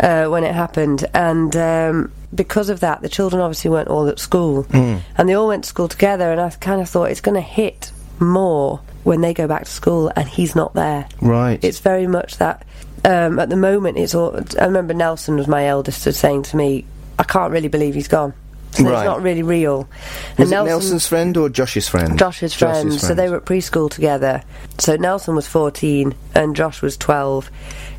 uh, 0.00 0.26
when 0.26 0.44
it 0.44 0.54
happened 0.54 1.04
and 1.14 1.54
um, 1.56 2.12
because 2.34 2.68
of 2.70 2.80
that 2.80 3.02
the 3.02 3.08
children 3.08 3.40
obviously 3.42 3.70
weren't 3.70 3.88
all 3.88 4.08
at 4.08 4.18
school 4.18 4.64
Mm. 4.64 5.00
and 5.18 5.28
they 5.28 5.34
all 5.34 5.48
went 5.48 5.64
to 5.64 5.68
school 5.68 5.88
together 5.88 6.30
and 6.32 6.40
I 6.40 6.50
kind 6.50 6.80
of 6.80 6.88
thought 6.88 7.10
it's 7.10 7.20
going 7.20 7.34
to 7.34 7.40
hit 7.40 7.92
more 8.18 8.80
when 9.04 9.20
they 9.22 9.32
go 9.34 9.46
back 9.46 9.64
to 9.64 9.70
school 9.70 10.12
and 10.14 10.28
he's 10.28 10.54
not 10.54 10.74
there 10.74 11.06
Right. 11.20 11.62
it's 11.64 11.78
very 11.80 12.06
much 12.06 12.36
that 12.38 12.66
um, 13.04 13.38
at 13.38 13.48
the 13.48 13.56
moment 13.56 13.96
it's 13.98 14.14
all 14.14 14.38
I 14.60 14.64
remember 14.66 14.94
Nelson 14.94 15.36
was 15.36 15.48
my 15.48 15.66
eldest 15.66 16.04
was 16.06 16.18
saying 16.18 16.42
to 16.44 16.56
me 16.56 16.84
I 17.18 17.22
can't 17.24 17.52
really 17.52 17.68
believe 17.68 17.94
he's 17.94 18.08
gone 18.08 18.34
so 18.72 18.84
Right. 18.84 18.98
it's 19.00 19.04
not 19.04 19.22
really 19.22 19.42
real 19.42 19.88
was 20.38 20.48
it 20.50 20.54
Nelson- 20.54 20.66
Nelson's 20.70 21.06
friend 21.06 21.36
or 21.36 21.48
Josh's 21.48 21.88
friend? 21.88 22.18
Josh's 22.18 22.54
friend. 22.54 22.92
So 22.94 23.14
they 23.14 23.28
were 23.28 23.36
at 23.36 23.44
preschool 23.44 23.90
together. 23.90 24.42
So 24.78 24.96
Nelson 24.96 25.34
was 25.34 25.46
14 25.46 26.14
and 26.34 26.54
Josh 26.56 26.80
was 26.82 26.96
12. 26.96 27.50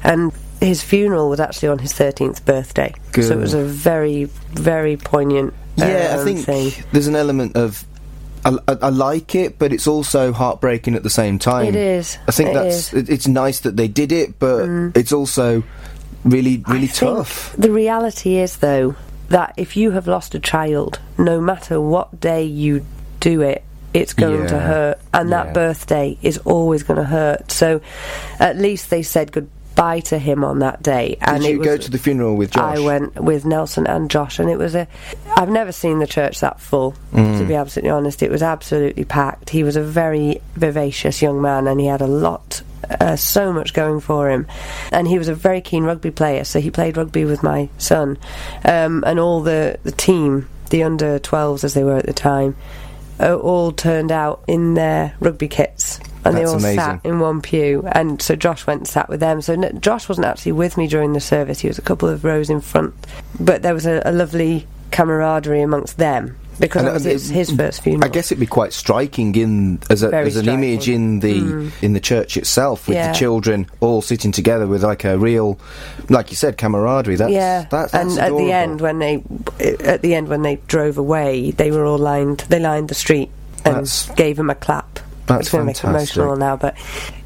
And 0.04 0.32
his 0.62 0.82
funeral 0.82 1.30
was 1.30 1.40
actually 1.40 1.70
on 1.70 1.80
his 1.80 1.92
13th 1.94 2.46
birthday. 2.46 2.94
So 3.16 3.22
it 3.34 3.38
was 3.38 3.54
a 3.54 3.64
very, 3.64 4.26
very 4.54 4.96
poignant 4.98 5.54
Yeah, 5.76 6.16
I 6.16 6.20
um, 6.20 6.26
think 6.26 6.40
thing. 6.46 6.72
there's 6.92 7.08
an 7.08 7.16
element 7.16 7.56
of. 7.56 7.84
I, 8.44 8.58
I, 8.68 8.78
I 8.84 8.90
like 8.90 9.36
it, 9.36 9.60
but 9.60 9.72
it's 9.72 9.86
also 9.88 10.32
heartbreaking 10.34 10.96
at 10.96 11.04
the 11.04 11.10
same 11.12 11.38
time. 11.38 11.68
It 11.68 11.76
is. 11.76 12.18
I 12.28 12.32
think 12.32 12.50
It 12.50 12.54
that's. 12.54 12.90
Mm. 12.92 12.98
It, 12.98 13.10
it's 13.10 13.28
nice 13.28 13.60
that 13.62 13.78
they 13.78 13.88
did 13.88 14.12
it, 14.12 14.40
but 14.40 14.68
it's 14.96 15.12
also 15.12 15.64
really, 16.24 16.64
really 16.68 16.88
I 16.88 16.92
tough. 16.92 17.54
The 17.58 17.72
reality 17.72 18.38
is, 18.38 18.58
though, 18.58 18.96
that 19.32 19.54
if 19.58 19.76
you 19.76 19.92
have 19.92 20.08
lost 20.08 20.36
a 20.36 20.40
child, 20.40 21.00
no 21.18 21.42
matter 21.42 21.80
what 21.80 22.20
day 22.20 22.44
you 22.44 22.86
do 23.20 23.42
it, 23.42 23.64
it's 23.94 24.14
going 24.14 24.48
to 24.48 24.60
hurt. 24.60 25.00
And 25.14 25.30
Yeah. 25.30 25.44
that 25.44 25.54
birthday 25.54 26.18
is 26.22 26.38
always 26.40 26.84
going 26.84 26.98
to 26.98 27.06
hurt. 27.06 27.52
So 27.52 27.82
at 28.40 28.58
least 28.58 28.90
they 28.90 29.04
said 29.04 29.32
goodbye 29.32 30.02
to 30.02 30.18
him 30.18 30.44
on 30.44 30.60
that 30.60 30.82
day. 30.82 31.18
And 31.22 31.44
Did 31.44 31.52
you 31.52 31.60
was, 31.60 31.68
go 31.68 31.78
to 31.78 31.92
the 31.92 31.98
funeral 31.98 32.36
with 32.36 32.52
Josh? 32.52 32.78
I 32.78 32.80
went 32.80 33.22
with 33.22 33.46
Nelson 33.46 33.88
and 33.88 34.10
Josh, 34.10 34.40
and 34.40 34.50
it 34.50 34.58
was 34.58 34.76
a. 34.76 34.88
I've 35.36 35.50
never 35.50 35.72
seen 35.72 36.00
the 36.00 36.08
church 36.08 36.40
that 36.40 36.60
full. 36.60 36.92
To 36.92 37.18
be 37.18 37.54
mm. 37.54 37.60
absolutely 37.60 37.90
honest, 37.90 38.24
it 38.24 38.32
was 38.32 38.44
absolutely 38.44 39.06
packed. 39.06 39.50
He 39.50 39.64
was 39.64 39.76
a 39.76 39.84
very 39.84 40.42
vivacious 40.56 41.22
young 41.22 41.42
man, 41.42 41.68
and 41.68 41.80
he 41.80 41.88
had 41.88 42.02
a 42.02 42.08
lot, 42.08 42.62
uh, 43.00 43.16
so 43.16 43.52
much 43.54 43.74
going 43.74 44.00
for 44.00 44.30
him. 44.30 44.48
And 44.92 45.08
he 45.08 45.18
was 45.18 45.28
a 45.28 45.36
very 45.36 45.62
keen 45.62 45.84
rugby 45.84 46.12
player, 46.12 46.44
so 46.44 46.60
he 46.60 46.72
played 46.72 46.98
rugby 46.98 47.26
with 47.26 47.44
my 47.44 47.70
son, 47.78 48.18
um, 48.66 49.04
and 49.06 49.20
all 49.20 49.42
the 49.42 49.80
the 49.84 49.92
team, 49.92 50.48
the 50.70 50.84
under 50.84 51.20
12s 51.20 51.64
as 51.64 51.74
they 51.74 51.84
were 51.84 51.98
at 51.98 52.06
the 52.06 52.14
time, 52.14 52.56
uh, 53.20 53.36
all 53.36 53.72
turned 53.72 54.12
out 54.12 54.44
in 54.48 54.74
their 54.74 55.16
rugby 55.20 55.48
kits. 55.48 56.00
And 56.24 56.36
That's 56.36 56.46
they 56.46 56.46
all 56.46 56.60
amazing. 56.60 56.80
sat 56.80 57.02
in 57.04 57.20
one 57.20 57.42
pew, 57.42 57.84
and 57.92 58.22
so 58.22 58.36
Josh 58.36 58.68
went 58.68 58.82
and 58.82 58.88
sat 58.88 59.10
with 59.10 59.20
them. 59.20 59.42
So 59.42 59.54
n- 59.54 59.80
Josh 59.82 60.08
wasn't 60.08 60.28
actually 60.28 60.52
with 60.52 60.78
me 60.78 60.88
during 60.88 61.14
the 61.14 61.20
service; 61.20 61.60
he 61.60 61.68
was 61.68 61.80
a 61.80 61.82
couple 61.82 62.10
of 62.10 62.24
rows 62.24 62.50
in 62.50 62.62
front. 62.62 62.94
But 63.40 63.64
there 63.64 63.74
was 63.74 63.88
a, 63.88 64.04
a 64.06 64.12
lovely 64.12 64.68
camaraderie 64.92 65.62
amongst 65.64 65.98
them 65.98 66.38
because 66.62 66.84
And, 66.84 66.94
was 66.94 67.06
uh, 67.06 67.10
his, 67.10 67.28
his 67.30 67.52
first 67.52 67.82
funeral. 67.84 68.06
I 68.06 68.08
guess 68.08 68.32
it'd 68.32 68.40
be 68.40 68.46
quite 68.46 68.72
striking 68.72 69.36
in 69.36 69.80
as, 69.90 70.04
a, 70.04 70.16
as 70.16 70.38
an 70.38 70.44
striking. 70.44 70.62
Mm. 70.62 70.64
image 70.64 70.88
in 70.90 71.20
the 71.20 71.72
in 71.82 71.94
the 71.94 72.00
church 72.00 72.38
itself, 72.38 72.88
with 72.88 72.96
Yeah. 72.96 73.12
the 73.12 73.18
children 73.18 73.68
all 73.82 74.02
sitting 74.02 74.32
together 74.32 74.68
with 74.68 74.84
like 74.84 75.04
a 75.04 75.18
real, 75.18 75.60
like 76.10 76.30
you 76.30 76.38
said, 76.38 76.58
camaraderie. 76.58 77.16
That's, 77.18 77.32
yeah, 77.34 77.64
that, 77.72 77.92
that's 77.92 77.94
and 77.94 78.18
at 78.20 78.32
the 78.38 78.52
end 78.52 78.80
when 78.80 79.00
they 79.00 79.24
at 79.84 80.02
the 80.02 80.16
end 80.16 80.30
when 80.30 80.44
they 80.44 80.56
drove 80.68 80.98
away, 80.98 81.52
they 81.52 81.72
were 81.72 81.86
all 81.86 81.98
lined. 81.98 82.40
They 82.48 82.60
lined 82.60 82.88
the 82.90 82.96
street 82.96 83.30
and 83.66 83.76
That's- 83.76 84.10
gave 84.16 84.40
him 84.40 84.50
a 84.50 84.56
clap. 84.56 85.00
That's 85.28 85.42
it's 85.42 85.50
going 85.52 85.62
to 85.62 85.66
make 85.68 85.84
emotional 85.84 86.36
now, 86.36 86.58
but 86.58 86.76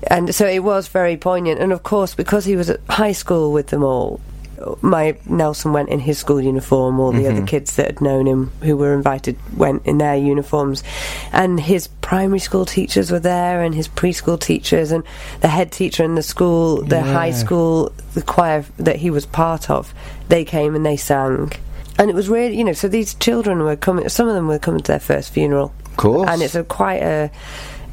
and 0.08 0.36
so 0.36 0.46
it 0.46 0.60
was 0.60 0.88
very 0.90 1.18
poignant. 1.18 1.60
And 1.60 1.72
of 1.72 1.82
course, 1.84 2.14
because 2.14 2.46
he 2.46 2.56
was 2.56 2.70
at 2.70 2.80
high 2.90 3.14
school 3.14 3.52
with 3.52 3.68
them 3.68 3.84
all, 3.84 4.20
my 4.82 5.18
Nelson 5.26 5.74
went 5.74 5.90
in 5.90 6.00
his 6.00 6.18
school 6.18 6.42
uniform. 6.42 7.00
All 7.00 7.12
the 7.12 7.20
Mm-hmm. 7.24 7.38
other 7.38 7.46
kids 7.48 7.76
that 7.76 7.86
had 7.88 8.02
known 8.02 8.26
him, 8.28 8.52
who 8.62 8.76
were 8.78 8.94
invited, 8.94 9.38
went 9.56 9.86
in 9.86 9.98
their 9.98 10.16
uniforms, 10.16 10.84
and 11.32 11.60
his 11.60 11.88
primary 12.02 12.40
school 12.40 12.66
teachers 12.66 13.12
were 13.12 13.20
there, 13.20 13.62
and 13.62 13.74
his 13.76 13.88
preschool 13.88 14.40
teachers, 14.40 14.92
and 14.92 15.04
the 15.42 15.48
head 15.48 15.72
teacher 15.72 16.04
in 16.04 16.16
the 16.16 16.24
school, 16.24 16.82
the 16.84 17.02
high 17.02 17.32
school, 17.32 17.92
the 18.14 18.22
choir 18.22 18.66
that 18.78 18.98
he 18.98 19.10
was 19.10 19.26
part 19.26 19.70
of. 19.70 19.94
They 20.30 20.46
came 20.46 20.76
and 20.76 20.86
they 20.86 20.98
sang. 20.98 21.52
And 21.98 22.10
it 22.10 22.16
was 22.16 22.28
really, 22.28 22.58
you 22.58 22.64
know, 22.64 22.74
so 22.74 22.88
these 22.88 23.14
children 23.16 23.60
were 23.64 23.76
coming. 23.78 24.10
Some 24.10 24.28
of 24.28 24.36
them 24.36 24.48
were 24.48 24.60
coming 24.60 24.82
to 24.82 24.92
their 24.92 25.00
first 25.00 25.32
funeral, 25.32 25.74
Of 25.86 25.98
course. 25.98 26.30
and 26.30 26.42
it's 26.42 26.56
a 26.56 26.64
quite 26.64 27.02
a 27.02 27.32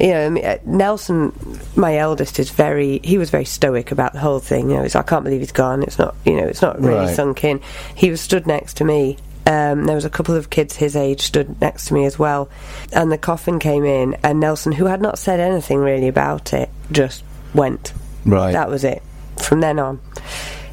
you 0.02 0.08
know 0.08 0.26
I 0.26 0.28
mean, 0.28 0.44
uh, 0.44 0.58
Nelson 0.66 1.32
my 1.76 1.96
eldest 1.96 2.38
is 2.38 2.50
very 2.50 3.00
he 3.02 3.16
was 3.16 3.30
very 3.30 3.46
stoic 3.46 3.92
about 3.92 4.12
the 4.12 4.18
whole 4.18 4.40
thing 4.40 4.68
you 4.68 4.76
know 4.76 4.84
I 4.94 5.02
can't 5.02 5.24
believe 5.24 5.40
he's 5.40 5.52
gone 5.52 5.82
it's 5.82 5.98
not 5.98 6.14
you 6.26 6.36
know 6.36 6.44
it's 6.46 6.60
not 6.60 6.78
really 6.80 7.06
Right. 7.06 7.16
sunk 7.16 7.44
in 7.44 7.60
he 7.94 8.10
was 8.10 8.20
stood 8.20 8.46
next 8.46 8.76
to 8.78 8.84
me 8.84 9.16
um, 9.46 9.86
there 9.86 9.96
was 9.96 10.04
a 10.04 10.10
couple 10.10 10.34
of 10.36 10.50
kids 10.50 10.76
his 10.76 10.94
age 10.94 11.20
stood 11.22 11.60
next 11.60 11.86
to 11.86 11.94
me 11.94 12.04
as 12.04 12.18
well 12.18 12.50
and 12.92 13.10
the 13.10 13.18
coffin 13.18 13.58
came 13.58 13.84
in 13.84 14.16
and 14.22 14.38
Nelson 14.40 14.72
who 14.72 14.84
had 14.86 15.00
not 15.00 15.18
said 15.18 15.40
anything 15.40 15.78
really 15.78 16.08
about 16.08 16.52
it 16.52 16.68
just 16.90 17.24
went 17.54 17.92
right. 18.26 18.52
that 18.52 18.68
was 18.68 18.84
it. 18.84 19.02
From 19.42 19.60
then 19.60 19.78
on, 19.78 20.00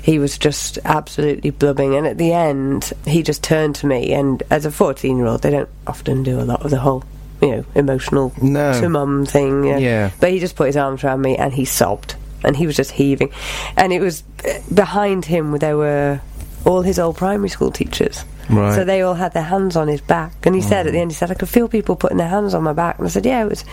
he 0.03 0.19
was 0.19 0.37
just 0.37 0.77
absolutely 0.85 1.49
blubbing. 1.49 1.95
And 1.95 2.05
at 2.05 2.17
the 2.17 2.33
end, 2.33 2.91
he 3.05 3.23
just 3.23 3.41
turned 3.43 3.75
to 3.75 3.87
me. 3.87 4.13
And 4.13 4.43
as 4.51 4.65
a 4.65 4.71
14 4.71 5.17
year 5.17 5.25
old, 5.25 5.41
they 5.41 5.49
don't 5.49 5.69
often 5.87 6.21
do 6.23 6.39
a 6.39 6.43
lot 6.43 6.63
of 6.63 6.69
the 6.69 6.77
whole, 6.79 7.03
you 7.41 7.49
know, 7.57 7.65
emotional 7.75 8.33
No. 8.41 8.79
to 8.79 8.89
mum 8.89 9.25
thing. 9.25 9.61
know. 9.61 9.77
Yeah. 9.77 10.11
But 10.19 10.31
he 10.31 10.39
just 10.39 10.55
put 10.55 10.67
his 10.67 10.77
arms 10.77 11.03
around 11.03 11.21
me 11.21 11.37
and 11.37 11.53
he 11.53 11.65
sobbed. 11.65 12.15
And 12.43 12.55
he 12.55 12.65
was 12.67 12.75
just 12.77 12.91
heaving. 12.91 13.31
And 13.75 13.91
it 13.91 13.99
was 13.99 14.23
uh, 14.45 14.59
behind 14.73 15.25
him, 15.25 15.57
there 15.57 15.75
were 15.77 16.21
all 16.65 16.81
his 16.83 16.97
old 16.99 17.17
primary 17.17 17.49
school 17.49 17.71
teachers. 17.71 18.23
Right. 18.49 18.73
So 18.75 18.83
they 18.85 19.01
all 19.01 19.13
had 19.13 19.33
their 19.33 19.43
hands 19.43 19.75
on 19.75 19.87
his 19.89 20.01
back. 20.01 20.45
And 20.45 20.55
he 20.55 20.61
said 20.61 20.87
at 20.87 20.93
the 20.93 20.99
end, 20.99 21.11
he 21.11 21.15
said, 21.15 21.31
I 21.31 21.33
could 21.35 21.49
feel 21.49 21.67
people 21.67 21.95
putting 21.95 22.17
their 22.17 22.29
hands 22.29 22.53
on 22.53 22.63
my 22.63 22.73
back. 22.73 22.97
And 22.97 23.05
I 23.07 23.09
said, 23.09 23.25
Yeah, 23.25 23.43
it 23.43 23.49
was 23.49 23.63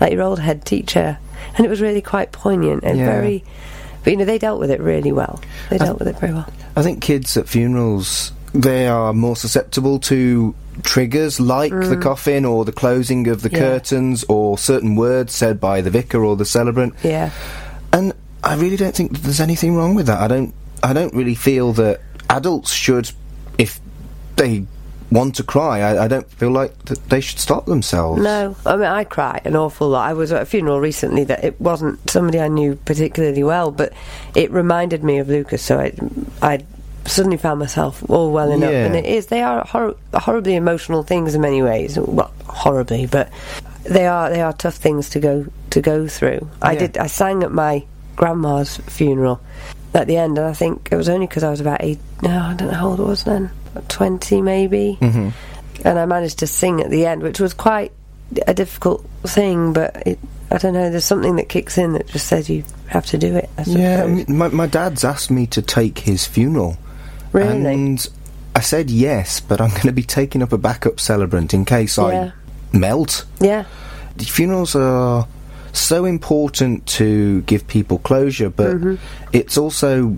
like 0.00 0.12
your 0.12 0.22
old 0.22 0.38
head 0.40 0.64
teacher. 0.64 1.18
And 1.56 1.66
it 1.66 1.68
was 1.68 1.80
really 1.80 2.02
quite 2.02 2.32
poignant 2.32 2.84
and 2.84 2.98
Yeah. 2.98 3.06
very. 3.06 3.44
But 4.04 4.10
you 4.12 4.16
know, 4.18 4.24
they 4.24 4.38
dealt 4.38 4.60
with 4.60 4.70
it 4.70 4.80
really 4.80 5.12
well. 5.12 5.40
They 5.70 5.78
dealt 5.78 5.98
with 5.98 6.08
it 6.08 6.18
very 6.20 6.32
well. 6.34 6.48
I 6.76 6.82
think 6.82 7.02
kids 7.02 7.36
at 7.36 7.48
funerals 7.48 8.32
they 8.54 8.86
are 8.86 9.12
more 9.14 9.34
susceptible 9.36 9.98
to 10.00 10.54
triggers 10.82 11.38
like 11.38 11.70
the 11.72 11.96
coffin 11.96 12.44
or 12.44 12.64
the 12.64 12.72
closing 12.72 13.28
of 13.28 13.42
the 13.42 13.50
Mm. 13.50 13.52
Yeah. 13.52 13.58
curtains 13.58 14.24
or 14.28 14.56
certain 14.58 14.96
words 14.96 15.34
said 15.34 15.60
by 15.60 15.80
the 15.80 15.90
vicar 15.90 16.24
or 16.24 16.34
the 16.36 16.44
celebrant. 16.46 16.94
Yeah. 17.02 17.30
And 17.92 18.14
I 18.42 18.56
really 18.56 18.76
don't 18.76 18.94
think 18.94 19.12
that 19.12 19.22
there's 19.22 19.40
anything 19.40 19.76
wrong 19.76 19.94
with 19.94 20.06
that. 20.06 20.20
I 20.20 20.28
don't. 20.28 20.54
I 20.82 20.92
don't 20.92 21.14
really 21.14 21.34
feel 21.36 21.72
that 21.74 22.00
adults 22.28 22.72
should, 22.72 23.10
if 23.58 23.78
they 24.36 24.64
want 25.12 25.34
to 25.36 25.42
cry, 25.44 25.80
I, 25.80 26.04
I 26.04 26.08
don't 26.08 26.28
feel 26.32 26.50
like 26.50 26.76
that 26.86 27.08
they 27.10 27.20
should 27.20 27.38
stop 27.38 27.66
themselves. 27.66 28.20
No, 28.22 28.56
I 28.66 28.74
mean 28.76 28.86
I 28.86 29.04
cry 29.04 29.40
an 29.44 29.54
awful 29.54 29.90
lot. 29.90 30.08
I 30.08 30.14
was 30.14 30.32
at 30.32 30.42
a 30.42 30.46
funeral 30.46 30.80
recently 30.80 31.22
that 31.24 31.44
it 31.44 31.60
wasn't 31.60 32.10
somebody 32.10 32.40
I 32.40 32.48
knew 32.48 32.74
particularly 32.76 33.44
well, 33.44 33.70
but 33.70 33.92
it 34.34 34.50
reminded 34.50 35.04
me 35.04 35.18
of 35.18 35.28
Lucas. 35.28 35.62
So 35.62 35.78
I, 35.78 35.92
I 36.40 36.64
suddenly 37.06 37.36
found 37.36 37.58
myself 37.60 38.02
all 38.08 38.32
welling 38.32 38.62
up, 38.64 38.70
Yeah. 38.70 38.86
and 38.86 38.94
it 38.96 39.04
is. 39.04 39.26
They 39.26 39.42
are 39.42 39.64
hor- 39.64 39.96
horribly 40.14 40.54
emotional 40.56 41.02
things 41.02 41.34
in 41.34 41.40
many 41.40 41.62
ways. 41.62 41.98
Well, 41.98 42.30
horribly, 42.46 43.06
but 43.06 43.30
they 43.84 44.06
are 44.06 44.30
they 44.30 44.40
are 44.40 44.52
tough 44.52 44.76
things 44.76 45.10
to 45.10 45.20
go 45.20 45.46
to 45.70 45.80
go 45.80 46.06
through. 46.08 46.48
I 46.60 46.72
Yeah. 46.72 46.78
did. 46.78 46.98
I 46.98 47.06
sang 47.08 47.42
at 47.42 47.52
my 47.52 47.84
grandma's 48.16 48.76
funeral 48.86 49.40
at 49.94 50.06
the 50.06 50.16
end, 50.16 50.38
and 50.38 50.46
I 50.46 50.52
think 50.52 50.88
it 50.92 50.96
was 50.96 51.08
only 51.08 51.26
because 51.26 51.42
I 51.42 51.50
was 51.50 51.60
about 51.60 51.82
eight. 51.82 51.98
No, 52.22 52.30
I 52.30 52.54
don't 52.54 52.68
know 52.68 52.74
how 52.74 52.88
old 52.88 53.00
I 53.00 53.04
was 53.04 53.24
then. 53.24 53.50
Twenty 53.88 54.42
maybe 54.42 54.98
hmm 55.00 55.30
and 55.84 55.98
I 55.98 56.04
managed 56.06 56.38
to 56.40 56.46
sing 56.46 56.80
at 56.80 56.90
the 56.90 57.06
end, 57.06 57.22
which 57.22 57.40
was 57.40 57.54
quite 57.54 57.90
a 58.46 58.54
difficult 58.54 59.04
thing. 59.24 59.72
But 59.72 60.02
it, 60.06 60.18
I 60.50 60.58
don't 60.58 60.74
know. 60.74 60.90
There's 60.90 61.04
something 61.06 61.36
that 61.36 61.48
kicks 61.48 61.76
in 61.78 61.94
that 61.94 62.06
just 62.06 62.26
says 62.28 62.48
you 62.48 62.62
have 62.86 63.06
to 63.06 63.18
do 63.18 63.34
it. 63.34 63.48
I 63.58 63.62
Yeah, 63.66 64.04
I 64.04 64.30
my, 64.30 64.48
my 64.48 64.66
dad's 64.66 65.02
asked 65.04 65.30
me 65.30 65.46
to 65.48 65.62
take 65.62 65.98
his 66.00 66.24
funeral. 66.26 66.76
Really. 67.32 67.66
And 67.66 68.08
I 68.54 68.60
said 68.60 68.90
yes, 68.90 69.40
but 69.40 69.60
I'm 69.60 69.70
going 69.70 69.82
to 69.82 69.92
be 69.92 70.02
taking 70.02 70.42
up 70.42 70.52
a 70.52 70.58
backup 70.58 71.00
celebrant 71.00 71.54
in 71.54 71.64
case 71.64 71.96
Yeah. 71.98 72.32
I 72.72 72.76
melt. 72.76 73.24
yeah, 73.40 73.64
The 74.16 74.24
funerals 74.24 74.74
are 74.76 75.26
so 75.72 76.04
important 76.04 76.86
to 76.98 77.40
give 77.42 77.66
people 77.66 77.98
closure, 77.98 78.50
but 78.50 78.76
Mm-hmm. 78.76 78.94
it's 79.32 79.56
also 79.56 80.16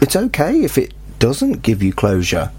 it's 0.00 0.16
okay 0.16 0.62
if 0.64 0.78
it 0.78 0.94
doesn't 1.18 1.62
give 1.62 1.82
you 1.82 1.92
closure. 1.92 2.50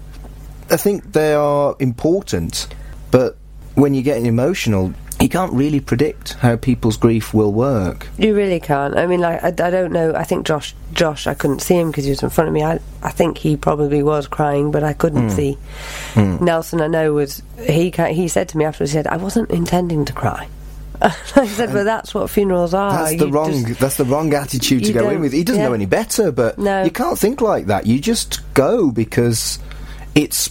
I 0.70 0.76
think 0.78 1.12
they 1.12 1.34
are 1.34 1.76
important, 1.78 2.68
but 3.10 3.36
when 3.74 3.92
you're 3.94 4.02
getting 4.02 4.24
emotional, 4.26 4.94
you 5.24 5.28
can't 5.30 5.52
really 5.52 5.80
predict 5.80 6.34
how 6.34 6.54
people's 6.56 6.96
grief 6.98 7.32
will 7.32 7.52
work. 7.52 8.06
you 8.18 8.34
really 8.36 8.60
can't. 8.60 8.96
I 8.96 9.06
mean, 9.06 9.20
like 9.20 9.42
I, 9.42 9.48
I 9.48 9.70
don't 9.70 9.92
know. 9.92 10.14
I 10.14 10.22
think 10.24 10.46
Josh, 10.46 10.74
Josh, 10.92 11.26
I 11.26 11.34
couldn't 11.34 11.60
see 11.60 11.76
him 11.76 11.90
because 11.90 12.04
he 12.04 12.10
was 12.10 12.22
in 12.22 12.30
front 12.30 12.48
of 12.48 12.54
me. 12.54 12.62
I, 12.62 12.78
I 13.02 13.10
think 13.10 13.38
he 13.38 13.56
probably 13.56 14.02
was 14.02 14.26
crying, 14.28 14.70
but 14.70 14.82
I 14.84 14.92
couldn't 14.92 15.30
Hmm. 15.30 15.34
see. 15.36 15.58
Nelson, 16.16 16.80
I 16.80 16.86
know 16.88 17.14
was 17.14 17.42
he. 17.58 17.90
He 17.90 18.28
said 18.28 18.48
to 18.50 18.58
me 18.58 18.64
afterwards, 18.64 18.92
he 18.92 18.98
said, 18.98 19.06
"I 19.06 19.16
wasn't 19.16 19.50
intending 19.50 20.04
to 20.04 20.12
cry." 20.12 20.46
I 21.02 21.46
said, 21.48 21.72
"But 21.72 21.84
that's 21.84 22.14
what 22.14 22.30
funerals 22.30 22.74
are." 22.74 22.92
That's 22.92 23.18
the 23.18 23.26
You 23.26 23.32
wrong. 23.32 23.66
just- 23.66 23.80
that's 23.80 23.96
the 23.96 24.04
wrong 24.04 24.32
attitude 24.34 24.84
to 24.84 24.92
go 24.92 25.08
in 25.10 25.20
with. 25.20 25.32
He 25.32 25.42
doesn't 25.44 25.60
yeah. 25.62 25.68
know 25.68 25.74
any 25.74 25.86
better, 25.86 26.30
but 26.32 26.58
No. 26.58 26.84
you 26.84 26.90
can't 26.90 27.18
think 27.18 27.40
like 27.40 27.66
that. 27.66 27.86
You 27.86 27.98
just 27.98 28.40
go 28.54 28.90
because 28.90 29.58
it's 30.14 30.50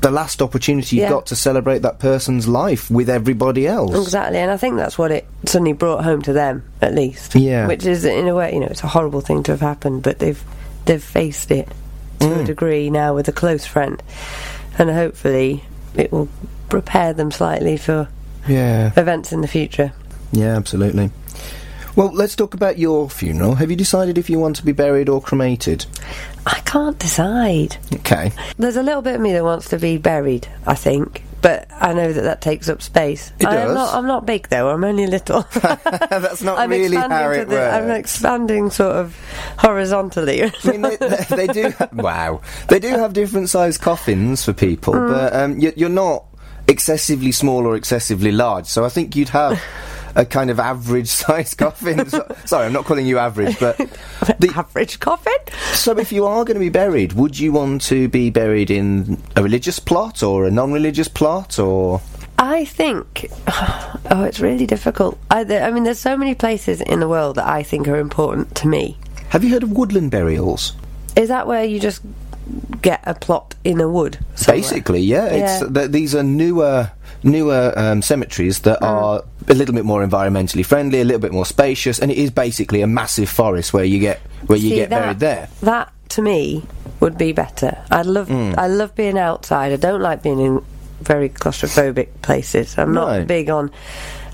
the 0.00 0.10
last 0.10 0.40
opportunity 0.42 0.96
you've 0.96 1.04
Yeah. 1.04 1.10
got 1.10 1.26
to 1.26 1.36
celebrate 1.36 1.80
that 1.82 1.98
person's 1.98 2.48
life 2.48 2.90
with 2.90 3.10
everybody 3.10 3.66
else. 3.66 3.94
Exactly, 3.94 4.38
and 4.38 4.50
I 4.50 4.56
think 4.56 4.76
that's 4.76 4.96
what 4.98 5.10
it 5.10 5.26
suddenly 5.46 5.72
brought 5.74 6.04
home 6.04 6.22
to 6.22 6.32
them, 6.32 6.62
at 6.80 6.94
least. 6.94 7.34
Yeah. 7.34 7.66
Which 7.66 7.84
is, 7.86 8.04
in 8.04 8.26
a 8.28 8.34
way, 8.34 8.52
you 8.54 8.60
know, 8.60 8.66
it's 8.66 8.82
a 8.82 8.88
horrible 8.88 9.20
thing 9.20 9.42
to 9.44 9.52
have 9.52 9.60
happened, 9.60 10.02
but 10.02 10.18
they've 10.18 10.42
they've 10.86 11.02
faced 11.04 11.50
it 11.50 11.68
to 12.20 12.26
Mm. 12.26 12.40
a 12.40 12.44
degree 12.44 12.88
now 12.90 13.14
with 13.14 13.28
a 13.28 13.32
close 13.32 13.66
friend, 13.66 14.02
and 14.78 14.90
hopefully 14.90 15.64
it 15.94 16.10
will 16.12 16.28
prepare 16.70 17.12
them 17.12 17.30
slightly 17.30 17.76
for 17.76 18.08
Yeah, 18.48 18.92
events 18.96 19.32
in 19.32 19.42
the 19.42 19.48
future. 19.48 19.92
yeah, 20.32 20.56
absolutely. 20.56 21.10
Well, 21.96 22.10
let's 22.12 22.36
talk 22.36 22.54
about 22.54 22.78
your 22.78 23.10
funeral. 23.10 23.54
Have 23.56 23.70
you 23.70 23.76
decided 23.76 24.16
if 24.18 24.30
you 24.30 24.38
want 24.38 24.56
to 24.56 24.64
be 24.64 24.72
buried 24.72 25.08
or 25.08 25.20
cremated? 25.20 25.86
I 26.46 26.60
can't 26.60 26.98
decide. 26.98 27.76
Okay. 27.92 28.32
There's 28.58 28.76
a 28.76 28.82
little 28.82 29.02
bit 29.02 29.16
of 29.16 29.20
me 29.20 29.32
that 29.32 29.44
wants 29.44 29.68
to 29.70 29.78
be 29.78 29.98
buried, 29.98 30.48
I 30.66 30.74
think. 30.74 31.24
But 31.42 31.68
I 31.72 31.94
know 31.94 32.12
that 32.12 32.20
that 32.20 32.42
takes 32.42 32.68
up 32.68 32.82
space. 32.82 33.32
It 33.40 33.46
I 33.46 33.56
am 33.56 33.68
does. 33.68 33.74
not. 33.74 33.94
I'm 33.94 34.06
not 34.06 34.26
big 34.26 34.48
though. 34.50 34.68
I'm 34.68 34.84
only 34.84 35.06
little. 35.06 35.40
That's 35.62 36.42
not 36.42 36.58
I'm 36.58 36.68
really 36.68 36.96
how 36.96 37.30
it 37.30 37.48
the, 37.48 37.54
works. 37.54 37.74
I'm 37.74 37.90
expanding 37.90 38.68
sort 38.70 38.92
of 38.94 39.16
horizontally. 39.58 40.42
I 40.44 40.52
mean, 40.64 40.82
they, 40.82 40.96
they, 40.96 41.24
they 41.30 41.46
do. 41.46 41.72
wow, 41.94 42.42
they 42.68 42.78
do 42.78 42.88
have 42.88 43.14
different 43.14 43.48
sized 43.48 43.80
coffins 43.80 44.44
for 44.44 44.52
people, 44.52 44.92
Mm. 44.92 45.08
but 45.08 45.32
um, 45.34 45.58
you, 45.58 45.72
you're 45.76 45.88
not 45.88 46.26
excessively 46.68 47.32
small 47.32 47.66
or 47.66 47.74
excessively 47.74 48.32
large. 48.32 48.66
So 48.66 48.84
I 48.84 48.90
think 48.90 49.16
you'd 49.16 49.30
have 49.30 49.58
a 50.14 50.24
kind 50.24 50.50
of 50.50 50.58
average 50.60 51.08
sized 51.22 51.58
coffin. 51.58 52.08
So- 52.08 52.34
sorry, 52.44 52.66
I'm 52.66 52.72
not 52.72 52.84
calling 52.84 53.06
you 53.06 53.18
average, 53.18 53.58
but 53.58 53.76
the, 54.38 54.52
average 54.54 55.00
coffin. 55.00 55.32
so 55.74 55.96
if 55.98 56.12
you 56.12 56.26
are 56.26 56.44
going 56.44 56.54
to 56.56 56.60
be 56.60 56.68
buried, 56.70 57.12
would 57.14 57.38
you 57.38 57.52
want 57.52 57.82
to 57.82 58.08
be 58.08 58.30
buried 58.30 58.70
in 58.70 59.20
a 59.36 59.42
religious 59.42 59.78
plot 59.78 60.22
or 60.22 60.46
a 60.46 60.50
non-religious 60.50 61.08
plot 61.08 61.58
or? 61.58 62.00
I 62.38 62.64
think. 62.64 63.30
Oh, 64.12 64.24
it's 64.24 64.40
really 64.40 64.66
difficult. 64.66 65.18
I, 65.30 65.44
there, 65.44 65.62
I 65.62 65.70
mean, 65.70 65.84
there's 65.84 66.00
so 66.00 66.16
many 66.16 66.34
places 66.34 66.80
in 66.80 66.98
the 66.98 67.06
world 67.06 67.36
that 67.36 67.46
I 67.46 67.62
think 67.62 67.86
are 67.86 67.98
important 68.00 68.56
to 68.56 68.66
me. 68.66 68.98
Have 69.28 69.44
you 69.44 69.50
heard 69.50 69.62
of 69.62 69.70
woodland 69.70 70.10
burials? 70.10 70.72
Is 71.14 71.28
that 71.28 71.46
where 71.46 71.62
you 71.64 71.78
just 71.78 72.02
get 72.82 73.00
a 73.06 73.14
plot 73.14 73.54
in 73.62 73.80
a 73.80 73.88
wood? 73.88 74.18
somewhere? 74.34 74.60
Basically, 74.62 75.00
yeah. 75.00 75.26
It's 75.26 75.72
th- 75.72 75.90
these 75.92 76.16
are 76.16 76.24
newer 76.24 76.90
newer 77.22 77.72
um, 77.76 78.02
cemeteries 78.02 78.60
Mm. 78.60 78.62
that 78.64 78.82
are 78.82 79.22
a 79.48 79.54
little 79.54 79.74
bit 79.74 79.84
more 79.84 80.04
environmentally 80.06 80.64
friendly, 80.64 81.00
a 81.00 81.04
little 81.04 81.20
bit 81.20 81.32
more 81.32 81.46
spacious, 81.46 81.98
and 81.98 82.10
it 82.10 82.18
is 82.18 82.30
basically 82.30 82.80
a 82.82 82.86
massive 82.86 83.28
forest 83.28 83.72
where 83.72 83.84
you 83.84 83.98
get 83.98 84.20
where 84.46 84.58
you 84.58 84.70
See, 84.70 84.76
get 84.76 84.90
that, 84.90 85.00
buried 85.02 85.20
there. 85.20 85.48
That 85.62 85.92
to 86.10 86.22
me 86.22 86.64
would 87.00 87.16
be 87.18 87.32
better. 87.32 87.78
I 87.90 88.02
love 88.02 88.28
Mm. 88.28 88.54
I 88.58 88.66
love 88.66 88.94
being 88.94 89.18
outside. 89.18 89.72
I 89.72 89.76
don't 89.76 90.00
like 90.02 90.22
being 90.22 90.40
in 90.40 90.62
very 91.02 91.28
claustrophobic 91.30 92.08
places. 92.22 92.76
I'm 92.78 92.92
not 92.92 93.26
big 93.26 93.48
on. 93.50 93.70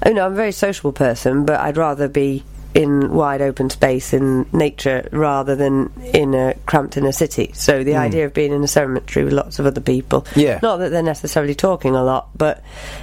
You 0.05 0.15
know, 0.15 0.27
I'm 0.27 0.33
a 0.33 0.37
very 0.37 0.53
sociable 0.53 0.93
person, 0.93 1.45
but 1.45 1.61
I'd 1.61 1.77
rather 1.77 2.09
be 2.09 2.43
in 2.77 3.11
wide 3.13 3.41
open 3.41 3.71
space 3.71 4.13
in 4.13 4.45
nature 4.53 5.09
rather 5.11 5.57
than 5.57 5.91
in 6.13 6.35
a 6.35 6.55
cramped 6.67 6.97
in 6.99 7.07
a 7.07 7.13
city. 7.13 7.51
So 7.55 7.83
the 7.83 7.97
idea 7.97 8.27
of 8.27 8.35
being 8.35 8.53
in 8.53 8.63
a 8.63 8.69
cemetery 8.69 9.25
with 9.25 9.33
lots 9.33 9.59
of 9.59 9.65
other 9.67 9.81
people, 9.81 10.23
Mm. 10.35 10.43
Yeah. 10.43 10.59
not 10.63 10.77
that 10.79 10.91
they're 10.91 11.03
necessarily 11.03 11.55
talking 11.55 11.95
a 11.97 12.05
lot, 12.05 12.29
but 12.37 12.63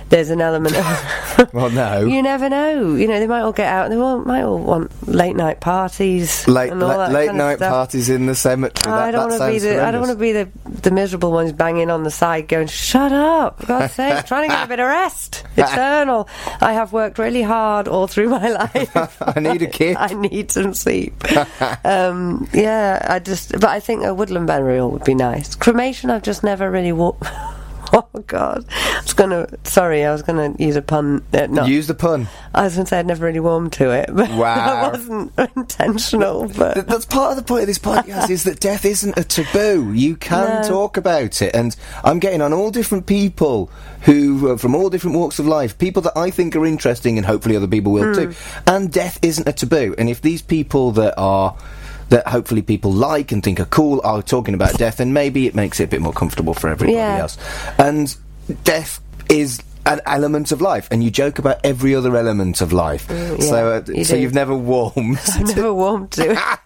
there's 0.09 0.29
an 0.29 0.41
element 0.41 0.77
of 0.77 1.49
Well, 1.53 1.71
no. 1.71 2.01
you 2.05 2.21
never 2.21 2.49
know. 2.49 2.93
You 2.95 3.07
know, 3.07 3.19
they 3.19 3.25
might 3.27 3.41
all 3.41 3.51
get 3.51 3.67
out. 3.67 3.89
They 3.89 3.95
all, 3.97 4.19
might 4.19 4.43
all 4.43 4.59
want 4.59 4.91
late 5.07 5.35
night 5.35 5.59
parties, 5.59 6.47
Late 6.47 6.71
and 6.71 6.79
la- 6.79 7.07
late 7.07 7.33
night 7.33 7.57
parties 7.57 8.09
in 8.09 8.27
the 8.27 8.35
cemetery. 8.35 8.93
I 8.93 9.07
that, 9.07 9.11
don't 9.17 9.29
that 9.31 9.39
want 9.39 9.51
to 9.53 9.59
be 9.59 9.59
the 9.73 9.83
I 9.83 9.89
don't 9.91 10.01
want 10.01 10.13
to 10.13 10.19
be 10.19 10.31
the 10.33 10.49
the 10.83 10.91
miserable 10.91 11.31
ones 11.31 11.51
banging 11.51 11.89
on 11.89 12.03
the 12.03 12.11
side, 12.11 12.47
going, 12.47 12.67
"Shut 12.67 13.11
up! 13.11 13.61
For 13.61 13.65
God's 13.67 13.93
sake, 13.93 14.25
trying 14.27 14.47
to 14.49 14.53
get 14.55 14.65
a 14.65 14.67
bit 14.67 14.79
of 14.79 14.87
rest." 14.87 15.43
Eternal. 15.57 16.27
I 16.61 16.73
have 16.73 16.93
worked 16.93 17.17
really 17.17 17.41
hard 17.41 17.87
all 17.87 18.05
through 18.07 18.29
my 18.29 18.49
life. 18.49 19.17
I 19.21 19.39
need 19.39 19.62
a. 19.65 19.95
I 19.99 20.13
need 20.13 20.51
some 20.51 20.73
sleep. 20.73 21.23
um, 21.85 22.47
yeah, 22.53 23.05
I 23.09 23.19
just. 23.19 23.51
But 23.51 23.65
I 23.65 23.79
think 23.79 24.03
a 24.03 24.13
woodland 24.13 24.47
burial 24.47 24.91
would 24.91 25.03
be 25.03 25.15
nice. 25.15 25.55
Cremation, 25.55 26.09
I've 26.09 26.23
just 26.23 26.43
never 26.43 26.69
really 26.69 26.91
walked. 26.91 27.27
Oh 28.15 28.19
God! 28.25 28.65
I 28.71 29.01
was 29.03 29.13
gonna. 29.13 29.47
Sorry, 29.65 30.03
I 30.03 30.11
was 30.11 30.23
gonna 30.23 30.55
use 30.57 30.75
a 30.75 30.81
pun. 30.81 31.23
Uh, 31.31 31.45
no, 31.47 31.65
Use 31.65 31.85
the 31.85 31.93
pun. 31.93 32.27
I 32.53 32.63
was 32.63 32.73
gonna 32.75 32.87
say 32.87 32.97
I'd 32.97 33.05
never 33.05 33.23
really 33.25 33.39
warmed 33.39 33.73
to 33.73 33.91
it, 33.91 34.09
but 34.11 34.29
Wow. 34.35 34.55
that 34.55 34.91
wasn't 34.93 35.31
intentional. 35.55 36.47
But 36.47 36.73
Th- 36.73 36.85
That's 36.87 37.05
part 37.05 37.31
of 37.31 37.37
the 37.37 37.43
point 37.43 37.61
of 37.61 37.67
this 37.67 37.77
podcast 37.77 38.31
is 38.31 38.45
that 38.45 38.59
death 38.59 38.83
isn't 38.85 39.15
a 39.17 39.23
taboo. 39.23 39.93
You 39.93 40.15
can 40.15 40.63
No. 40.63 40.67
talk 40.67 40.97
about 40.97 41.41
it, 41.43 41.55
and 41.55 41.75
I'm 42.03 42.17
getting 42.17 42.41
on 42.41 42.51
all 42.51 42.71
different 42.71 43.05
people 43.05 43.69
who 44.01 44.49
are 44.51 44.57
from 44.57 44.73
all 44.75 44.89
different 44.89 45.15
walks 45.15 45.37
of 45.37 45.45
life, 45.45 45.77
people 45.77 46.01
that 46.03 46.17
I 46.17 46.31
think 46.31 46.55
are 46.55 46.65
interesting, 46.65 47.17
and 47.17 47.25
hopefully 47.27 47.55
other 47.55 47.67
people 47.67 47.91
will 47.91 48.13
too. 48.15 48.33
And 48.65 48.91
death 48.91 49.19
isn't 49.21 49.47
a 49.47 49.53
taboo. 49.53 49.93
And 49.99 50.09
if 50.09 50.19
these 50.21 50.41
people 50.41 50.91
that 50.93 51.13
are 51.17 51.55
that 52.09 52.27
hopefully 52.27 52.61
people 52.61 52.91
like 52.91 53.31
and 53.31 53.43
think 53.43 53.59
are 53.59 53.65
cool 53.65 54.01
are 54.03 54.21
talking 54.21 54.53
about 54.53 54.77
death, 54.77 54.99
and 54.99 55.13
maybe 55.13 55.47
it 55.47 55.55
makes 55.55 55.79
it 55.79 55.85
a 55.85 55.87
bit 55.87 56.01
more 56.01 56.13
comfortable 56.13 56.53
for 56.53 56.69
everybody 56.69 56.97
Yeah. 56.97 57.17
else. 57.17 57.37
And 57.77 58.15
death 58.63 58.99
is 59.29 59.61
an 59.85 59.99
element 60.05 60.51
of 60.51 60.61
life, 60.61 60.87
and 60.91 61.03
you 61.03 61.11
joke 61.11 61.39
about 61.39 61.57
every 61.63 61.93
other 61.95 62.15
element 62.15 62.61
of 62.61 62.71
life. 62.71 63.07
Mm, 63.07 63.41
so, 63.41 63.67
uh, 63.73 63.81
you 63.93 64.03
so 64.05 64.15
do. 64.15 64.21
you've 64.21 64.33
never 64.33 64.55
warmed. 64.55 65.19
I've 65.35 65.55
never 65.55 65.73
warmed 65.73 66.11
to 66.11 66.57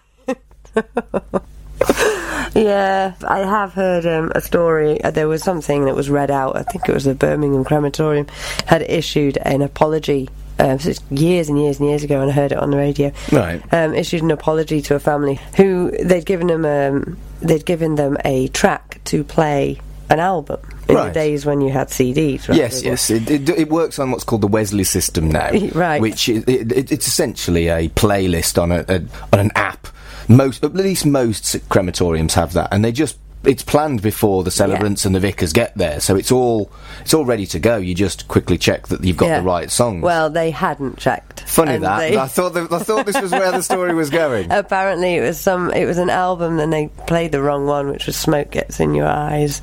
yeah, 2.54 3.14
I 3.26 3.38
have 3.40 3.72
heard 3.72 4.06
um, 4.06 4.32
a 4.34 4.40
story. 4.40 5.02
Uh, 5.02 5.10
there 5.10 5.28
was 5.28 5.42
something 5.42 5.84
that 5.84 5.94
was 5.94 6.10
read 6.10 6.30
out. 6.30 6.56
I 6.56 6.62
think 6.62 6.88
it 6.88 6.92
was 6.92 7.04
the 7.04 7.14
Birmingham 7.14 7.64
crematorium 7.64 8.26
had 8.66 8.82
issued 8.82 9.36
an 9.38 9.62
apology. 9.62 10.28
Um, 10.60 10.78
so 10.78 10.92
years 11.10 11.48
and 11.48 11.58
years 11.58 11.78
and 11.78 11.88
years 11.88 12.02
ago, 12.02 12.20
and 12.20 12.30
I 12.30 12.34
heard 12.34 12.52
it 12.52 12.58
on 12.58 12.70
the 12.70 12.76
radio. 12.76 13.12
Right. 13.30 13.62
Um, 13.72 13.94
issued 13.94 14.22
an 14.22 14.30
apology 14.32 14.82
to 14.82 14.94
a 14.96 14.98
family 14.98 15.38
who 15.56 15.92
they'd 16.02 16.26
given 16.26 16.48
them 16.48 16.64
um, 16.64 17.16
they'd 17.40 17.64
given 17.64 17.94
them 17.94 18.16
a 18.24 18.48
track 18.48 19.00
to 19.04 19.22
play 19.22 19.80
an 20.10 20.18
album 20.20 20.58
in 20.88 20.94
Right. 20.96 21.08
the 21.08 21.12
days 21.14 21.44
when 21.46 21.60
you 21.60 21.70
had 21.70 21.88
CDs. 21.88 22.48
rather 22.48 22.60
Yes, 22.60 22.82
yes. 22.82 23.10
It, 23.10 23.30
it, 23.30 23.48
it 23.50 23.68
works 23.70 23.98
on 23.98 24.10
what's 24.10 24.24
called 24.24 24.40
the 24.40 24.46
Wesley 24.48 24.84
system 24.84 25.28
now, 25.30 25.50
Right. 25.74 26.00
Which 26.00 26.28
is, 26.30 26.44
it, 26.44 26.72
it, 26.72 26.90
it's 26.90 27.06
essentially 27.06 27.68
a 27.68 27.88
playlist 27.90 28.60
on 28.60 28.72
a, 28.72 28.84
a 28.88 29.02
on 29.32 29.38
an 29.38 29.50
app. 29.54 29.86
Most, 30.26 30.64
at 30.64 30.74
least 30.74 31.06
most 31.06 31.44
crematoriums 31.68 32.32
have 32.32 32.52
that, 32.54 32.68
and 32.72 32.84
they 32.84 32.90
just 32.92 33.16
it's 33.44 33.62
planned 33.62 34.02
before 34.02 34.42
the 34.44 34.50
celebrants 34.50 35.04
and 35.04 35.14
the 35.14 35.20
vicars 35.20 35.52
get 35.52 35.76
there, 35.76 36.00
so 36.00 36.16
it's 36.16 36.32
all 36.32 36.70
it's 37.02 37.14
all 37.14 37.24
ready 37.24 37.46
to 37.46 37.58
go. 37.58 37.76
You 37.76 37.94
just 37.94 38.28
quickly 38.28 38.58
check 38.58 38.88
that 38.88 39.04
you've 39.04 39.16
got 39.16 39.26
Yeah. 39.26 39.40
the 39.40 39.46
right 39.46 39.70
songs. 39.70 40.02
Well, 40.02 40.28
they 40.30 40.50
hadn't 40.50 40.98
checked. 40.98 41.40
funny 41.48 41.78
that 41.78 41.98
they- 41.98 42.16
I 42.18 42.26
thought 42.26 42.52
that, 42.54 42.70
I 42.72 42.78
thought 42.80 43.06
this 43.06 43.20
was 43.20 43.30
where 43.32 43.50
the 43.52 43.62
story 43.62 43.94
was 43.94 44.10
going. 44.10 44.48
Apparently, 44.50 45.14
it 45.14 45.20
was 45.22 45.38
some. 45.40 45.70
It 45.72 45.86
was 45.86 45.98
an 45.98 46.10
album, 46.10 46.58
and 46.58 46.72
they 46.72 46.88
played 47.06 47.32
the 47.32 47.40
wrong 47.40 47.66
one, 47.66 47.88
which 47.88 48.06
was 48.06 48.16
"Smoke 48.16 48.50
Gets 48.50 48.80
in 48.80 48.94
Your 48.94 49.06
Eyes," 49.08 49.62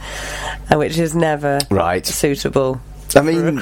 and 0.69 0.79
which 0.79 0.97
is 0.97 1.13
never 1.15 1.59
Right. 1.69 2.05
suitable 2.05 2.81
I 3.15 3.21
mean, 3.21 3.61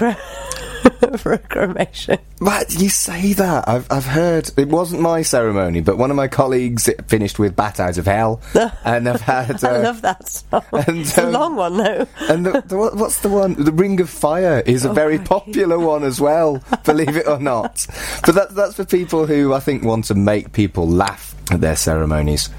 for 1.17 1.33
a 1.33 1.37
cremation. 1.37 2.17
But 2.39 2.73
you 2.73 2.89
say 2.89 3.33
that. 3.33 3.67
I've, 3.67 3.91
I've 3.91 4.05
heard. 4.05 4.49
It 4.57 4.69
wasn't 4.69 5.01
my 5.01 5.21
ceremony, 5.21 5.81
but 5.81 5.97
one 5.97 6.09
of 6.09 6.15
my 6.15 6.27
colleagues 6.27 6.89
finished 7.07 7.39
with 7.39 7.55
Bat 7.55 7.79
Out 7.79 7.97
of 7.97 8.05
Hell. 8.05 8.41
and 8.85 9.09
I've 9.09 9.21
had. 9.21 9.63
I 9.63 9.75
uh, 9.75 9.83
love 9.83 10.01
that 10.01 10.27
song. 10.27 10.63
and, 10.87 10.99
it's 10.99 11.17
a 11.17 11.27
um, 11.27 11.33
long 11.33 11.55
one, 11.55 11.77
though. 11.77 12.07
And 12.21 12.45
the, 12.45 12.61
the, 12.61 12.77
what's 12.77 13.19
the 13.19 13.29
one? 13.29 13.55
The 13.55 13.71
Ring 13.71 13.99
of 13.99 14.09
Fire 14.09 14.63
is 14.65 14.85
a 14.85 14.93
Oh, 14.93 14.95
very 14.95 15.17
popular 15.17 15.79
one 15.79 16.03
as 16.03 16.21
well, 16.21 16.63
believe 16.85 17.17
it 17.17 17.27
or 17.27 17.39
not. 17.39 17.87
But 18.23 18.35
that, 18.35 18.53
that's 18.53 18.75
for 18.75 18.85
people 18.85 19.25
who 19.25 19.51
I 19.51 19.59
think 19.59 19.83
want 19.83 20.05
to 20.05 20.13
make 20.13 20.51
people 20.51 20.87
laugh 20.87 21.33
at 21.49 21.61
their 21.61 21.75
ceremonies. 21.75 22.51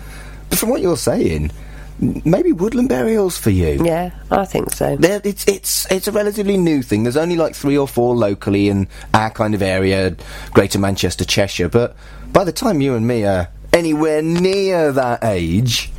But 0.51 0.59
from 0.59 0.70
what 0.70 0.81
you're 0.81 0.97
saying, 0.97 1.53
maybe 2.01 2.53
woodland 2.53 2.88
burials 2.88 3.36
for 3.38 3.51
you. 3.51 3.80
Yeah, 3.84 4.11
I 4.30 4.45
think 4.45 4.70
so. 4.72 4.97
They're- 4.97 5.20
It's 5.24 5.45
it's 5.47 5.90
it's 5.90 6.09
a 6.09 6.12
relatively 6.12 6.57
new 6.57 6.82
thing. 6.82 7.05
There's 7.05 7.16
only 7.16 7.36
like 7.36 7.55
three 7.55 7.76
or 7.78 7.86
four 7.88 8.14
locally 8.16 8.68
in 8.68 8.88
our 9.12 9.30
kind 9.30 9.55
of 9.55 9.62
area, 9.62 10.16
Greater 10.53 10.78
Manchester, 10.78 11.24
Cheshire. 11.24 11.68
But 11.68 11.97
by 12.32 12.45
the 12.45 12.53
time 12.53 12.80
you 12.80 12.95
and 12.95 13.07
me 13.07 13.24
are 13.24 13.49
anywhere 13.72 14.22
near 14.22 14.92
that 14.92 15.24
age, 15.24 15.90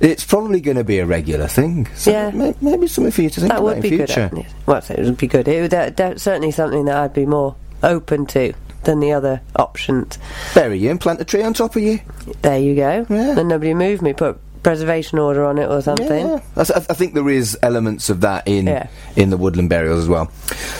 it's 0.00 0.24
probably 0.24 0.60
going 0.60 0.76
to 0.76 0.84
be 0.84 0.98
a 0.98 1.06
regular 1.06 1.48
thing. 1.48 1.88
So 1.96 2.10
Yeah. 2.10 2.30
may- 2.30 2.54
maybe 2.60 2.86
something 2.86 3.10
for 3.12 3.22
you 3.22 3.30
to 3.30 3.40
think 3.40 3.50
That 3.52 3.58
about 3.60 3.76
would 3.76 3.84
in 3.84 3.96
future. 3.98 4.30
good. 4.32 4.46
Well, 4.66 4.82
it 4.88 4.98
would 5.04 5.16
be 5.16 5.26
good. 5.26 5.48
It 5.48 5.60
would 5.62 5.74
uh, 5.74 5.90
de- 5.90 6.18
certainly 6.18 6.50
something 6.52 6.84
that 6.86 6.96
I'd 6.96 7.12
be 7.14 7.26
more 7.26 7.54
open 7.82 8.26
to 8.26 8.52
than 8.84 9.00
the 9.00 9.12
other 9.12 9.40
options. 9.56 10.18
Bury 10.54 10.78
you 10.78 10.90
and 10.90 11.00
plant 11.00 11.20
a 11.20 11.24
tree 11.24 11.42
on 11.42 11.54
top 11.54 11.74
of 11.74 11.82
you. 11.82 12.00
There 12.42 12.58
you 12.58 12.74
go. 12.76 13.06
Yeah. 13.08 13.34
Then 13.34 13.48
nobody 13.48 13.72
moved 13.74 14.02
me. 14.02 14.12
Put 14.12 14.38
preservation 14.64 15.18
order 15.20 15.44
on 15.44 15.58
it 15.58 15.66
or 15.68 15.80
something. 15.82 16.26
Yeah, 16.26 16.40
I, 16.56 16.60
I 16.62 16.94
think 16.94 17.14
there 17.14 17.28
is 17.28 17.56
elements 17.62 18.10
of 18.10 18.22
that 18.22 18.48
in 18.48 18.66
Yeah. 18.66 18.88
in 19.14 19.30
the 19.30 19.36
woodland 19.36 19.68
burials 19.70 20.00
as 20.02 20.08
well. 20.08 20.30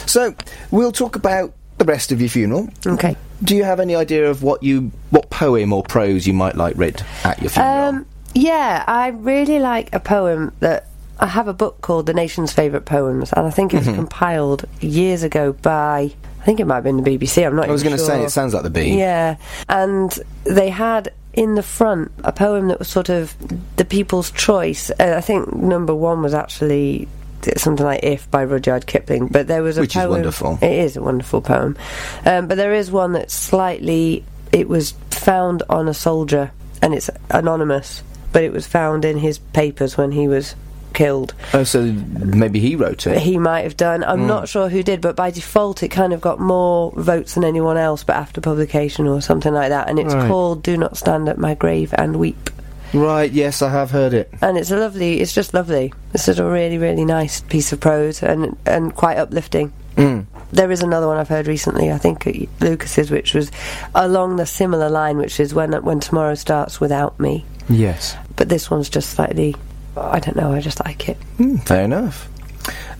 So 0.06 0.34
we'll 0.72 0.92
talk 0.92 1.14
about 1.16 1.52
the 1.78 1.84
rest 1.84 2.10
of 2.12 2.20
your 2.20 2.30
funeral. 2.30 2.68
Okay. 2.86 3.16
Do 3.42 3.54
you 3.54 3.64
have 3.64 3.78
any 3.80 3.94
idea 3.94 4.28
of 4.30 4.42
what 4.42 4.62
you 4.62 4.90
what 5.10 5.30
poem 5.30 5.72
or 5.72 5.82
prose 5.84 6.26
you 6.26 6.32
might 6.32 6.56
like 6.56 6.76
read 6.76 7.04
at 7.24 7.40
your 7.40 7.50
funeral? 7.50 7.84
Um, 7.88 8.06
yeah, 8.34 8.82
I 8.88 9.08
really 9.08 9.60
like 9.60 9.94
a 9.94 10.00
poem 10.00 10.52
that 10.60 10.88
I 11.20 11.26
have 11.26 11.46
a 11.46 11.52
book 11.54 11.80
called 11.80 12.06
The 12.06 12.14
Nation's 12.14 12.52
Favourite 12.52 12.86
Poems, 12.86 13.32
and 13.32 13.46
I 13.46 13.50
think 13.50 13.72
it 13.72 13.78
was 13.78 13.86
Mm-hmm. 13.86 13.96
compiled 13.96 14.64
years 14.80 15.22
ago 15.22 15.52
by 15.52 16.10
I 16.40 16.44
think 16.44 16.58
it 16.60 16.66
might 16.66 16.74
have 16.76 16.84
been 16.84 16.96
the 17.02 17.08
BBC. 17.18 17.46
I'm 17.46 17.54
not. 17.56 17.68
I 17.68 17.72
was 17.72 17.82
going 17.82 17.96
going 17.96 18.06
to 18.06 18.12
say 18.12 18.22
it 18.24 18.30
sounds 18.30 18.52
like 18.54 18.64
the 18.64 18.70
B. 18.70 18.98
Yeah, 18.98 19.36
and 19.68 20.10
they 20.44 20.68
had 20.70 21.12
in 21.34 21.56
the 21.56 21.62
front 21.62 22.12
a 22.22 22.32
poem 22.32 22.68
that 22.68 22.78
was 22.78 22.88
sort 22.88 23.08
of 23.08 23.34
the 23.76 23.84
people's 23.84 24.30
choice. 24.30 24.90
Uh, 24.90 25.14
I 25.16 25.20
think 25.20 25.54
number 25.54 25.94
one 25.94 26.22
was 26.22 26.34
actually 26.34 27.08
something 27.56 27.84
like 27.84 28.02
"If" 28.02 28.30
by 28.30 28.42
Rudyard 28.42 28.86
Kipling, 28.86 29.28
but 29.28 29.46
there 29.46 29.62
was 29.62 29.76
a 29.76 29.82
Which 29.82 29.96
is 29.96 30.06
wonderful. 30.06 30.58
It 30.62 30.72
is 30.72 30.96
a 30.96 31.02
wonderful 31.02 31.40
poem, 31.40 31.76
um, 32.24 32.46
but 32.46 32.56
there 32.56 32.74
is 32.74 32.90
one 32.90 33.12
that's 33.12 33.34
slightly. 33.34 34.24
It 34.52 34.68
was 34.68 34.92
found 35.10 35.62
on 35.68 35.88
a 35.88 35.94
soldier, 35.94 36.52
and 36.80 36.94
it's 36.94 37.10
anonymous, 37.30 38.02
but 38.32 38.44
it 38.44 38.52
was 38.52 38.66
found 38.66 39.04
in 39.04 39.18
his 39.18 39.38
papers 39.38 39.96
when 39.96 40.12
he 40.12 40.28
was 40.28 40.54
killed. 40.94 41.34
Oh, 41.52 41.64
so 41.64 41.82
maybe 41.82 42.60
he 42.60 42.76
wrote 42.76 43.06
it. 43.06 43.18
He 43.20 43.36
might 43.38 43.62
have 43.62 43.76
done. 43.76 44.02
I'm 44.04 44.26
not 44.26 44.48
sure 44.48 44.68
who 44.68 44.82
did, 44.82 45.00
but 45.00 45.16
by 45.16 45.30
default, 45.30 45.82
it 45.82 45.88
kind 45.88 46.12
of 46.12 46.20
got 46.20 46.40
more 46.40 46.92
votes 46.96 47.34
than 47.34 47.44
anyone 47.44 47.76
else. 47.76 48.02
But 48.04 48.16
after 48.16 48.40
publication 48.40 49.06
or 49.06 49.20
something 49.20 49.52
like 49.52 49.68
that, 49.68 49.88
and 49.90 49.98
it's 49.98 50.14
Right. 50.14 50.28
called 50.28 50.62
"Do 50.62 50.76
Not 50.76 50.96
Stand 50.96 51.28
at 51.28 51.36
My 51.38 51.54
Grave 51.54 51.92
and 51.98 52.16
Weep," 52.16 52.50
Right. 52.94 53.30
Yes, 53.32 53.60
I 53.60 53.70
have 53.70 53.90
heard 53.90 54.14
it. 54.14 54.30
and 54.40 54.56
it's 54.56 54.70
a 54.70 54.76
lovely. 54.76 55.20
It's 55.20 55.32
just 55.34 55.52
lovely. 55.52 55.92
It's 56.14 56.26
just 56.26 56.38
a 56.38 56.44
really, 56.44 56.78
really 56.78 57.04
nice 57.04 57.40
piece 57.40 57.72
of 57.72 57.80
prose 57.80 58.22
and 58.22 58.56
and 58.64 58.94
quite 58.94 59.18
uplifting. 59.18 59.72
Mm. 59.96 60.26
There 60.52 60.70
is 60.70 60.82
another 60.82 61.08
one 61.08 61.16
I've 61.16 61.28
heard 61.28 61.48
recently. 61.48 61.90
I 61.90 61.98
think 61.98 62.24
Lucas's, 62.60 63.10
which 63.10 63.34
was 63.34 63.50
along 63.94 64.36
the 64.36 64.46
similar 64.46 64.88
line, 64.88 65.18
which 65.18 65.40
is 65.40 65.52
when 65.54 65.72
when 65.84 65.98
tomorrow 66.00 66.34
starts 66.36 66.80
without 66.80 67.18
me. 67.18 67.44
Yes. 67.68 68.16
But 68.36 68.48
this 68.48 68.70
one's 68.70 68.88
just 68.88 69.10
slightly. 69.10 69.56
I 69.96 70.18
don't 70.20 70.36
know. 70.36 70.52
I 70.52 70.60
just 70.60 70.84
like 70.84 71.08
it. 71.08 71.16
Mm, 71.38 71.66
fair 71.66 71.84
enough. 71.84 72.28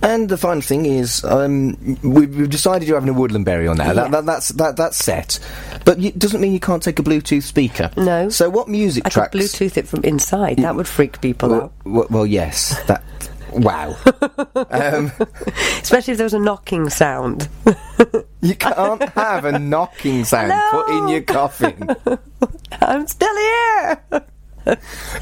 And 0.03 0.29
the 0.29 0.37
final 0.37 0.61
thing 0.61 0.85
is, 0.85 1.25
um, 1.25 1.77
we've, 2.03 2.37
we've 2.37 2.51
decided 2.51 2.87
you're 2.87 2.99
having 2.99 3.09
a 3.15 3.19
woodland 3.19 3.47
burial 3.47 3.75
now. 3.75 3.95
That, 3.95 4.05
Yeah. 4.05 4.09
that, 4.11 4.27
that's 4.27 4.49
that, 4.51 4.77
that's 4.77 4.97
set, 5.03 5.39
but 5.87 5.99
it 5.99 6.19
doesn't 6.19 6.41
mean 6.43 6.53
you 6.53 6.61
can't 6.61 6.83
take 6.83 6.99
a 6.99 7.03
Bluetooth 7.03 7.45
speaker. 7.45 7.91
No. 7.97 8.29
So 8.29 8.51
what 8.51 8.69
music 8.69 9.07
I 9.07 9.09
tracks? 9.09 9.31
could 9.33 9.41
Bluetooth 9.41 9.77
it 9.79 9.89
from 9.89 10.05
inside. 10.05 10.59
That 10.59 10.75
would 10.77 10.87
freak 10.89 11.21
people 11.23 11.49
Well, 11.49 11.63
out. 11.63 11.73
well, 11.87 12.07
well, 12.11 12.27
yes. 12.27 12.79
That. 12.89 13.03
wow. 13.53 13.97
um, 14.71 15.11
Especially 15.81 16.13
if 16.13 16.19
there 16.19 16.25
was 16.27 16.35
a 16.35 16.39
knocking 16.39 16.91
sound. 16.91 17.49
you 18.43 18.55
can't 18.57 19.09
have 19.11 19.47
a 19.47 19.59
knocking 19.59 20.25
sound 20.25 20.53
put 20.73 20.91
in 20.91 21.09
your 21.09 21.23
coffin. 21.23 21.89
I'm 22.83 23.07
still 23.07 23.35
here! 23.37 24.25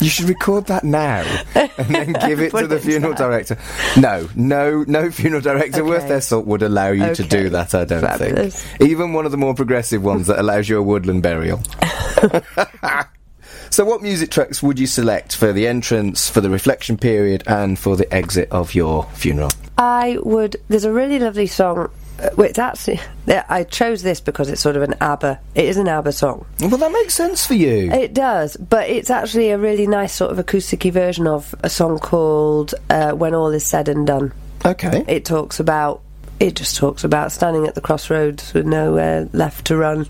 You 0.00 0.08
should 0.08 0.28
record 0.28 0.66
that 0.66 0.84
now 0.84 1.22
and 1.54 1.70
then 1.88 2.12
give 2.26 2.40
it 2.40 2.50
to 2.52 2.66
the 2.66 2.76
it 2.76 2.82
funeral 2.82 3.14
director. 3.14 3.58
No, 3.96 4.28
no, 4.34 4.84
no 4.86 5.10
funeral 5.10 5.42
director 5.42 5.84
worth 5.84 6.08
their 6.08 6.20
salt 6.20 6.46
would 6.46 6.62
allow 6.62 6.90
you 6.90 7.14
to 7.14 7.22
do 7.22 7.48
that. 7.50 7.74
I 7.74 7.84
don't 7.84 8.00
Fabulous. 8.00 8.62
think. 8.62 8.90
Even 8.90 9.12
one 9.12 9.26
of 9.26 9.32
the 9.32 9.38
more 9.38 9.54
progressive 9.54 10.02
ones 10.02 10.26
that 10.28 10.38
allows 10.38 10.68
you 10.68 10.78
a 10.78 10.82
woodland 10.82 11.22
burial. 11.22 11.60
so, 13.70 13.84
what 13.84 14.02
music 14.02 14.30
tracks 14.30 14.62
would 14.62 14.78
you 14.78 14.86
select 14.86 15.36
for 15.36 15.52
the 15.52 15.66
entrance, 15.66 16.28
for 16.28 16.40
the 16.40 16.50
reflection 16.50 16.96
period, 16.96 17.42
and 17.46 17.78
for 17.78 17.96
the 17.96 18.12
exit 18.14 18.48
of 18.50 18.74
your 18.74 19.04
funeral? 19.14 19.50
I 19.78 20.18
would. 20.22 20.56
There's 20.68 20.84
a 20.84 20.92
really 20.92 21.18
lovely 21.18 21.46
song. 21.46 21.90
Uh, 22.20 22.28
well, 22.36 22.48
it's 22.48 22.58
actually. 22.58 23.00
I 23.26 23.64
chose 23.64 24.02
this 24.02 24.20
because 24.20 24.48
it's 24.48 24.60
sort 24.60 24.76
of 24.76 24.82
an 24.82 24.94
ABBA. 25.00 25.40
It 25.54 25.64
is 25.64 25.76
an 25.76 25.88
ABBA 25.88 26.12
song. 26.12 26.46
Well, 26.60 26.76
that 26.76 26.92
makes 26.92 27.14
sense 27.14 27.46
for 27.46 27.54
you. 27.54 27.90
It 27.90 28.14
does, 28.14 28.56
but 28.56 28.88
it's 28.88 29.10
actually 29.10 29.50
a 29.50 29.58
really 29.58 29.86
nice 29.86 30.12
sort 30.12 30.30
of 30.30 30.38
acoustic 30.38 30.82
version 30.84 31.26
of 31.26 31.54
a 31.62 31.70
song 31.70 31.98
called 31.98 32.74
uh, 32.90 33.12
"When 33.12 33.34
All 33.34 33.48
Is 33.48 33.66
Said 33.66 33.88
and 33.88 34.06
Done." 34.06 34.32
Okay. 34.64 35.04
It 35.08 35.24
talks 35.24 35.60
about. 35.60 36.02
It 36.40 36.56
just 36.56 36.76
talks 36.76 37.04
about 37.04 37.30
standing 37.30 37.66
at 37.66 37.74
the 37.74 37.80
crossroads 37.80 38.52
with 38.52 38.66
nowhere 38.66 39.28
left 39.32 39.66
to 39.66 39.76
run, 39.76 40.06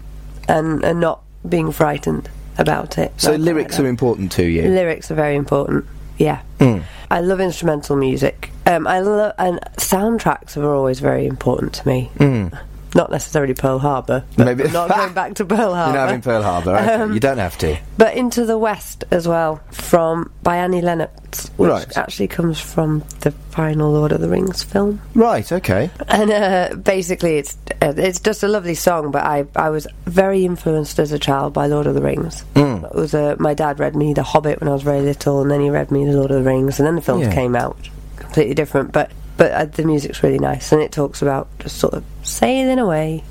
and 0.49 0.85
and 0.85 1.01
not 1.01 1.23
being 1.49 1.73
frightened 1.73 2.29
about 2.59 2.99
it. 2.99 3.13
So, 3.17 3.33
like 3.33 3.41
lyrics 3.41 3.79
are 3.79 3.87
important 3.87 4.33
to 4.33 4.45
you. 4.45 4.63
Lyrics 4.63 5.11
are 5.11 5.15
very 5.15 5.37
important. 5.37 5.87
Yeah. 6.19 6.43
Mm. 6.59 6.85
I 7.11 7.21
love 7.21 7.41
instrumental 7.41 7.97
music. 7.97 8.52
Um, 8.67 8.87
I 8.87 9.01
love 9.01 9.35
and 9.39 9.59
soundtracks 9.79 10.57
are 10.57 10.73
always 10.75 11.01
very 11.01 11.27
important 11.27 11.73
to 11.75 11.89
me. 11.89 12.11
Mm. 12.17 12.59
Not 12.95 13.11
necessarily 13.11 13.55
Pearl 13.55 13.79
Harbor. 13.79 14.23
But 14.37 14.45
Maybe- 14.45 14.65
I'm 14.65 14.73
not 14.73 14.91
going 14.95 15.15
back 15.15 15.35
to 15.37 15.47
Pearl 15.47 15.75
Harbor. 15.75 15.93
You're 15.93 16.01
not 16.03 16.09
having 16.09 16.21
Pearl 16.21 16.43
Harbor. 16.43 16.77
Okay. 16.77 16.93
Um, 16.93 17.15
you 17.15 17.21
don't 17.21 17.39
have 17.39 17.57
to. 17.59 17.79
But 17.97 18.15
Into 18.19 18.45
the 18.45 18.59
West 18.59 19.05
as 19.11 19.27
well, 19.27 19.63
from 19.71 20.31
by 20.43 20.59
Annie 20.59 20.83
Lennox, 20.83 21.49
which 21.57 21.71
Right. 21.71 21.97
actually 21.97 22.29
comes 22.29 22.61
from 22.61 23.03
the 23.21 23.31
final 23.31 23.91
Lord 23.93 24.13
of 24.13 24.21
the 24.21 24.29
Rings 24.29 24.63
film. 24.63 25.01
Right. 25.15 25.51
Okay. 25.51 25.89
And 26.07 26.31
uh, 26.31 26.75
basically, 26.77 27.39
it's 27.39 27.57
uh, 27.81 27.95
it's 27.97 28.21
just 28.21 28.43
a 28.43 28.49
lovely 28.49 28.75
song. 28.75 29.11
But 29.11 29.25
I, 29.25 29.47
I 29.57 29.71
was 29.71 29.87
very 30.05 30.45
influenced 30.45 30.99
as 30.99 31.13
a 31.13 31.19
child 31.19 31.55
by 31.55 31.69
Lord 31.69 31.87
of 31.87 31.95
the 31.95 32.03
Rings. 32.03 32.45
Mm. 32.55 32.85
It 32.85 32.95
was 32.95 33.15
uh, 33.15 33.37
my 33.39 33.55
dad 33.55 33.81
read 33.81 33.97
me 33.97 34.13
The 34.13 34.23
Hobbit 34.23 34.61
when 34.61 34.69
I 34.69 34.73
was 34.75 34.83
very 34.83 35.01
little, 35.01 35.41
and 35.41 35.51
then 35.51 35.63
he 35.63 35.71
read 35.71 35.91
me 35.91 36.05
The 36.05 36.13
Lord 36.13 36.31
of 36.31 36.45
the 36.45 36.51
Rings, 36.51 36.79
and 36.79 36.87
then 36.87 36.97
the 36.97 37.01
films 37.03 37.25
Yeah. 37.27 37.35
came 37.35 37.57
out, 37.57 37.79
completely 38.23 38.55
different. 38.55 38.93
But 38.93 39.11
but 39.37 39.53
uh, 39.53 39.64
the 39.66 39.85
music's 39.85 40.23
really 40.23 40.39
nice, 40.39 40.73
and 40.73 40.81
it 40.83 40.93
talks 40.93 41.23
about 41.23 41.49
just 41.59 41.77
sort 41.79 41.95
of 41.95 42.05
sailing 42.23 42.79
away. 42.79 43.25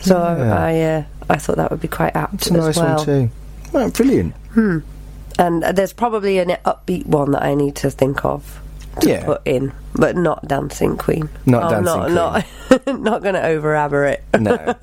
So 0.00 0.16
Yeah. 0.16 0.54
I 0.58 0.70
I, 0.70 0.80
uh, 0.80 1.02
I 1.30 1.36
thought 1.38 1.56
that 1.56 1.70
would 1.70 1.80
be 1.80 1.88
quite 1.88 2.14
apt 2.16 2.34
It's 2.34 2.46
a 2.48 2.52
nice 2.54 2.76
well. 2.76 2.96
one 2.96 3.04
too. 3.06 3.30
Oh, 3.74 3.90
brilliant. 3.90 4.34
And 4.56 5.62
uh, 5.64 5.72
there's 5.72 5.92
probably 5.92 6.38
an 6.38 6.48
upbeat 6.64 7.06
one 7.06 7.30
that 7.32 7.42
I 7.42 7.54
need 7.54 7.76
to 7.76 7.90
think 7.90 8.24
of 8.24 8.60
to 9.00 9.08
Yeah. 9.08 9.24
put 9.24 9.42
in, 9.44 9.72
but 9.94 10.16
not 10.16 10.48
Dancing 10.48 10.96
Queen. 10.96 11.28
Not 11.46 11.64
Oh, 11.64 11.70
Dancing 11.70 12.14
not, 12.14 12.44
Not, 12.86 12.86
not 13.00 13.22
going 13.22 13.34
to 13.34 13.42
over 13.44 14.04
it. 14.06 14.24
No. 14.38 14.56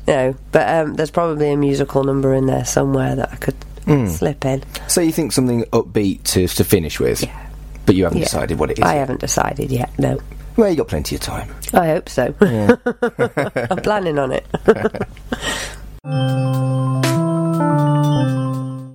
no, 0.06 0.34
but 0.52 0.68
um, 0.68 0.94
there's 0.94 1.10
probably 1.10 1.50
a 1.52 1.56
musical 1.56 2.04
number 2.04 2.34
in 2.34 2.46
there 2.46 2.64
somewhere 2.64 3.14
that 3.16 3.32
I 3.32 3.36
could 3.36 3.56
Mm. 3.86 4.08
slip 4.08 4.44
in. 4.44 4.62
So 4.86 5.00
you 5.00 5.10
think 5.10 5.32
something 5.32 5.64
upbeat 5.72 6.22
to 6.34 6.46
to 6.46 6.62
finish 6.62 7.00
with? 7.00 7.24
Yeah. 7.24 7.46
But 7.86 7.94
you 7.96 8.04
haven't 8.04 8.18
Yeah. 8.18 8.24
decided 8.24 8.58
what 8.58 8.70
it 8.70 8.78
is. 8.78 8.84
I 8.84 8.94
yet. 8.94 9.00
haven't 9.00 9.20
decided 9.20 9.70
yet. 9.70 9.90
No, 9.98 10.18
Well, 10.56 10.70
you 10.70 10.76
got 10.76 10.88
plenty 10.88 11.16
of 11.16 11.20
time. 11.20 11.54
I 11.74 11.86
hope 11.88 12.08
so. 12.08 12.34
I'm 13.70 13.78
planning 13.78 14.18
on 14.18 14.32
it. 14.32 14.46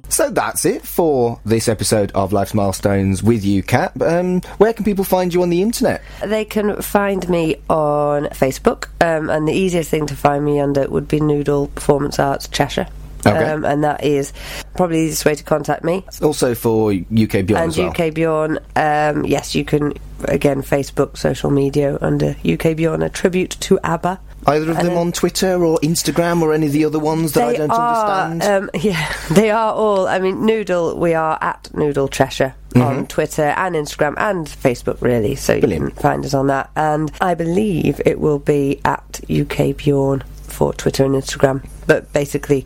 So 0.09 0.31
that's 0.31 0.65
it 0.65 0.81
for 0.83 1.39
this 1.45 1.67
episode 1.67 2.11
of 2.13 2.33
Life's 2.33 2.55
Milestones 2.55 3.21
with 3.21 3.45
you, 3.45 3.61
Cat. 3.61 3.91
Um, 4.01 4.41
where 4.57 4.73
can 4.73 4.83
people 4.83 5.03
find 5.03 5.31
you 5.31 5.43
on 5.43 5.51
the 5.51 5.61
internet? 5.61 6.01
They 6.25 6.43
can 6.43 6.81
find 6.81 7.29
me 7.29 7.57
on 7.69 8.23
Facebook, 8.27 8.85
um, 8.99 9.29
and 9.29 9.47
the 9.47 9.51
easiest 9.53 9.91
thing 9.91 10.07
to 10.07 10.15
find 10.15 10.43
me 10.43 10.59
under 10.59 10.88
would 10.89 11.07
be 11.07 11.19
Noodle 11.19 11.67
Performance 11.67 12.17
Arts 12.17 12.47
Cheshire. 12.47 12.88
Okay. 13.28 13.51
Um, 13.51 13.65
and 13.65 13.84
that 13.84 14.03
is 14.03 14.34
probably 14.75 14.97
the 14.97 15.03
easiest 15.05 15.25
way 15.25 15.36
to 15.36 15.43
contact 15.43 15.84
me. 15.84 16.05
Also 16.21 16.55
for 16.55 16.91
UK 16.91 17.45
Bjorn 17.45 17.61
and 17.61 17.69
as 17.69 17.78
well. 17.78 17.89
UK 17.89 18.13
Bjorn, 18.13 18.59
um, 18.75 19.25
yes, 19.25 19.55
you 19.55 19.65
can, 19.65 19.93
again, 20.25 20.61
Facebook, 20.61 21.17
social 21.17 21.49
media 21.51 21.97
under 22.01 22.36
UK 22.45 22.75
Bjorn, 22.75 23.01
a 23.03 23.09
tribute 23.09 23.51
to 23.61 23.80
ABBA. 23.84 24.19
Either 24.45 24.71
of 24.71 24.78
and 24.78 24.88
them 24.88 24.93
then- 24.93 24.97
on 25.07 25.11
Twitter 25.11 25.63
or 25.65 25.78
Instagram 25.80 26.41
or 26.41 26.53
any 26.53 26.67
of 26.67 26.71
the 26.71 26.86
other 26.86 26.99
ones 26.99 27.34
that 27.34 27.43
I 27.49 27.55
don't 27.57 27.71
are, 27.71 28.21
understand? 28.32 28.63
Um, 28.63 28.69
yeah, 28.82 29.11
they 29.32 29.49
are 29.51 29.73
all. 29.73 30.07
I 30.07 30.19
mean, 30.19 30.45
Noodle. 30.45 30.97
We 30.97 31.13
are 31.15 31.38
at 31.41 31.69
Noodle 31.73 32.07
Cheshire 32.07 32.55
on 32.75 33.07
Twitter 33.07 33.41
and 33.57 33.73
Instagram 33.75 34.13
and 34.17 34.45
Facebook, 34.47 35.01
really. 35.01 35.34
So 35.36 35.55
you 35.55 35.61
Mm-hmm. 35.63 35.88
Can 35.88 35.95
find 35.95 36.25
us 36.25 36.34
on 36.36 36.47
that. 36.47 36.69
And 36.75 37.11
I 37.19 37.34
believe 37.34 37.99
it 38.05 38.19
will 38.19 38.38
be 38.39 38.80
at 38.86 39.19
UK 39.30 39.75
Bjorn 39.75 40.23
for 40.43 40.73
Twitter 40.73 41.03
and 41.03 41.15
Instagram. 41.15 41.67
But 41.88 42.11
basically, 42.13 42.65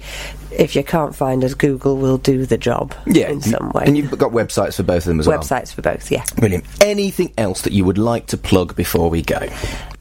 if 0.52 0.76
you 0.76 0.84
can't 0.84 1.16
find 1.16 1.44
us, 1.44 1.54
Google 1.54 1.98
will 1.98 2.18
do 2.18 2.46
the 2.46 2.58
job 2.58 2.94
yeah, 3.06 3.30
in 3.30 3.42
some 3.42 3.72
way. 3.72 3.84
And 3.86 3.96
you've 3.98 4.18
got 4.18 4.32
websites 4.32 4.76
for 4.76 4.84
both 4.84 5.04
of 5.04 5.06
them 5.06 5.20
as 5.20 5.28
well. 5.28 5.40
Websites 5.40 5.74
for 5.74 5.82
both, 5.82 6.12
yeah. 6.12 6.26
Brilliant. 6.36 6.66
Anything 6.82 7.32
else 7.38 7.62
that 7.62 7.74
you 7.74 7.86
would 7.86 7.98
like 7.98 8.28
to 8.28 8.38
plug 8.38 8.76
before 8.76 9.10
we 9.10 9.22
go? 9.22 9.48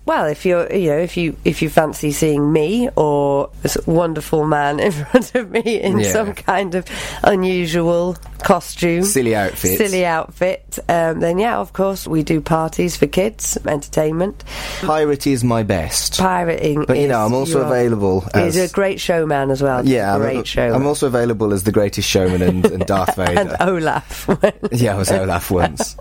Well, 0.07 0.27
if 0.27 0.45
you're, 0.45 0.73
you 0.75 0.91
know, 0.91 0.99
if 0.99 1.17
you 1.17 1.37
if 1.45 1.63
you 1.63 1.69
fancy 1.71 2.11
seeing 2.11 2.53
me 2.53 2.89
or 2.97 3.51
this 3.63 3.77
wonderful 3.87 4.45
man 4.47 4.81
in 4.87 4.91
front 4.93 5.35
of 5.37 5.51
me 5.51 5.81
in 5.81 6.01
Yeah. 6.01 6.13
some 6.13 6.33
kind 6.35 6.75
of 6.75 6.85
unusual 7.23 8.17
costume, 8.43 9.05
Silly 9.05 9.37
outfit. 9.37 9.77
silly 9.79 10.05
outfit, 10.07 10.79
um, 10.89 11.21
then 11.21 11.39
yeah, 11.39 11.59
of 11.59 11.73
course, 11.75 12.09
we 12.09 12.23
do 12.25 12.41
parties 12.41 12.97
for 12.97 13.07
kids, 13.07 13.57
entertainment, 13.67 14.43
Pirate 14.81 15.27
is 15.29 15.45
my 15.45 15.63
best. 15.63 16.19
pirating. 16.19 16.87
But, 16.87 16.99
you 16.99 17.07
know, 17.07 17.25
I'm 17.25 17.35
also 17.35 17.61
available 17.61 18.25
He's 18.35 18.57
a 18.57 18.69
great 18.73 18.99
showman 18.99 19.51
as 19.51 19.63
well. 19.63 19.87
yeah, 19.87 20.17
great 20.19 20.39
I'm, 20.39 20.45
showman. 20.45 20.75
I'm 20.77 20.87
also 20.87 21.07
available 21.07 21.53
as 21.53 21.63
the 21.65 21.73
greatest 21.73 22.09
showman 22.09 22.43
and, 22.43 22.67
and 22.67 22.85
Darth 22.87 23.15
Vader. 23.17 23.39
and 23.39 23.57
Olaf. 23.61 24.29
yeah, 24.73 24.95
I 24.95 24.99
was 24.99 25.11
Olaf 25.13 25.51
once. 25.53 25.95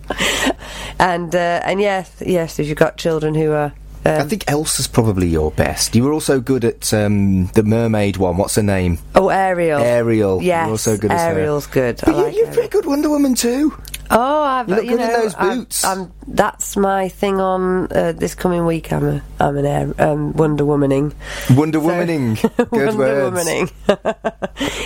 and 0.99 1.35
uh, 1.35 1.61
and 1.63 1.79
yes, 1.81 2.11
yes, 2.25 2.57
if 2.59 2.67
you've 2.67 2.77
got 2.77 2.97
children 2.97 3.35
who 3.35 3.51
are. 3.51 3.73
I 4.09 4.21
Um, 4.21 4.29
think 4.29 4.43
Elsa's 4.47 4.87
probably 4.87 5.27
your 5.27 5.51
best. 5.51 5.95
You 5.95 6.03
were 6.03 6.13
also 6.13 6.39
good 6.41 6.65
at 6.65 6.93
um, 6.93 7.47
the 7.47 7.63
mermaid 7.63 8.17
one. 8.17 8.37
What's 8.37 8.55
her 8.55 8.63
name? 8.63 8.97
oh, 9.15 9.29
Ariel. 9.29 9.79
Ariel. 9.81 10.41
Yes, 10.41 10.65
You're 10.65 10.71
also 10.71 10.97
good. 10.97 11.11
Ariel's 11.11 11.67
good. 11.67 11.99
But 12.03 12.15
I 12.15 12.17
you, 12.17 12.23
like 12.23 12.33
you're 12.35 12.45
Ariel. 12.47 12.53
pretty 12.53 12.69
good 12.69 12.85
Wonder 12.85 13.09
Woman 13.09 13.35
too. 13.35 13.73
Oh, 14.11 14.41
I've 14.41 14.67
You 14.67 14.75
look 14.75 14.83
you 14.85 14.89
good 14.97 15.01
in 15.01 15.07
know, 15.07 15.21
those 15.21 15.35
I'm- 15.35 15.59
boots. 15.59 15.83
I'm, 15.83 16.11
that's 16.27 16.75
my 16.75 17.09
thing 17.09 17.39
on 17.39 17.91
uh, 17.91 18.11
this 18.13 18.33
coming 18.33 18.65
week. 18.65 18.91
I'm 18.91 19.05
a, 19.07 19.21
I'm 19.39 19.55
an 19.57 19.65
air, 19.67 19.93
um, 19.99 20.33
Wonder 20.33 20.63
Womaning. 20.63 21.13
Wonder 21.55 21.79
Womaning. 21.79 22.41
Good 22.57 22.71
Wonder. 22.71 23.29
Womaning. 23.31 23.69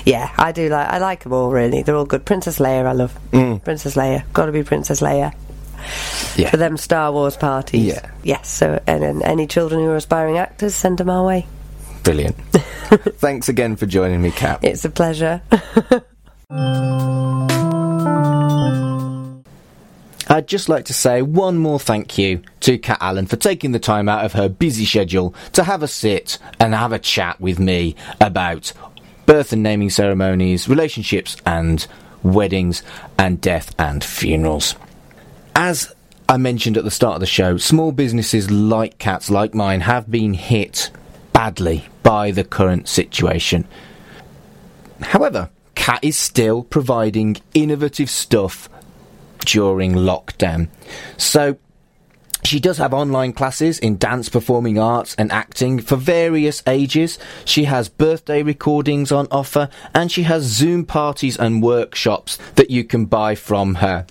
yeah, 0.06 0.30
I 0.38 0.52
do 0.52 0.68
like. 0.70 0.90
I 0.90 0.98
like 0.98 1.24
them 1.24 1.32
all 1.34 1.52
really. 1.52 1.84
They're 1.84 1.96
all 1.96 2.06
good. 2.06 2.26
Princess 2.26 2.60
Leia, 2.60 2.86
I 2.86 2.92
love. 2.92 3.18
Mm. 3.32 3.64
Princess 3.64 3.96
Leia, 3.96 4.24
got 4.34 4.48
to 4.48 4.52
be 4.52 4.64
Princess 4.64 5.00
Leia 5.00 5.34
Yeah. 6.36 6.50
for 6.50 6.58
them 6.58 6.78
Star 6.78 7.12
Wars 7.12 7.38
parties. 7.38 7.86
Yeah. 7.86 8.12
Yes. 8.24 8.50
So, 8.50 8.82
and, 8.88 9.04
and 9.04 9.22
any 9.24 9.48
children 9.48 9.82
who 9.82 9.90
are 9.90 9.96
aspiring 9.96 10.38
actors, 10.38 10.76
send 10.76 10.98
them 10.98 11.10
our 11.10 11.26
way. 11.26 11.46
Brilliant. 12.04 12.36
Thanks 13.20 13.50
again 13.50 13.76
for 13.76 13.86
joining 13.86 14.22
me, 14.22 14.32
Cat. 14.32 14.60
It's 14.64 14.84
a 14.84 14.90
pleasure. 14.90 15.42
I'd 20.30 20.48
just 20.48 20.68
like 20.70 20.86
to 20.86 20.94
say 20.94 21.22
one 21.22 21.58
more 21.58 21.80
thank 21.80 22.18
you 22.18 22.42
to 22.62 22.78
Cat 22.78 22.98
Allen 23.02 23.28
for 23.28 23.36
taking 23.36 23.72
the 23.72 23.80
time 23.80 24.10
out 24.10 24.26
of 24.26 24.34
her 24.34 24.50
busy 24.50 24.86
schedule 24.86 25.36
to 25.52 25.64
have 25.64 25.84
a 25.84 25.88
sit 25.88 26.40
and 26.60 26.74
have 26.74 26.92
a 26.92 27.00
chat 27.00 27.40
with 27.40 27.60
me 27.60 27.96
about 28.20 28.74
birth 29.26 29.54
and 29.54 29.62
naming 29.62 29.90
ceremonies, 29.90 30.68
relationships 30.68 31.38
and 31.46 31.86
weddings, 32.24 32.82
and 33.18 33.42
death 33.42 33.76
and 33.78 34.04
funerals. 34.04 34.76
As 35.56 35.94
I 36.28 36.38
mentioned 36.38 36.78
at 36.78 36.84
the 36.84 36.92
start 36.92 37.16
of 37.16 37.20
the 37.20 37.26
show, 37.26 37.58
small 37.58 37.92
businesses 37.92 38.50
like 38.50 38.98
Cat's, 38.98 39.30
like 39.30 39.54
mine, 39.54 39.82
have 39.82 40.10
been 40.10 40.34
hit 40.34 40.90
badly 41.32 41.86
by 42.02 42.32
the 42.32 42.44
current 42.44 42.88
situation. 42.88 43.68
However, 45.02 45.50
Cat 45.76 46.00
is 46.02 46.18
still 46.18 46.64
providing 46.64 47.38
innovative 47.54 48.10
stuff 48.10 48.70
during 49.40 49.94
lockdown. 49.94 50.70
So 51.18 51.58
she 52.44 52.60
does 52.60 52.78
have 52.78 52.94
online 52.94 53.34
classes 53.34 53.80
in 53.80 53.98
dance, 53.98 54.30
performing 54.30 54.78
arts, 54.78 55.16
and 55.18 55.32
acting 55.32 55.80
for 55.80 55.96
various 55.96 56.64
ages. 56.68 57.20
She 57.46 57.66
has 57.66 57.90
birthday 57.90 58.44
recordings 58.44 59.12
on 59.12 59.28
offer, 59.32 59.70
and 59.94 60.12
she 60.12 60.24
has 60.24 60.44
Zoom 60.44 60.86
parties 60.86 61.38
and 61.38 61.64
workshops 61.64 62.38
that 62.56 62.70
you 62.70 62.84
can 62.84 63.06
buy 63.06 63.36
from 63.36 63.76
her. 63.76 64.06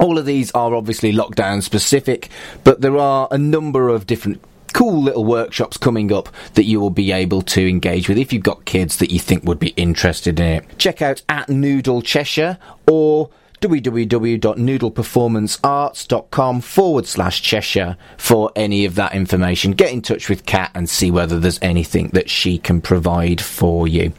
All 0.00 0.18
of 0.18 0.26
these 0.26 0.50
are 0.52 0.74
obviously 0.74 1.12
lockdown 1.12 1.62
specific, 1.62 2.30
but 2.64 2.80
there 2.80 2.96
are 2.96 3.28
a 3.30 3.38
number 3.38 3.90
of 3.90 4.06
different 4.06 4.40
cool 4.72 5.02
little 5.02 5.24
workshops 5.24 5.76
coming 5.76 6.12
up 6.12 6.28
that 6.54 6.64
you 6.64 6.80
will 6.80 6.90
be 6.90 7.12
able 7.12 7.42
to 7.42 7.68
engage 7.68 8.08
with 8.08 8.16
if 8.16 8.32
you've 8.32 8.42
got 8.42 8.64
kids 8.64 8.96
that 8.96 9.10
you 9.10 9.18
think 9.18 9.44
would 9.44 9.58
be 9.58 9.68
interested 9.70 10.40
in 10.40 10.46
it. 10.46 10.78
Check 10.78 11.02
out 11.02 11.20
at 11.28 11.50
Noodle 11.50 12.00
Cheshire 12.00 12.56
or 12.88 13.28
www.noodleperformancearts.com 13.60 16.60
forward 16.62 17.06
slash 17.06 17.42
Cheshire 17.42 17.98
for 18.16 18.50
any 18.56 18.86
of 18.86 18.94
that 18.94 19.14
information. 19.14 19.72
Get 19.72 19.92
in 19.92 20.00
touch 20.00 20.30
with 20.30 20.46
Cat 20.46 20.70
and 20.74 20.88
see 20.88 21.10
whether 21.10 21.38
there's 21.38 21.58
anything 21.60 22.08
that 22.14 22.30
she 22.30 22.56
can 22.56 22.80
provide 22.80 23.42
for 23.42 23.86
you. 23.86 24.14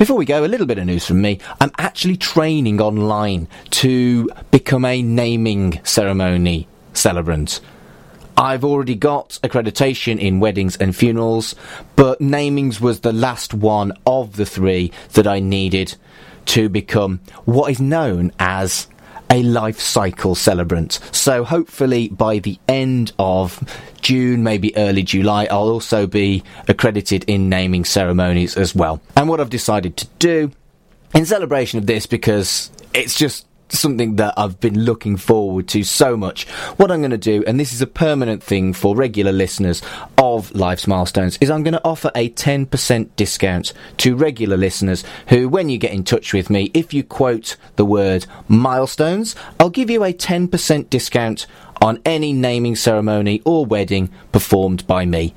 Before 0.00 0.16
we 0.16 0.24
go, 0.24 0.46
a 0.46 0.48
little 0.48 0.66
bit 0.66 0.78
of 0.78 0.86
news 0.86 1.04
from 1.04 1.20
me. 1.20 1.40
I'm 1.60 1.72
actually 1.76 2.16
training 2.16 2.80
online 2.80 3.48
to 3.68 4.30
become 4.50 4.86
a 4.86 5.02
naming 5.02 5.78
ceremony 5.84 6.66
celebrant. 6.94 7.60
I've 8.34 8.64
already 8.64 8.94
got 8.94 9.38
accreditation 9.42 10.18
in 10.18 10.40
weddings 10.40 10.78
and 10.78 10.96
funerals, 10.96 11.54
but 11.96 12.18
namings 12.18 12.80
was 12.80 13.00
the 13.00 13.12
last 13.12 13.52
one 13.52 13.92
of 14.06 14.36
the 14.36 14.46
three 14.46 14.90
that 15.12 15.26
I 15.26 15.38
needed 15.38 15.94
to 16.46 16.70
become 16.70 17.20
what 17.44 17.70
is 17.70 17.78
known 17.78 18.32
as 18.38 18.86
a 19.30 19.42
life 19.42 19.80
cycle 19.80 20.34
celebrant. 20.34 20.98
So 21.12 21.44
hopefully 21.44 22.08
by 22.08 22.40
the 22.40 22.58
end 22.68 23.12
of 23.18 23.62
June, 24.02 24.42
maybe 24.42 24.76
early 24.76 25.02
July, 25.02 25.46
I'll 25.50 25.70
also 25.70 26.06
be 26.06 26.42
accredited 26.68 27.24
in 27.28 27.48
naming 27.48 27.84
ceremonies 27.84 28.56
as 28.56 28.74
well. 28.74 29.00
And 29.16 29.28
what 29.28 29.40
I've 29.40 29.50
decided 29.50 29.96
to 29.98 30.06
do 30.18 30.50
in 31.14 31.26
celebration 31.26 31.78
of 31.78 31.86
this, 31.86 32.06
because 32.06 32.70
it's 32.92 33.16
just 33.16 33.46
something 33.78 34.16
that 34.16 34.34
I've 34.36 34.60
been 34.60 34.84
looking 34.84 35.16
forward 35.16 35.68
to 35.68 35.82
so 35.82 36.16
much. 36.16 36.48
What 36.76 36.90
I'm 36.90 37.00
going 37.00 37.10
to 37.10 37.18
do, 37.18 37.44
and 37.46 37.58
this 37.58 37.72
is 37.72 37.82
a 37.82 37.86
permanent 37.86 38.42
thing 38.42 38.72
for 38.72 38.96
regular 38.96 39.32
listeners 39.32 39.82
of 40.18 40.54
Life's 40.54 40.86
Milestones, 40.86 41.38
is 41.40 41.50
I'm 41.50 41.62
going 41.62 41.74
to 41.74 41.84
offer 41.84 42.10
a 42.14 42.30
10% 42.30 43.08
discount 43.16 43.72
to 43.98 44.16
regular 44.16 44.56
listeners 44.56 45.04
who, 45.28 45.48
when 45.48 45.68
you 45.68 45.78
get 45.78 45.92
in 45.92 46.04
touch 46.04 46.32
with 46.32 46.50
me, 46.50 46.70
if 46.74 46.92
you 46.94 47.04
quote 47.04 47.56
the 47.76 47.84
word 47.84 48.26
milestones, 48.48 49.34
I'll 49.58 49.70
give 49.70 49.90
you 49.90 50.04
a 50.04 50.12
10% 50.12 50.90
discount 50.90 51.46
on 51.80 52.00
any 52.04 52.32
naming 52.32 52.76
ceremony 52.76 53.40
or 53.44 53.64
wedding 53.64 54.10
performed 54.32 54.86
by 54.86 55.06
me. 55.06 55.34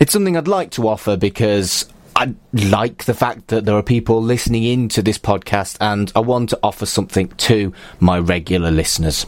It's 0.00 0.12
something 0.12 0.36
I'd 0.36 0.48
like 0.48 0.70
to 0.72 0.88
offer 0.88 1.16
because 1.16 1.86
I 2.18 2.34
like 2.52 3.04
the 3.04 3.14
fact 3.14 3.46
that 3.46 3.64
there 3.64 3.76
are 3.76 3.82
people 3.82 4.20
listening 4.20 4.64
in 4.64 4.88
to 4.88 5.02
this 5.02 5.18
podcast 5.18 5.76
and 5.80 6.10
I 6.16 6.18
want 6.18 6.50
to 6.50 6.58
offer 6.64 6.84
something 6.84 7.28
to 7.28 7.72
my 8.00 8.18
regular 8.18 8.72
listeners. 8.72 9.24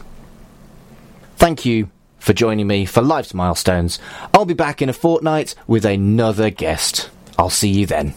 Thank 1.37 1.63
you 1.63 1.89
for 2.19 2.33
joining 2.33 2.67
me 2.67 2.83
for 2.85 3.01
Life's 3.01 3.33
Milestones. 3.33 3.97
I'll 4.33 4.43
be 4.43 4.53
back 4.53 4.81
in 4.81 4.89
a 4.89 4.93
fortnight 4.93 5.55
with 5.67 5.85
another 5.85 6.49
guest. 6.49 7.09
I'll 7.39 7.49
see 7.49 7.69
you 7.69 7.85
then. 7.85 8.13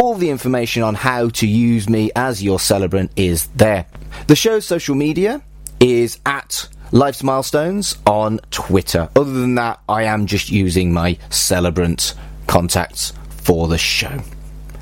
All 0.00 0.14
the 0.14 0.30
information 0.30 0.82
on 0.82 0.94
how 0.94 1.28
to 1.30 1.46
use 1.46 1.88
me 1.88 2.10
as 2.14 2.42
your 2.42 2.60
celebrant 2.60 3.10
is 3.16 3.46
there. 3.48 3.86
The 4.26 4.36
show's 4.36 4.66
social 4.66 4.94
media 4.94 5.42
is 5.80 6.18
at 6.26 6.68
Life's 6.92 7.22
Milestones 7.22 7.96
on 8.06 8.38
Twitter. 8.50 9.08
Other 9.14 9.32
than 9.32 9.54
that, 9.56 9.80
I 9.88 10.04
am 10.04 10.26
just 10.26 10.50
using 10.50 10.92
my 10.92 11.18
celebrant 11.30 12.14
contacts 12.46 13.12
for 13.28 13.68
the 13.68 13.78
show. 13.78 14.20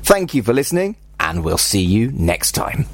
Thank 0.03 0.33
you 0.33 0.41
for 0.41 0.53
listening, 0.53 0.95
and 1.27 1.43
we'll 1.43 1.57
see 1.57 1.81
you 1.81 2.09
next 2.13 2.53
time. 2.53 2.85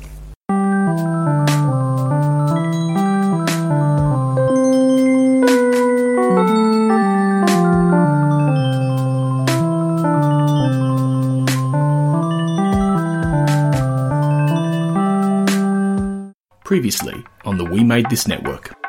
Previously 16.63 17.23
on 17.45 17.57
the 17.57 17.65
We 17.65 17.84
Made 17.84 18.09
This 18.09 18.27
Network. 18.27 18.82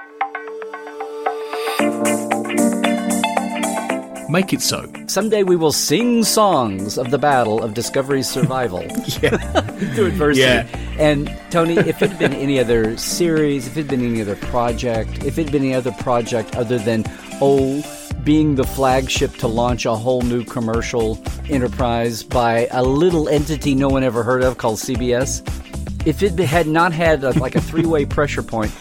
Make 4.34 4.52
it 4.52 4.62
so. 4.62 4.90
Someday 5.06 5.44
we 5.44 5.54
will 5.54 5.70
sing 5.70 6.24
songs 6.24 6.98
of 6.98 7.12
the 7.12 7.18
battle 7.18 7.62
of 7.62 7.72
Discovery's 7.72 8.28
survival. 8.28 8.80
Yeah. 9.22 9.36
Through 9.94 10.06
adversity. 10.06 10.40
Yeah. 10.40 10.66
And 10.98 11.32
Tony, 11.50 11.76
if 11.76 12.02
it 12.02 12.10
had 12.10 12.18
been 12.18 12.32
any 12.32 12.58
other 12.58 12.96
series, 12.96 13.68
if 13.68 13.76
it 13.76 13.82
had 13.82 13.88
been 13.88 14.04
any 14.04 14.20
other 14.20 14.34
project, 14.34 15.24
if 15.24 15.38
it 15.38 15.44
had 15.44 15.52
been 15.52 15.62
any 15.62 15.74
other 15.74 15.92
project 15.92 16.56
other 16.56 16.78
than, 16.78 17.04
oh, 17.40 17.80
being 18.24 18.56
the 18.56 18.64
flagship 18.64 19.36
to 19.36 19.46
launch 19.46 19.86
a 19.86 19.94
whole 19.94 20.22
new 20.22 20.42
commercial 20.42 21.22
enterprise 21.48 22.24
by 22.24 22.66
a 22.72 22.82
little 22.82 23.28
entity 23.28 23.76
no 23.76 23.88
one 23.88 24.02
ever 24.02 24.24
heard 24.24 24.42
of 24.42 24.58
called 24.58 24.78
CBS, 24.78 25.46
if 26.06 26.24
it 26.24 26.36
had 26.40 26.66
not 26.66 26.92
had 26.92 27.22
a, 27.22 27.38
like 27.38 27.54
a 27.54 27.60
three 27.60 27.86
way 27.86 28.04
pressure 28.04 28.42
point, 28.42 28.72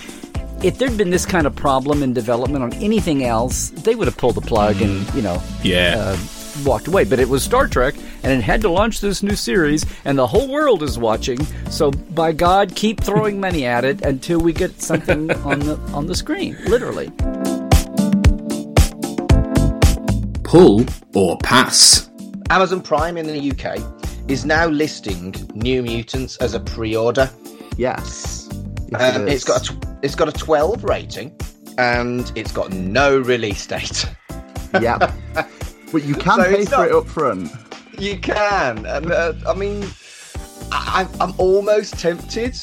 if 0.64 0.78
there'd 0.78 0.98
been 0.98 1.10
this 1.10 1.26
kind 1.26 1.46
of 1.46 1.56
problem 1.56 2.04
in 2.04 2.14
development 2.14 2.64
on 2.64 2.74
anything 2.82 3.24
else, 3.24 3.70
they 3.70 3.96
would 3.96 4.08
have 4.08 4.18
pulled 4.18 4.36
the 4.36 4.42
plug 4.42 4.82
and, 4.82 5.12
you 5.14 5.22
know, 5.22 5.42
Yeah. 5.62 5.96
uh, 5.98 6.18
walked 6.64 6.88
away. 6.88 7.04
But 7.04 7.20
it 7.20 7.28
was 7.28 7.44
Star 7.44 7.68
Trek, 7.68 7.96
and 8.24 8.32
it 8.32 8.42
had 8.42 8.62
to 8.62 8.70
launch 8.70 9.02
this 9.02 9.22
new 9.24 9.36
series, 9.36 9.86
and 10.06 10.18
the 10.18 10.28
whole 10.28 10.48
world 10.48 10.82
is 10.82 10.98
watching. 10.98 11.38
So, 11.70 11.92
by 11.92 12.32
God, 12.32 12.76
keep 12.76 13.02
throwing 13.02 13.40
money 13.40 13.66
at 13.66 13.84
it 13.84 14.02
until 14.04 14.40
we 14.40 14.54
get 14.54 14.82
something 14.82 15.30
on 15.46 15.60
the 15.60 15.78
on 15.94 16.08
the 16.08 16.16
screen, 16.16 16.56
literally. 16.66 17.12
Pull 20.44 20.86
or 21.16 21.38
pass. 21.40 22.10
Amazon 22.50 22.80
Prime 22.82 23.18
in 23.18 23.26
the 23.26 23.52
UK 23.52 23.80
is 24.30 24.46
now 24.46 24.68
listing 24.68 25.34
New 25.56 25.82
Mutants 25.82 26.38
as 26.38 26.54
a 26.54 26.60
pre-order. 26.60 27.30
Yes. 27.76 28.43
Um, 28.96 29.28
it's 29.28 29.44
got 29.44 29.70
a 29.70 29.78
it's 30.02 30.16
got 30.16 30.28
a 30.30 30.32
12 30.32 30.84
rating, 30.84 31.36
and 31.78 32.32
it's 32.36 32.52
got 32.52 32.72
no 32.72 33.18
release 33.20 33.66
date. 33.66 34.06
Yeah. 34.82 34.98
but 35.92 36.04
you 36.04 36.16
can 36.16 36.40
So 36.40 36.44
pay 36.56 36.66
for 36.66 36.72
not- 36.72 36.88
it 36.88 36.94
up 36.96 37.08
front. 37.08 37.52
You 38.00 38.18
can, 38.18 38.86
and 38.88 39.12
uh, 39.12 39.34
I 39.48 39.54
mean, 39.54 39.86
I, 40.72 41.08
I'm 41.22 41.34
almost 41.38 42.00
tempted 42.00 42.58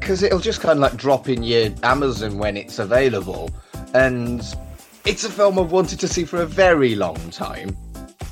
because 0.00 0.22
it'll 0.24 0.40
just 0.40 0.60
kind 0.60 0.72
of 0.72 0.80
like 0.80 0.96
drop 0.96 1.28
in 1.28 1.44
your 1.44 1.70
Amazon 1.84 2.38
when 2.38 2.56
it's 2.56 2.80
available, 2.80 3.50
and 3.94 4.42
it's 5.04 5.22
a 5.22 5.30
film 5.30 5.58
I've 5.60 5.70
wanted 5.70 6.00
to 6.00 6.08
see 6.08 6.24
for 6.24 6.42
a 6.42 6.46
very 6.46 6.96
long 6.96 7.16
time. 7.30 7.76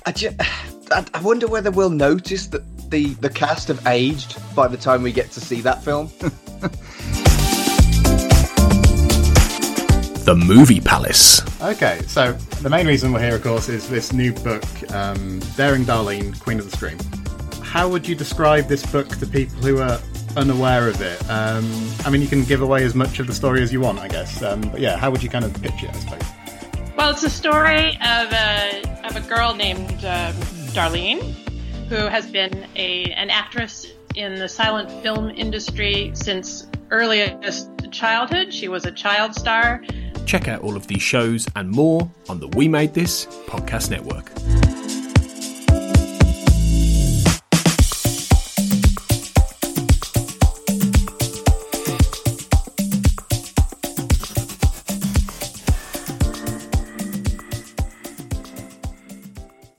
I 0.04 0.10
just, 0.12 0.34
I 0.92 1.20
wonder 1.22 1.46
whether 1.46 1.70
we'll 1.70 1.90
notice 1.90 2.48
that 2.48 2.62
the 2.90 3.14
the 3.14 3.30
cast 3.30 3.68
have 3.68 3.86
aged 3.86 4.36
by 4.56 4.66
the 4.66 4.76
time 4.76 5.02
we 5.02 5.12
get 5.12 5.30
to 5.32 5.40
see 5.40 5.60
that 5.60 5.82
film. 5.84 6.10
The 10.24 10.36
Movie 10.36 10.80
Palace. 10.80 11.42
Okay, 11.60 12.00
so 12.06 12.32
the 12.62 12.70
main 12.70 12.86
reason 12.86 13.12
we're 13.12 13.20
here, 13.20 13.34
of 13.34 13.42
course, 13.42 13.68
is 13.68 13.88
this 13.88 14.12
new 14.12 14.32
book, 14.32 14.62
um, 14.92 15.40
Daring 15.56 15.84
Darlene, 15.84 16.38
Queen 16.38 16.60
of 16.60 16.70
the 16.70 16.76
Scream. 16.76 16.96
How 17.60 17.88
would 17.88 18.06
you 18.06 18.14
describe 18.14 18.68
this 18.68 18.86
book 18.86 19.08
to 19.08 19.26
people 19.26 19.56
who 19.56 19.80
are 19.80 19.98
unaware 20.36 20.86
of 20.86 21.00
it? 21.02 21.20
Um, 21.28 21.68
I 22.04 22.10
mean, 22.10 22.22
you 22.22 22.28
can 22.28 22.44
give 22.44 22.62
away 22.62 22.84
as 22.84 22.94
much 22.94 23.18
of 23.18 23.26
the 23.26 23.34
story 23.34 23.62
as 23.62 23.72
you 23.72 23.80
want, 23.80 23.98
I 23.98 24.06
guess. 24.06 24.40
Um, 24.42 24.60
but 24.60 24.78
yeah, 24.80 24.96
how 24.96 25.10
would 25.10 25.24
you 25.24 25.28
kind 25.28 25.44
of 25.44 25.60
pitch 25.60 25.82
it, 25.82 25.90
I 25.90 25.98
suppose? 25.98 26.92
Well, 26.96 27.10
it's 27.10 27.24
a 27.24 27.30
story 27.30 27.88
of 27.88 28.32
a 28.32 29.00
of 29.02 29.16
a 29.16 29.28
girl 29.28 29.54
named 29.54 30.04
um, 30.04 30.34
Darlene, 30.70 31.22
who 31.88 31.96
has 31.96 32.30
been 32.30 32.64
a 32.76 33.06
an 33.16 33.28
actress 33.28 33.88
in 34.14 34.36
the 34.36 34.48
silent 34.48 34.88
film 35.02 35.30
industry 35.30 36.12
since 36.14 36.68
earliest 36.92 37.70
childhood. 37.90 38.52
She 38.54 38.68
was 38.68 38.84
a 38.84 38.92
child 38.92 39.34
star. 39.34 39.82
Check 40.26 40.46
out 40.46 40.62
all 40.62 40.76
of 40.76 40.86
these 40.86 41.02
shows 41.02 41.48
and 41.56 41.70
more 41.70 42.08
on 42.28 42.38
the 42.38 42.48
We 42.48 42.68
Made 42.68 42.94
This 42.94 43.26
podcast 43.46 43.90
network. 43.90 44.30